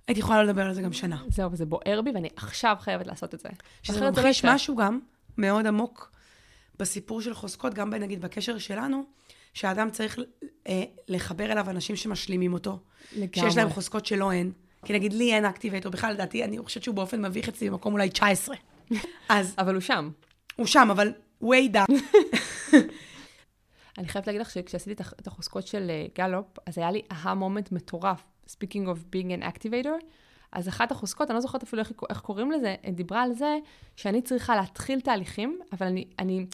הייתי 0.07 0.19
יכולה 0.19 0.43
לדבר 0.43 0.61
על 0.61 0.73
זה 0.73 0.81
גם 0.81 0.93
שנה. 0.93 1.17
זהו, 1.27 1.51
וזה 1.51 1.65
בוער 1.65 2.01
בי, 2.01 2.11
ואני 2.11 2.29
עכשיו 2.35 2.75
חייבת 2.79 3.07
לעשות 3.07 3.33
את 3.33 3.39
זה. 3.39 3.49
שזה 3.83 4.01
לא 4.01 4.09
ממחיש 4.09 4.45
משהו 4.45 4.75
גם 4.75 4.99
מאוד 5.37 5.67
עמוק 5.67 6.11
בסיפור 6.79 7.21
של 7.21 7.33
חוזקות, 7.33 7.73
גם 7.73 7.93
נגיד 7.93 8.21
בקשר 8.21 8.57
שלנו, 8.57 9.03
שהאדם 9.53 9.89
צריך 9.89 10.19
אה, 10.67 10.83
לחבר 11.07 11.51
אליו 11.51 11.69
אנשים 11.69 11.95
שמשלימים 11.95 12.53
אותו. 12.53 12.79
לגמרי. 13.15 13.29
שיש 13.33 13.57
להם 13.57 13.69
חוזקות 13.69 14.05
שלא 14.05 14.31
אין. 14.31 14.51
כי 14.85 14.93
נגיד 14.93 15.13
לי 15.13 15.33
אין 15.33 15.45
אקטיבייטור, 15.45 15.91
בכלל 15.91 16.13
לדעתי, 16.13 16.43
אני 16.43 16.59
חושבת 16.59 16.83
שהוא 16.83 16.95
באופן 16.95 17.25
מביך 17.25 17.49
אצלי 17.49 17.69
במקום 17.69 17.93
אולי 17.93 18.09
19. 18.09 18.55
אז... 19.29 19.55
אבל 19.57 19.73
הוא 19.73 19.81
שם. 19.81 20.09
הוא 20.55 20.65
שם, 20.65 20.87
אבל 20.91 21.13
way 21.43 21.73
down. 21.73 21.93
אני 23.97 24.07
חייבת 24.07 24.27
להגיד 24.27 24.41
לך 24.41 24.49
שכשעשיתי 24.49 25.03
את 25.03 25.27
החוזקות 25.27 25.67
של 25.67 25.91
גלופ, 26.17 26.45
אז 26.65 26.77
היה 26.77 26.91
לי 26.91 27.01
אהה 27.11 27.33
מומנט 27.33 27.71
מטורף, 27.71 28.23
speaking 28.47 28.87
of 28.87 29.15
being 29.15 29.41
an 29.41 29.43
activator, 29.43 30.05
אז 30.51 30.67
אחת 30.67 30.91
החוזקות, 30.91 31.29
אני 31.29 31.35
לא 31.35 31.41
זוכרת 31.41 31.63
אפילו 31.63 31.81
איך, 31.81 31.91
איך 32.09 32.19
קוראים 32.19 32.51
לזה, 32.51 32.75
דיברה 32.93 33.23
על 33.23 33.33
זה 33.33 33.57
שאני 33.95 34.21
צריכה 34.21 34.55
להתחיל 34.55 35.01
תהליכים, 35.01 35.59
אבל 35.73 35.87
אני, 35.87 36.07
אני 36.19 36.45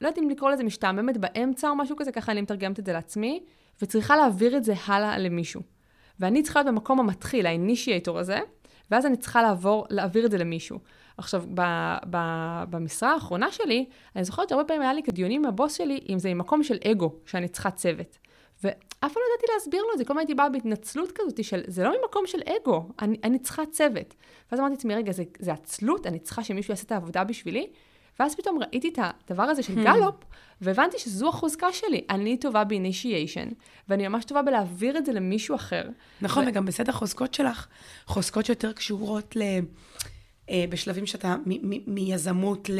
לא 0.00 0.08
יודעת 0.08 0.18
אם 0.18 0.30
לקרוא 0.30 0.50
לזה 0.50 0.64
משתעממת 0.64 1.16
באמצע 1.16 1.68
או 1.68 1.76
משהו 1.76 1.96
כזה, 1.96 2.12
ככה 2.12 2.32
אני 2.32 2.40
מתרגמת 2.40 2.78
את 2.78 2.86
זה 2.86 2.92
לעצמי, 2.92 3.44
וצריכה 3.82 4.16
להעביר 4.16 4.56
את 4.56 4.64
זה 4.64 4.74
הלאה 4.86 5.18
למישהו. 5.18 5.62
ואני 6.20 6.42
צריכה 6.42 6.62
להיות 6.62 6.74
במקום 6.74 7.00
המתחיל, 7.00 7.46
האינישייטור 7.46 8.18
הזה, 8.18 8.38
ואז 8.90 9.06
אני 9.06 9.16
צריכה 9.16 9.42
לעבור, 9.42 9.86
להעביר 9.90 10.26
את 10.26 10.30
זה 10.30 10.38
למישהו. 10.38 10.78
עכשיו, 11.20 11.42
ב, 11.54 11.60
ב, 12.10 12.16
במשרה 12.70 13.12
האחרונה 13.12 13.52
שלי, 13.52 13.84
אני 14.16 14.24
זוכרת 14.24 14.48
שהרבה 14.48 14.64
פעמים 14.64 14.82
היה 14.82 14.92
לי 14.92 15.02
דיונים 15.12 15.44
עם 15.44 15.48
הבוס 15.48 15.74
שלי, 15.74 16.00
אם 16.08 16.18
זה 16.18 16.34
ממקום 16.34 16.62
של 16.62 16.78
אגו, 16.90 17.14
שאני 17.26 17.48
צריכה 17.48 17.70
צוות. 17.70 18.18
ואף 18.64 18.72
פעם 19.00 19.10
לא 19.16 19.34
ידעתי 19.34 19.46
להסביר 19.54 19.82
לו 19.82 19.92
את 19.92 19.98
זה, 19.98 20.04
כל 20.04 20.12
הזמן 20.12 20.20
הייתי 20.20 20.34
באה 20.34 20.48
בהתנצלות 20.48 21.12
כזאת 21.14 21.44
של, 21.44 21.60
זה 21.66 21.84
לא 21.84 21.94
ממקום 22.02 22.26
של 22.26 22.38
אגו, 22.42 22.88
אני, 23.02 23.16
אני 23.24 23.38
צריכה 23.38 23.66
צוות. 23.66 24.14
ואז 24.50 24.60
אמרתי 24.60 24.74
לעצמי, 24.74 24.94
רגע, 24.94 25.12
זה, 25.12 25.22
זה 25.38 25.52
עצלות, 25.52 26.06
אני 26.06 26.18
צריכה 26.18 26.44
שמישהו 26.44 26.72
יעשה 26.72 26.84
את 26.86 26.92
העבודה 26.92 27.24
בשבילי? 27.24 27.66
ואז 28.20 28.34
פתאום 28.34 28.58
ראיתי 28.58 28.88
את 28.88 28.98
הדבר 29.02 29.42
הזה 29.42 29.62
של 29.62 29.78
hmm. 29.78 29.84
גלופ, 29.84 30.14
והבנתי 30.60 30.98
שזו 30.98 31.28
החוזקה 31.28 31.72
שלי. 31.72 32.04
אני 32.10 32.36
טובה 32.36 32.64
באינישיישן, 32.64 33.48
ואני 33.88 34.08
ממש 34.08 34.24
טובה 34.24 34.42
בלהעביר 34.42 34.98
את 34.98 35.06
זה 35.06 35.12
למישהו 35.12 35.54
אחר. 35.54 35.82
נכון, 36.22 36.44
ו... 36.44 36.48
וגם 36.48 36.66
בסט 36.66 36.88
החוזקות 36.88 37.34
שלך, 37.34 37.66
חוזקות 38.06 38.46
שיותר 38.46 38.72
קשורות 38.72 39.36
ל... 39.36 39.42
אה, 40.50 40.64
בשלבים 40.68 41.06
שאתה 41.06 41.36
מיזמות 41.86 42.70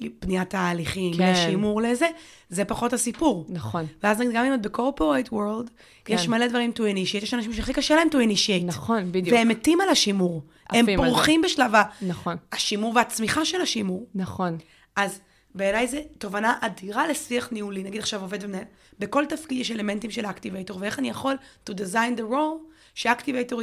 לבניית 0.00 0.50
תהליכים, 0.50 1.14
כן. 1.14 1.32
לשימור 1.32 1.82
לזה, 1.82 2.06
זה 2.50 2.64
פחות 2.64 2.92
הסיפור. 2.92 3.46
נכון. 3.48 3.86
ואז 4.02 4.22
גם 4.34 4.44
אם 4.44 4.54
את 4.54 4.62
בקורפורט 4.62 5.32
וורלד, 5.32 5.70
כן. 6.04 6.14
יש 6.14 6.28
מלא 6.28 6.46
דברים 6.46 6.72
to 6.76 6.80
initiate, 6.80 7.22
יש 7.22 7.34
אנשים 7.34 7.52
שהכי 7.52 7.72
קשה 7.72 7.96
להם 7.96 8.08
to 8.08 8.14
initiate. 8.14 8.64
נכון, 8.64 9.12
בדיוק. 9.12 9.36
והם 9.36 9.48
מתים 9.48 9.80
על 9.80 9.88
השימור. 9.88 10.42
הם 10.70 10.86
פורחים 10.96 11.42
בשלב 11.42 11.72
נכון. 12.02 12.36
השימור 12.52 12.92
והצמיחה 12.96 13.44
של 13.44 13.60
השימור. 13.60 14.06
נכון. 14.14 14.58
אז 14.96 15.20
בעיניי 15.54 15.86
זו 15.86 15.98
תובנה 16.18 16.54
אדירה 16.60 17.08
לשיח 17.08 17.48
ניהולי, 17.52 17.82
נגיד 17.82 18.00
עכשיו 18.00 18.20
עובד 18.20 18.44
ומנהל. 18.44 18.64
בכל 18.98 19.26
תפקיד 19.26 19.58
יש 19.58 19.70
אלמנטים 19.70 20.10
של 20.10 20.24
האקטיבייטור, 20.24 20.78
ואיך 20.80 20.98
אני 20.98 21.08
יכול 21.08 21.34
to 21.70 21.72
design 21.72 22.18
the 22.18 22.32
role 22.32 22.72
שאקטיבייטור 22.94 23.62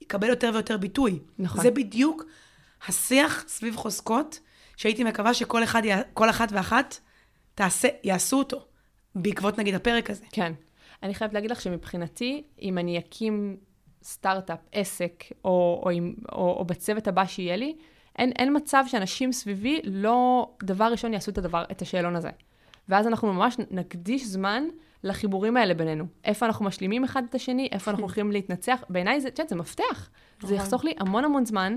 יקבל 0.00 0.28
יותר 0.28 0.50
ויותר 0.54 0.76
ביטוי. 0.76 1.18
נכון. 1.38 1.62
זה 1.62 1.70
בדיוק 1.70 2.24
השיח 2.88 3.44
סביב 3.48 3.76
חוזקות 3.76 4.40
שהייתי 4.76 5.04
מקווה 5.04 5.34
שכל 5.34 5.64
אחד, 5.64 5.82
כל 6.14 6.30
אחת 6.30 6.48
ואחת 6.52 6.98
תעשה, 7.54 7.88
יעשו 8.04 8.38
אותו, 8.38 8.64
בעקבות 9.14 9.58
נגיד 9.58 9.74
הפרק 9.74 10.10
הזה. 10.10 10.24
כן. 10.32 10.52
אני 11.02 11.14
חייבת 11.14 11.34
להגיד 11.34 11.50
לך 11.50 11.60
שמבחינתי, 11.60 12.42
אם 12.62 12.78
אני 12.78 12.98
אקים 12.98 13.56
סטארט-אפ, 14.02 14.58
עסק, 14.72 15.24
או, 15.44 15.82
או, 15.84 15.90
או, 16.32 16.56
או 16.58 16.64
בצוות 16.64 17.08
הבא 17.08 17.26
שיהיה 17.26 17.56
לי, 17.56 17.76
אין, 18.18 18.32
אין 18.38 18.56
מצב 18.56 18.84
שאנשים 18.86 19.32
סביבי 19.32 19.80
לא 19.84 20.50
דבר 20.62 20.84
ראשון 20.84 21.12
יעשו 21.12 21.30
את, 21.30 21.38
הדבר, 21.38 21.64
את 21.70 21.82
השאלון 21.82 22.16
הזה. 22.16 22.30
ואז 22.88 23.06
אנחנו 23.06 23.32
ממש 23.32 23.56
נקדיש 23.70 24.26
זמן 24.26 24.64
לחיבורים 25.04 25.56
האלה 25.56 25.74
בינינו. 25.74 26.04
איפה 26.24 26.46
אנחנו 26.46 26.64
משלימים 26.64 27.04
אחד 27.04 27.22
את 27.30 27.34
השני, 27.34 27.68
איפה 27.72 27.90
אנחנו 27.90 28.04
הולכים 28.04 28.32
להתנגש. 28.32 28.84
בעיניי 28.88 29.20
זה, 29.20 29.28
את 29.28 29.38
יודעת, 29.38 29.48
זה 29.48 29.56
מפתח. 29.56 30.10
זה 30.40 30.46
נכון. 30.46 30.56
יחסוך 30.56 30.84
לי 30.84 30.94
המון 30.98 31.24
המון 31.24 31.46
זמן, 31.46 31.76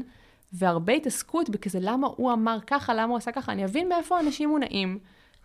והרבה 0.53 0.93
התעסקות 0.93 1.49
בכזה 1.49 1.79
למה 1.81 2.07
הוא 2.15 2.33
אמר 2.33 2.57
ככה, 2.67 2.93
למה 2.93 3.03
הוא 3.03 3.17
עשה 3.17 3.31
ככה. 3.31 3.51
אני 3.51 3.65
אבין 3.65 3.89
מאיפה 3.89 4.19
אנשים 4.19 4.49
מונעים, 4.49 4.99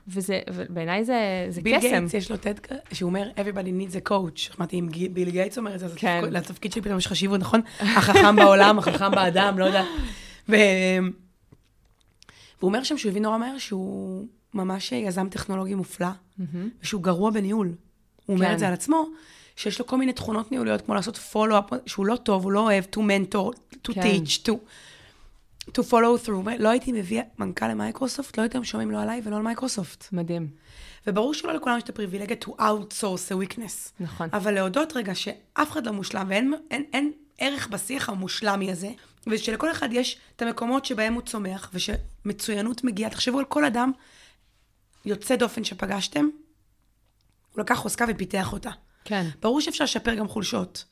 וזה, 0.08 0.40
ובעיניי 0.54 1.04
זה, 1.04 1.46
זה 1.48 1.60
קסם. 1.62 1.78
ביל 1.78 1.88
גייטס, 1.88 2.14
יש 2.14 2.30
לו 2.30 2.36
TED 2.36 2.54
שהוא 2.92 3.08
אומר, 3.08 3.30
everybody 3.36 3.92
needs 3.92 4.06
a 4.06 4.08
coach. 4.10 4.56
אמרתי, 4.58 4.78
אם 4.78 4.88
ביל 5.12 5.30
גייטס 5.30 5.58
אומר 5.58 5.74
את 5.74 5.80
זה, 5.80 5.86
אז 5.86 5.94
כן. 5.96 6.24
לתפקיד 6.30 6.72
שלי 6.72 6.82
פתאום 6.82 6.98
יש 6.98 7.06
חשיבות, 7.06 7.40
נכון? 7.40 7.60
החכם 7.80 8.36
בעולם, 8.36 8.78
החכם 8.78 9.10
באדם, 9.10 9.58
לא 9.58 9.64
יודע. 9.64 9.84
ו... 10.48 10.56
והוא 12.58 12.68
אומר 12.68 12.82
שם 12.82 12.98
שהוא 12.98 13.10
הבין 13.10 13.22
נורא 13.22 13.38
מהר 13.38 13.58
שהוא 13.58 14.26
ממש 14.54 14.92
יזם 14.92 15.28
טכנולוגי 15.28 15.74
מופלא. 15.74 16.08
ושהוא 16.82 17.02
גרוע 17.02 17.30
בניהול. 17.30 17.72
הוא 18.26 18.36
אומר 18.36 18.46
כן. 18.46 18.54
את 18.54 18.58
זה 18.58 18.68
על 18.68 18.74
עצמו, 18.74 19.06
שיש 19.56 19.78
לו 19.78 19.86
כל 19.86 19.96
מיני 19.96 20.12
תכונות 20.12 20.52
ניהוליות, 20.52 20.80
כמו 20.80 20.94
לעשות 20.94 21.18
follow-up, 21.32 21.74
שהוא 21.86 22.06
לא 22.06 22.16
טוב, 22.16 22.44
הוא 22.44 22.52
לא 22.52 22.60
אוהב 22.60 22.84
to 22.84 22.98
mentor, 22.98 23.56
to 23.88 23.94
כן. 23.94 24.02
teach, 24.02 24.48
to, 24.48 24.52
to 25.68 25.82
follow 25.82 26.26
through. 26.26 26.50
לא 26.58 26.68
הייתי 26.68 26.92
מביא 26.92 27.22
מנכ"ל 27.38 27.68
למייקרוסופט, 27.68 28.38
לא 28.38 28.42
הייתם 28.42 28.64
שומעים 28.64 28.90
לא 28.90 29.02
עליי 29.02 29.20
ולא 29.24 29.36
על 29.36 29.42
מייקרוסופט. 29.42 30.12
מדהים. 30.12 30.48
וברור 31.06 31.34
שלא 31.34 31.54
לכולם 31.54 31.76
יש 31.76 31.82
את 31.82 31.88
הפריבילגיה 31.88 32.36
to 32.44 32.48
outsource 32.48 33.32
a 33.32 33.34
weakness. 33.34 33.92
נכון. 34.00 34.28
אבל 34.32 34.54
להודות 34.54 34.96
רגע 34.96 35.14
שאף 35.14 35.70
אחד 35.72 35.86
לא 35.86 35.92
מושלם 35.92 36.26
ואין 36.28 36.54
אין, 36.70 36.84
אין 36.92 37.12
ערך 37.38 37.68
בשיח 37.68 38.08
המושלמי 38.08 38.72
הזה, 38.72 38.90
ושלכל 39.26 39.70
אחד 39.70 39.88
יש 39.92 40.18
את 40.36 40.42
המקומות 40.42 40.84
שבהם 40.84 41.14
הוא 41.14 41.22
צומח, 41.22 41.70
ושמצוינות 41.74 42.84
מגיעה. 42.84 43.10
תחשבו 43.10 43.38
על 43.38 43.44
כל 43.44 43.64
אדם 43.64 43.92
יוצא 45.04 45.36
דופן 45.36 45.64
שפגשתם, 45.64 46.28
הוא 47.52 47.60
לקח 47.60 47.74
חוזקה 47.74 48.04
ופיתח 48.08 48.52
אותה. 48.52 48.70
כן. 49.04 49.26
ברור 49.40 49.60
שאפשר 49.60 49.84
לשפר 49.84 50.14
גם 50.14 50.28
חולשות, 50.28 50.84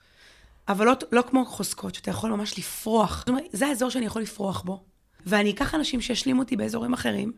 אבל 0.69 0.87
לא, 0.87 0.93
לא 1.13 1.23
כמו 1.23 1.45
חוזקות, 1.45 1.95
שאתה 1.95 2.11
יכול 2.11 2.31
ממש 2.31 2.59
לפרוח. 2.59 3.19
זאת 3.19 3.29
אומרת, 3.29 3.45
זה 3.53 3.67
האזור 3.67 3.91
שאני 3.91 4.07
יכול 4.07 4.23
לפרוח 4.23 4.61
בו. 4.63 4.85
ואני 5.27 5.51
אקח 5.51 5.75
אנשים 5.75 6.01
שישלימו 6.01 6.43
אותי 6.43 6.57
באזורים 6.57 6.93
אחרים. 6.93 7.33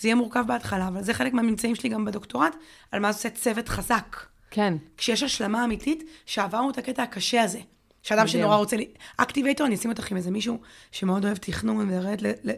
זה 0.00 0.08
יהיה 0.08 0.14
מורכב 0.14 0.44
בהתחלה, 0.46 0.88
אבל 0.88 1.02
זה 1.02 1.14
חלק 1.14 1.32
מהממצאים 1.32 1.74
שלי 1.74 1.88
גם 1.88 2.04
בדוקטורט, 2.04 2.56
על 2.92 3.00
מה 3.00 3.12
זה 3.12 3.18
עושה 3.18 3.30
צוות 3.30 3.68
חזק. 3.68 4.16
כן. 4.50 4.74
כשיש 4.96 5.22
השלמה 5.22 5.64
אמיתית, 5.64 6.04
שעברנו 6.26 6.70
את 6.70 6.78
הקטע 6.78 7.02
הקשה 7.02 7.42
הזה. 7.42 7.60
שאדם. 8.02 8.26
שנורא 8.26 8.56
רוצה... 8.56 8.76
ל- 8.76 8.80
אקטיבייטור, 9.16 9.66
אני 9.66 9.74
אשים 9.74 9.90
אותך 9.90 10.10
עם 10.10 10.16
איזה 10.16 10.30
מישהו 10.30 10.58
שמאוד 10.92 11.24
אוהב 11.24 11.36
תכנון 11.36 11.90
וירד 11.90 12.20
ל- 12.20 12.50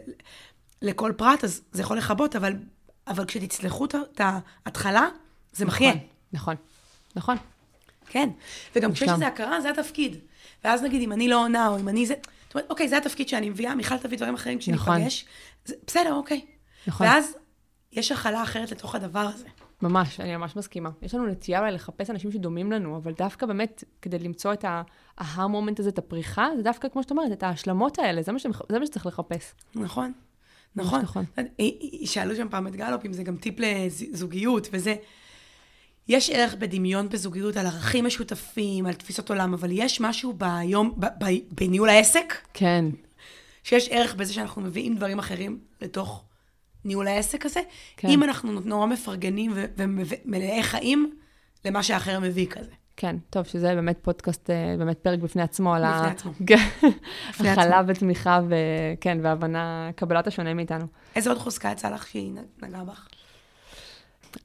לכל 0.81 1.11
פרט, 1.17 1.43
אז 1.43 1.61
זה 1.71 1.81
יכול 1.81 1.97
לכבות, 1.97 2.35
אבל, 2.35 2.53
אבל 3.07 3.25
כשתצלחו 3.25 3.85
את 3.85 3.95
ההתחלה, 4.19 5.07
זה 5.53 5.65
מחיה. 5.65 5.93
נכון. 6.33 6.55
נכון. 7.15 7.37
נכון. 8.09 8.21
כן. 8.21 8.29
וגם 8.75 8.93
כשיש. 8.93 9.09
איזו 9.09 9.25
הכרה, 9.25 9.61
זה 9.61 9.69
התפקיד. 9.69 10.17
ואז 10.63 10.83
נגיד, 10.83 11.01
אם 11.01 11.11
אני 11.11 11.27
לא 11.27 11.43
עונה, 11.43 11.67
או 11.67 11.79
אם 11.79 11.89
אני 11.89 12.05
זה... 12.05 12.13
זאת 12.47 12.55
אומרת, 12.55 12.69
אוקיי, 12.69 12.87
זה 12.87 12.97
התפקיד 12.97 13.29
שאני 13.29 13.49
מביאה, 13.49 13.75
מיכל 13.75 13.97
תביא 13.97 14.17
דברים 14.17 14.33
אחרים 14.33 14.59
נכון. 14.71 14.95
כשניפגש. 14.95 15.25
זה- 15.65 15.75
בסדר, 15.87 16.13
אוקיי. 16.13 16.45
נכון. 16.87 17.07
ואז 17.07 17.35
יש 17.91 18.11
הכלה 18.11 18.43
אחרת 18.43 18.71
לתוך 18.71 18.95
הדבר 18.95 19.19
הזה. 19.19 19.45
ממש, 19.81 20.19
אני 20.19 20.35
ממש 20.37 20.55
מסכימה. 20.55 20.89
יש 21.01 21.15
לנו 21.15 21.25
נטייה 21.27 21.59
אולי 21.59 21.71
לחפש 21.71 22.09
אנשים 22.09 22.31
שדומים 22.31 22.71
לנו, 22.71 22.97
אבל 22.97 23.11
דווקא 23.17 23.45
באמת, 23.45 23.83
כדי 24.01 24.19
למצוא 24.19 24.53
את 24.53 24.65
ההמומנט 25.17 25.79
הזה, 25.79 25.89
את 25.89 25.97
הפריחה, 25.97 26.47
זה 26.57 26.63
דווקא, 26.63 26.87
כמו 26.89 27.03
שאת 27.03 27.11
אומרת, 27.11 27.31
את 27.31 27.43
ההשלמות 27.43 27.99
האלה, 27.99 28.21
זה 28.21 28.31
מה, 28.31 28.39
שמח... 28.39 28.61
זה 28.71 28.79
מה 28.79 28.85
שצריך 28.85 29.05
לחפש. 29.05 29.53
נכון, 29.75 30.11
נכון. 30.75 31.01
נכון. 31.01 31.25
נכון. 31.25 31.45
שאלו 32.05 32.35
שם 32.35 32.47
פעם 32.49 32.67
את 32.67 32.75
גלופ 32.75 33.05
אם 33.05 33.13
זה 33.13 33.23
גם 33.23 33.37
טיפ 33.37 33.55
לזוגיות 33.59 34.67
וזה. 34.71 34.95
יש 36.09 36.29
ערך 36.29 36.55
בדמיון 36.55 37.09
בזוגיות 37.09 37.57
על 37.57 37.65
ערכים 37.65 38.05
משותפים, 38.05 38.85
על 38.85 38.93
תפיסות 38.93 39.29
עולם, 39.29 39.53
אבל 39.53 39.69
יש 39.71 40.01
משהו 40.01 40.33
ביום, 40.33 40.93
ב, 40.97 41.05
ב, 41.05 41.25
בניהול 41.51 41.89
העסק, 41.89 42.33
כן, 42.53 42.85
שיש 43.63 43.87
ערך 43.91 44.15
בזה 44.15 44.33
שאנחנו 44.33 44.61
מביאים 44.61 44.95
דברים 44.95 45.19
אחרים 45.19 45.59
לתוך 45.81 46.23
ניהול 46.85 47.07
העסק 47.07 47.45
הזה. 47.45 47.59
כן. 47.97 48.07
אם 48.07 48.23
אנחנו 48.23 48.51
נורא 48.51 48.85
מפרגנים 48.85 49.51
ומלאי 49.77 50.63
חיים 50.63 51.15
למה 51.65 51.83
שהאחר 51.83 52.19
מביא 52.19 52.47
כזה. 52.47 52.71
כן. 52.97 53.15
טוב, 53.29 53.45
שזה 53.45 53.75
באמת 53.75 53.99
פודקאסט, 54.01 54.49
אה, 54.49 54.75
באמת 54.77 54.97
פרק 54.97 55.19
בפני 55.19 55.41
עצמו, 55.41 55.75
על 55.75 55.83
בפני 55.85 56.07
ה... 56.07 56.11
עצמו. 56.11 56.31
כן. 56.47 56.89
הכלה. 57.39 57.81
ותמיכה, 57.87 58.39
וכן, 58.49 59.17
והבנה, 59.21 59.89
קבלת 59.95 60.27
השונה 60.27 60.53
מאיתנו. 60.53 60.85
איזה 61.15 61.29
עוד 61.29 61.39
חוזקה 61.39 61.71
יצא 61.71 61.89
לך 61.89 62.07
שהיא 62.07 62.31
נגעה 62.61 62.83
בך? 62.83 63.07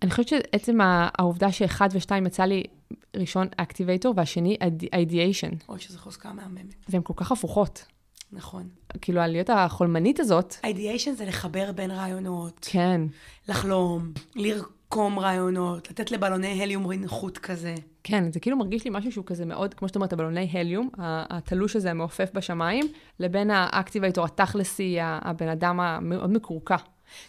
אני 0.02 0.10
חושבת 0.10 0.28
שעצם 0.28 0.78
העובדה 0.82 1.52
שאחד 1.52 1.88
ושתיים 1.92 2.26
יצא 2.26 2.44
לי 2.44 2.62
ראשון 3.16 3.46
אקטיבייטור, 3.56 4.14
והשני 4.16 4.56
אידיאשן, 4.92 5.50
אוי, 5.68 5.80
שזו 5.80 5.98
חוזקה 5.98 6.32
מהממת. 6.32 6.74
והן 6.88 7.02
כל 7.04 7.14
כך 7.16 7.32
הפוכות. 7.32 7.84
נכון. 8.32 8.68
כאילו, 9.00 9.20
הלהיות 9.20 9.50
חולמנית 9.50 10.20
הזאת, 10.20 10.54
ideation 10.64 11.12
זה 11.14 11.24
לחבר 11.24 11.72
בין 11.72 11.90
רעיונות. 11.90 12.68
כן, 12.70 13.00
לחלום, 13.48 14.12
לרקום 14.34 15.18
רעיונות, 15.18 15.90
לתת 15.90 16.10
לבלוני 16.10 16.62
הליום 16.62 16.86
לרחף 16.86 17.38
כזה. 17.38 17.74
כן, 18.04 18.32
זה 18.32 18.40
כאילו 18.40 18.56
מרגיש 18.56 18.84
לי 18.84 18.90
משהו 18.94 19.12
שהוא 19.12 19.24
כזה 19.26 19.44
מאוד, 19.44 19.74
כמו 19.74 19.88
שאת 19.88 19.96
אומרת, 19.96 20.12
הבלוני 20.12 20.48
הליום, 20.52 20.88
התלוש 20.98 21.76
הזה 21.76 21.90
המעופף 21.90 22.30
בשמיים, 22.34 22.86
לבין 23.20 23.50
ה 23.50 23.57
activator, 23.57 24.24
התכלסי, 24.24 24.96
הבן 25.00 25.48
אדם 25.48 25.80
המאוד 25.80 26.30
מקורקע. 26.30 26.76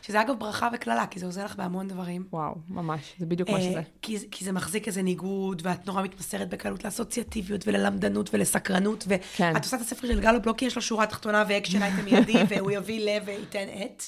שזה 0.02 0.22
אגב 0.22 0.40
ברכה 0.40 0.70
וקללה, 0.74 1.08
כי 1.08 1.20
זה 1.20 1.26
עוזר 1.26 1.46
לך 1.46 1.56
בהמון 1.56 1.88
דברים. 1.88 2.28
וואו, 2.32 2.56
ממש, 2.70 3.14
זה 3.20 3.26
בדיוק 3.26 3.50
מה 3.50 3.58
אה, 3.58 3.62
שזה. 3.62 3.82
כי, 4.02 4.18
כי 4.32 4.46
זה 4.46 4.52
מחזיק 4.52 4.88
איזה 4.88 5.02
ניגוד, 5.02 5.62
ואת 5.66 5.88
נורא 5.88 6.04
מתמסרת 6.04 6.50
בקלות 6.50 6.86
לאסוציאטיביות 6.86 7.68
וללמדנות 7.68 8.30
ולסקרנות, 8.34 9.04
ואת 9.08 9.22
כן. 9.36 9.58
עושה 9.58 9.76
את 9.78 9.82
הספר 9.82 10.08
של 10.08 10.20
גלופ 10.22 10.46
לא 10.46 10.54
כי 10.58 10.66
יש 10.66 10.76
לו 10.76 10.82
שורה 10.82 11.06
תחתונה 11.06 11.44
ו 11.48 11.53
action 11.53 11.84
item 11.84 12.06
מיידי, 12.06 12.34
והוא 12.50 12.72
יביא 12.72 13.06
לב 13.06 13.24
וייתן 13.26 13.68
את. 13.86 14.04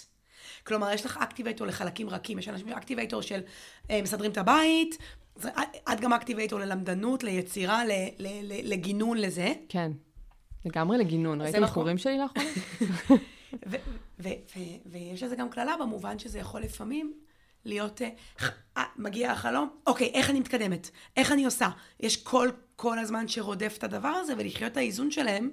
כלומר, 0.63 0.91
יש 0.91 1.05
לך 1.05 1.17
activator 1.21 1.67
לחלקים 1.67 2.09
רכים, 2.09 2.39
יש 2.39 2.47
אנשים 2.49 2.69
activator 2.69 3.21
של 3.21 3.39
אה, 3.91 4.01
מסדרים 4.01 4.31
את 4.31 4.37
הבית, 4.37 4.97
זה- 5.35 5.49
את 5.93 5.99
גם 6.01 6.13
activator 6.13 6.59
ללמדנות, 6.59 7.23
ליצירה, 7.23 7.85
ל, 7.85 7.91
ל, 8.19 8.27
ל, 8.27 8.73
לגינון 8.73 9.17
לזה. 9.17 9.53
כן. 9.69 9.91
לגמרי 10.65 10.97
לגינון. 10.97 11.41
ראית 11.41 11.55
נכון. 11.55 11.63
העציצים 11.63 11.97
שלי 11.97 12.17
לאחרונה? 12.17 12.49
ויש 14.85 15.23
לזה 15.23 15.35
גם 15.35 15.49
קללה 15.49 15.75
במובן 15.79 16.19
שזה 16.19 16.39
יכול 16.39 16.61
לפעמים 16.61 17.13
להיות, 17.65 18.01
אה, 18.01 18.09
אה, 18.77 18.83
מגיע 18.97 19.31
החלום, 19.31 19.69
אוקיי, 19.87 20.11
איך 20.13 20.29
אני 20.29 20.39
מתקדמת? 20.39 20.89
איך 21.17 21.31
אני 21.31 21.45
עושה? 21.45 21.69
יש 21.99 22.23
כל, 22.23 22.49
כל 22.75 22.99
הזמן 22.99 23.27
שרודף 23.27 23.75
את 23.77 23.83
הדבר 23.83 24.07
הזה, 24.07 24.33
ולחיות 24.37 24.71
את 24.71 24.77
האיזון 24.77 25.11
שלהם, 25.11 25.49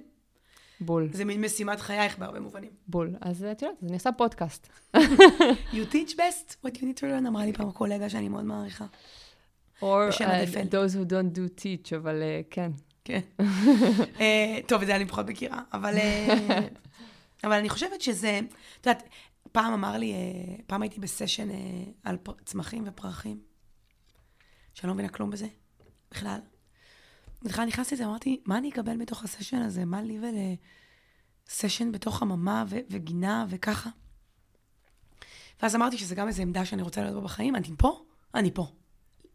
בול, 0.79 1.09
זה 1.13 1.25
מין 1.25 1.45
משימת 1.45 1.79
חייך 1.79 2.17
בהרבה 2.17 2.39
מובנים. 2.39 2.69
בול. 2.87 3.15
אז 3.21 3.43
את 3.43 3.61
יודעת, 3.61 3.83
אני 3.83 3.93
עושה 3.93 4.11
פודקאסט. 4.11 4.67
You 5.73 5.85
teach 5.91 6.11
best 6.11 6.65
what 6.65 6.75
you 6.75 6.81
need 6.81 6.99
to 6.99 7.03
learn, 7.03 7.27
אמרה 7.27 7.45
לי 7.45 7.53
פעם 7.53 7.71
קולגה 7.71 8.09
שאני 8.09 8.29
מאוד 8.29 8.43
מעריכה. 8.43 8.85
Or 9.81 10.11
uh, 10.11 10.15
those 10.71 10.93
who 10.93 11.05
don't 11.09 11.37
do 11.37 11.61
teach, 11.61 11.95
אבל 11.95 12.21
uh, 12.21 12.47
כן. 12.49 12.71
כן. 13.05 13.19
אה, 14.19 14.59
טוב, 14.67 14.81
את 14.81 14.87
זה 14.87 14.95
אני 14.95 15.05
פחות 15.05 15.29
מכירה, 15.29 15.61
אבל, 15.73 15.97
אה, 15.97 16.59
אבל 17.45 17.53
אני 17.53 17.69
חושבת 17.69 18.01
שזה, 18.01 18.39
את 18.81 18.87
יודעת, 18.87 19.03
פעם 19.51 19.73
אמר 19.73 19.97
לי, 19.97 20.13
אה, 20.13 20.55
פעם 20.67 20.81
הייתי 20.81 20.99
בסשן 20.99 21.49
אה, 21.51 21.55
על 22.03 22.17
פר- 22.17 22.33
צמחים 22.45 22.83
ופרחים, 22.87 23.39
שאני 24.73 24.87
לא 24.87 24.93
מבינה 24.93 25.09
כלום 25.09 25.29
בזה, 25.29 25.47
בכלל. 26.11 26.39
בכלל 27.43 27.65
נכנסתי 27.65 27.95
לזה, 27.95 28.05
אמרתי, 28.05 28.41
מה 28.45 28.57
אני 28.57 28.69
אקבל 28.69 28.97
מתוך 28.97 29.23
הסשן 29.23 29.61
הזה? 29.61 29.85
מה 29.85 30.01
לי 30.01 30.19
ולסשן 31.49 31.91
בתוך 31.91 32.17
חממה 32.17 32.63
ו- 32.69 32.79
וגינה 32.89 33.45
וככה? 33.49 33.89
ואז 35.61 35.75
אמרתי 35.75 35.97
שזה 35.97 36.15
גם 36.15 36.27
איזו 36.27 36.41
עמדה 36.41 36.65
שאני 36.65 36.81
רוצה 36.81 37.01
להיות 37.01 37.15
בה 37.15 37.21
בחיים, 37.21 37.55
אני 37.55 37.67
פה, 37.77 38.05
אני 38.35 38.51
פה. 38.53 38.67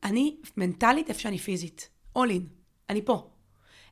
אני 0.04 0.36
מנטלית 0.56 1.08
איפה 1.08 1.20
שאני 1.20 1.38
פיזית. 1.38 1.88
all 2.18 2.30
in. 2.30 2.42
אני 2.90 3.04
פה. 3.04 3.30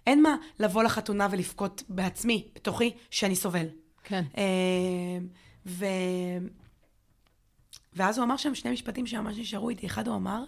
אין 0.06 0.22
מה 0.22 0.36
לבוא 0.58 0.82
לחתונה 0.82 1.28
ולבכות 1.30 1.82
בעצמי, 1.88 2.48
בתוכי, 2.54 2.96
שאני 3.10 3.36
סובל. 3.36 3.66
כן. 4.08 4.24
אה, 4.38 5.18
ו... 5.66 5.84
ואז 7.92 8.18
הוא 8.18 8.24
אמר 8.24 8.36
שם 8.36 8.54
שני 8.54 8.70
משפטים 8.70 9.06
שממש 9.06 9.38
נשארו 9.38 9.70
איתי. 9.70 9.86
אחד 9.86 10.08
הוא 10.08 10.16
אמר 10.16 10.44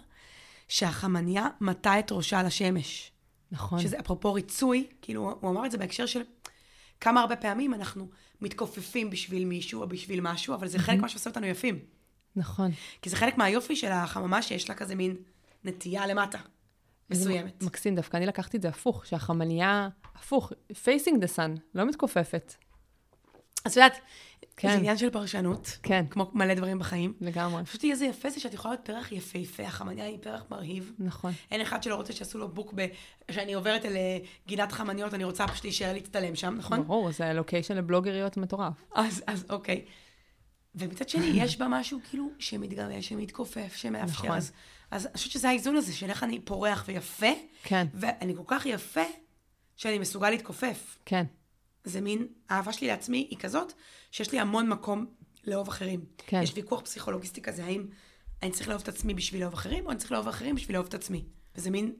שהחמניה 0.67 1.47
מטה 1.61 1.99
את 1.99 2.11
ראשה 2.11 2.43
לשמש. 2.43 3.11
נכון. 3.51 3.79
שזה 3.79 3.99
אפרופו 3.99 4.33
ריצוי, 4.33 4.87
כאילו, 5.01 5.37
הוא 5.41 5.51
אמר 5.51 5.65
את 5.65 5.71
זה 5.71 5.77
בהקשר 5.77 6.05
של 6.05 6.21
כמה 6.99 7.21
הרבה 7.21 7.35
פעמים 7.35 7.73
אנחנו 7.73 8.09
מתכופפים 8.41 9.09
בשביל 9.09 9.45
מישהו 9.45 9.81
או 9.81 9.87
בשביל 9.87 10.21
משהו, 10.21 10.53
אבל 10.53 10.67
זה 10.67 10.79
חלק 10.79 10.99
מה 10.99 11.09
שעושה 11.09 11.29
אותנו 11.29 11.45
יפים. 11.45 11.79
נכון. 12.35 12.71
כי 13.01 13.09
זה 13.09 13.15
חלק 13.15 13.37
מהיופי 13.37 13.75
של 13.75 13.91
החממה 13.91 14.41
שיש 14.41 14.69
לה 14.69 14.75
כזה 14.75 14.95
מין 14.95 15.15
נטייה 15.63 16.07
למטה, 16.07 16.39
מסוימת. 17.09 17.63
מקסים, 17.63 17.95
דווקא 17.95 18.17
אני 18.17 18.25
לקחתי 18.25 18.57
את 18.57 18.61
זה 18.61 18.69
הפוך, 18.69 19.05
שהחמניה, 19.05 19.89
הפוך, 20.15 20.51
facing 20.71 21.15
the 21.15 21.37
sun, 21.37 21.59
לא 21.75 21.85
מתכופפת. 21.85 22.53
אז 23.65 23.71
את 23.71 23.77
יודעת, 23.77 23.99
כן. 24.57 24.67
זה 24.67 24.73
עניין 24.73 24.97
של 24.97 25.09
פרשנות, 25.09 25.77
כן, 25.83 26.05
כמו 26.09 26.31
מלא 26.33 26.53
דברים 26.53 26.79
בחיים. 26.79 27.13
לגמרי. 27.21 27.65
פשוט 27.65 27.83
איזה 27.83 28.05
יפה 28.05 28.29
זה 28.29 28.39
שאת 28.39 28.53
יכולה 28.53 28.73
להיות 28.73 28.85
פרח 28.85 29.11
יפהפה, 29.11 29.63
החמניה 29.63 30.05
היא 30.05 30.17
פרח 30.21 30.43
מרהיב. 30.51 30.91
נכון. 30.99 31.31
אין 31.51 31.61
אחד 31.61 31.83
שלא 31.83 31.95
רוצה 31.95 32.13
שיעשו 32.13 32.37
לו 32.37 32.47
בוק 32.47 32.73
ב... 32.75 32.85
שאני 33.31 33.53
עוברת 33.53 33.85
אל 33.85 33.95
אה, 33.95 34.17
גינת 34.47 34.71
חמניות, 34.71 35.13
אני 35.13 35.23
רוצה 35.23 35.47
פשוט 35.47 35.63
להישאר 35.63 35.93
להצטלם 35.93 36.35
שם, 36.35 36.55
נכון? 36.57 36.83
ברור, 36.83 37.11
זה 37.11 37.33
לוקיישן 37.33 37.77
לבלוגריות 37.77 38.37
מטורף. 38.37 38.73
אז, 38.95 39.23
אז 39.27 39.45
אוקיי. 39.49 39.85
ומצד 40.75 41.09
שני, 41.09 41.25
יש 41.43 41.57
בה 41.57 41.67
משהו 41.69 41.99
כאילו 42.09 42.29
שמתגמש, 42.39 43.07
שמתכופף, 43.07 43.75
שמאפשר. 43.75 44.13
נכון. 44.13 44.31
אז, 44.31 44.51
אז 44.91 45.05
אני 45.05 45.13
חושבת 45.13 45.31
שזה 45.31 45.49
האיזון 45.49 45.75
הזה, 45.75 45.93
של 45.93 46.09
איך 46.09 46.23
אני 46.23 46.39
פורח 46.39 46.83
ויפה, 46.87 47.31
כן, 47.63 47.87
ואני 47.93 48.35
כל 48.35 48.43
כך 48.47 48.65
יפה, 48.65 49.01
שאני 49.75 49.99
מסוגל 49.99 50.29
להתכופף. 50.29 50.97
כן, 51.05 51.23
זה 51.83 52.01
מין, 52.01 52.27
האהבה 52.49 52.73
שלי 52.73 52.87
לעצמי 52.87 53.27
היא 53.29 53.37
כזאת, 53.39 53.73
שיש 54.11 54.31
לי 54.31 54.39
המון 54.39 54.69
מקום 54.69 55.05
לאהוב 55.47 55.67
אחרים. 55.67 56.05
כן. 56.17 56.41
יש 56.43 56.51
ויכוח 56.55 56.81
פסיכולוגיסטי 56.81 57.41
כזה, 57.41 57.65
האם 57.65 57.85
אני 58.43 58.51
צריך 58.51 58.69
לאהוב 58.69 58.81
את 58.81 58.87
עצמי 58.87 59.13
בשביל 59.13 59.41
לאהוב 59.41 59.53
אחרים, 59.53 59.85
או 59.85 59.91
אני 59.91 59.99
צריך 59.99 60.11
לאהוב 60.11 60.27
אחרים 60.27 60.55
בשביל 60.55 60.75
לאהוב 60.75 60.87
את 60.87 60.93
עצמי. 60.93 61.25
וזה 61.55 61.69
מין 61.69 61.93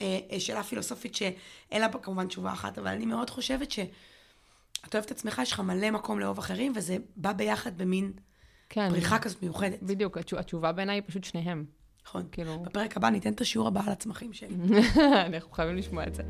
אה, 0.00 0.18
אה, 0.32 0.40
שאלה 0.40 0.62
פילוסופית 0.62 1.14
שאין 1.14 1.80
לה 1.80 1.88
כמובן 2.02 2.26
תשובה 2.28 2.52
אחת, 2.52 2.78
אבל 2.78 2.88
אני 2.88 3.06
מאוד 3.06 3.30
חושבת 3.30 3.70
שאתה 3.70 3.88
אוהב 4.94 5.04
את 5.04 5.10
עצמך, 5.10 5.40
יש 5.42 5.52
לך 5.52 5.60
מלא 5.60 5.90
מקום 5.90 6.20
לאהוב 6.20 6.38
אחרים, 6.38 6.72
וזה 6.76 6.96
בא 7.16 7.32
ביחד 7.32 7.78
במין 7.78 8.12
כן. 8.68 8.90
פריחה 8.90 9.18
כזאת 9.18 9.42
מיוחדת. 9.42 9.82
בדיוק, 9.82 10.18
התשו- 10.18 10.38
התשובה 10.38 10.72
בעיניי 10.72 10.94
היא 10.94 11.02
פשוט 11.06 11.24
שניהם. 11.24 11.64
נכון. 12.06 12.28
כאילו, 12.32 12.62
בפרק 12.62 12.96
הבא 12.96 13.10
ניתן 13.10 13.32
את 13.32 13.40
השיעור 13.40 13.68
הבא 13.68 13.80
על 13.86 13.92
הצמחים 13.92 14.32
שלי. 14.32 14.54
אנחנו 15.26 15.50
חייבים 15.50 15.76
לשמוע 15.76 16.06
את 16.06 16.14
זה. 16.14 16.22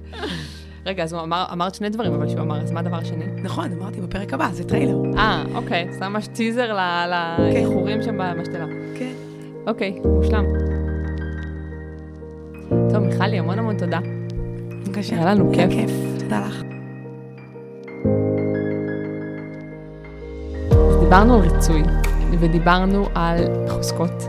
רגע, 0.88 1.02
אז 1.02 1.12
הוא 1.12 1.22
אמר, 1.22 1.44
אמרת 1.52 1.74
שני 1.74 1.88
דברים, 1.88 2.12
אבל 2.14 2.28
שהוא 2.28 2.40
אמר, 2.40 2.60
אז 2.62 2.70
מה 2.72 2.80
הדבר 2.80 2.96
השני? 2.96 3.24
נכון, 3.42 3.72
אמרתי 3.72 4.00
בפרק 4.00 4.32
הבא, 4.34 4.48
זה 4.52 4.64
טריילר. 4.64 4.96
אה, 5.18 5.44
אוקיי, 5.54 5.86
זה 5.92 6.08
ממש 6.08 6.26
טיזר 6.26 6.72
ל- 6.74 7.06
לאיחורים 7.38 8.02
שם 8.02 8.16
במשתלה. 8.18 8.66
כן. 8.98 9.12
אוקיי, 9.66 10.00
מושלם. 10.04 10.44
טוב, 12.68 12.98
מיכלי, 12.98 13.38
המון 13.38 13.58
המון 13.58 13.78
תודה. 13.78 13.98
בבקשה. 14.86 15.16
היה 15.16 15.34
לנו 15.34 15.52
כיף. 15.54 15.70
כיף. 15.70 15.90
תודה 16.18 16.40
לך. 16.46 16.62
אז 20.90 20.96
דיברנו 21.00 21.34
על 21.34 21.40
ריצוי, 21.40 21.82
ודיברנו 22.40 23.06
על 23.14 23.38
חוזקות, 23.68 24.22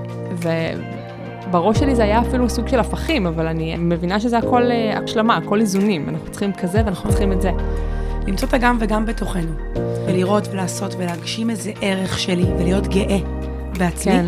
ובראש 1.50 1.80
שלי 1.80 1.96
זה 1.96 2.04
היה 2.04 2.22
אפילו 2.22 2.50
סוג 2.50 2.68
של 2.68 2.80
הפכים, 2.80 3.28
אבל 3.28 3.48
אני 3.48 3.78
מבינה 3.78 4.20
שזה 4.20 4.38
הכל 4.38 4.72
אה, 4.72 5.00
השלמה, 5.04 5.38
הכל 5.38 5.60
איזונים. 5.60 6.10
אנחנו 6.10 6.32
צריכים 6.32 6.54
כזה 6.54 6.82
ואנחנו 6.86 7.10
צריכים 7.10 7.32
את 7.32 7.42
זה. 7.42 7.52
למצוא 8.28 8.48
את 8.48 8.54
הגם 8.54 8.78
וגם 8.80 9.06
בתוכנו, 9.06 9.52
ולראות 10.08 10.48
ולעשות 10.52 10.96
ולהגשים 10.98 11.50
איזה 11.50 11.72
ערך 11.82 12.20
שלי, 12.20 12.46
ולהיות 12.58 12.88
גאה 12.88 13.18
בעצמי, 13.78 14.12
כן, 14.12 14.26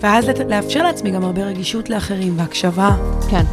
ואז 0.00 0.28
לאפשר 0.48 0.82
לעצמי 0.82 1.10
גם 1.10 1.24
הרבה 1.24 1.44
רגישות 1.44 1.90
לאחרים, 1.90 2.38
והקשבה. 2.38 2.90
כן. 3.30 3.44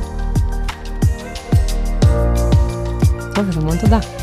טוב, 3.35 3.49
אז 3.49 3.57
המון 3.57 3.77
תודה. 3.77 4.18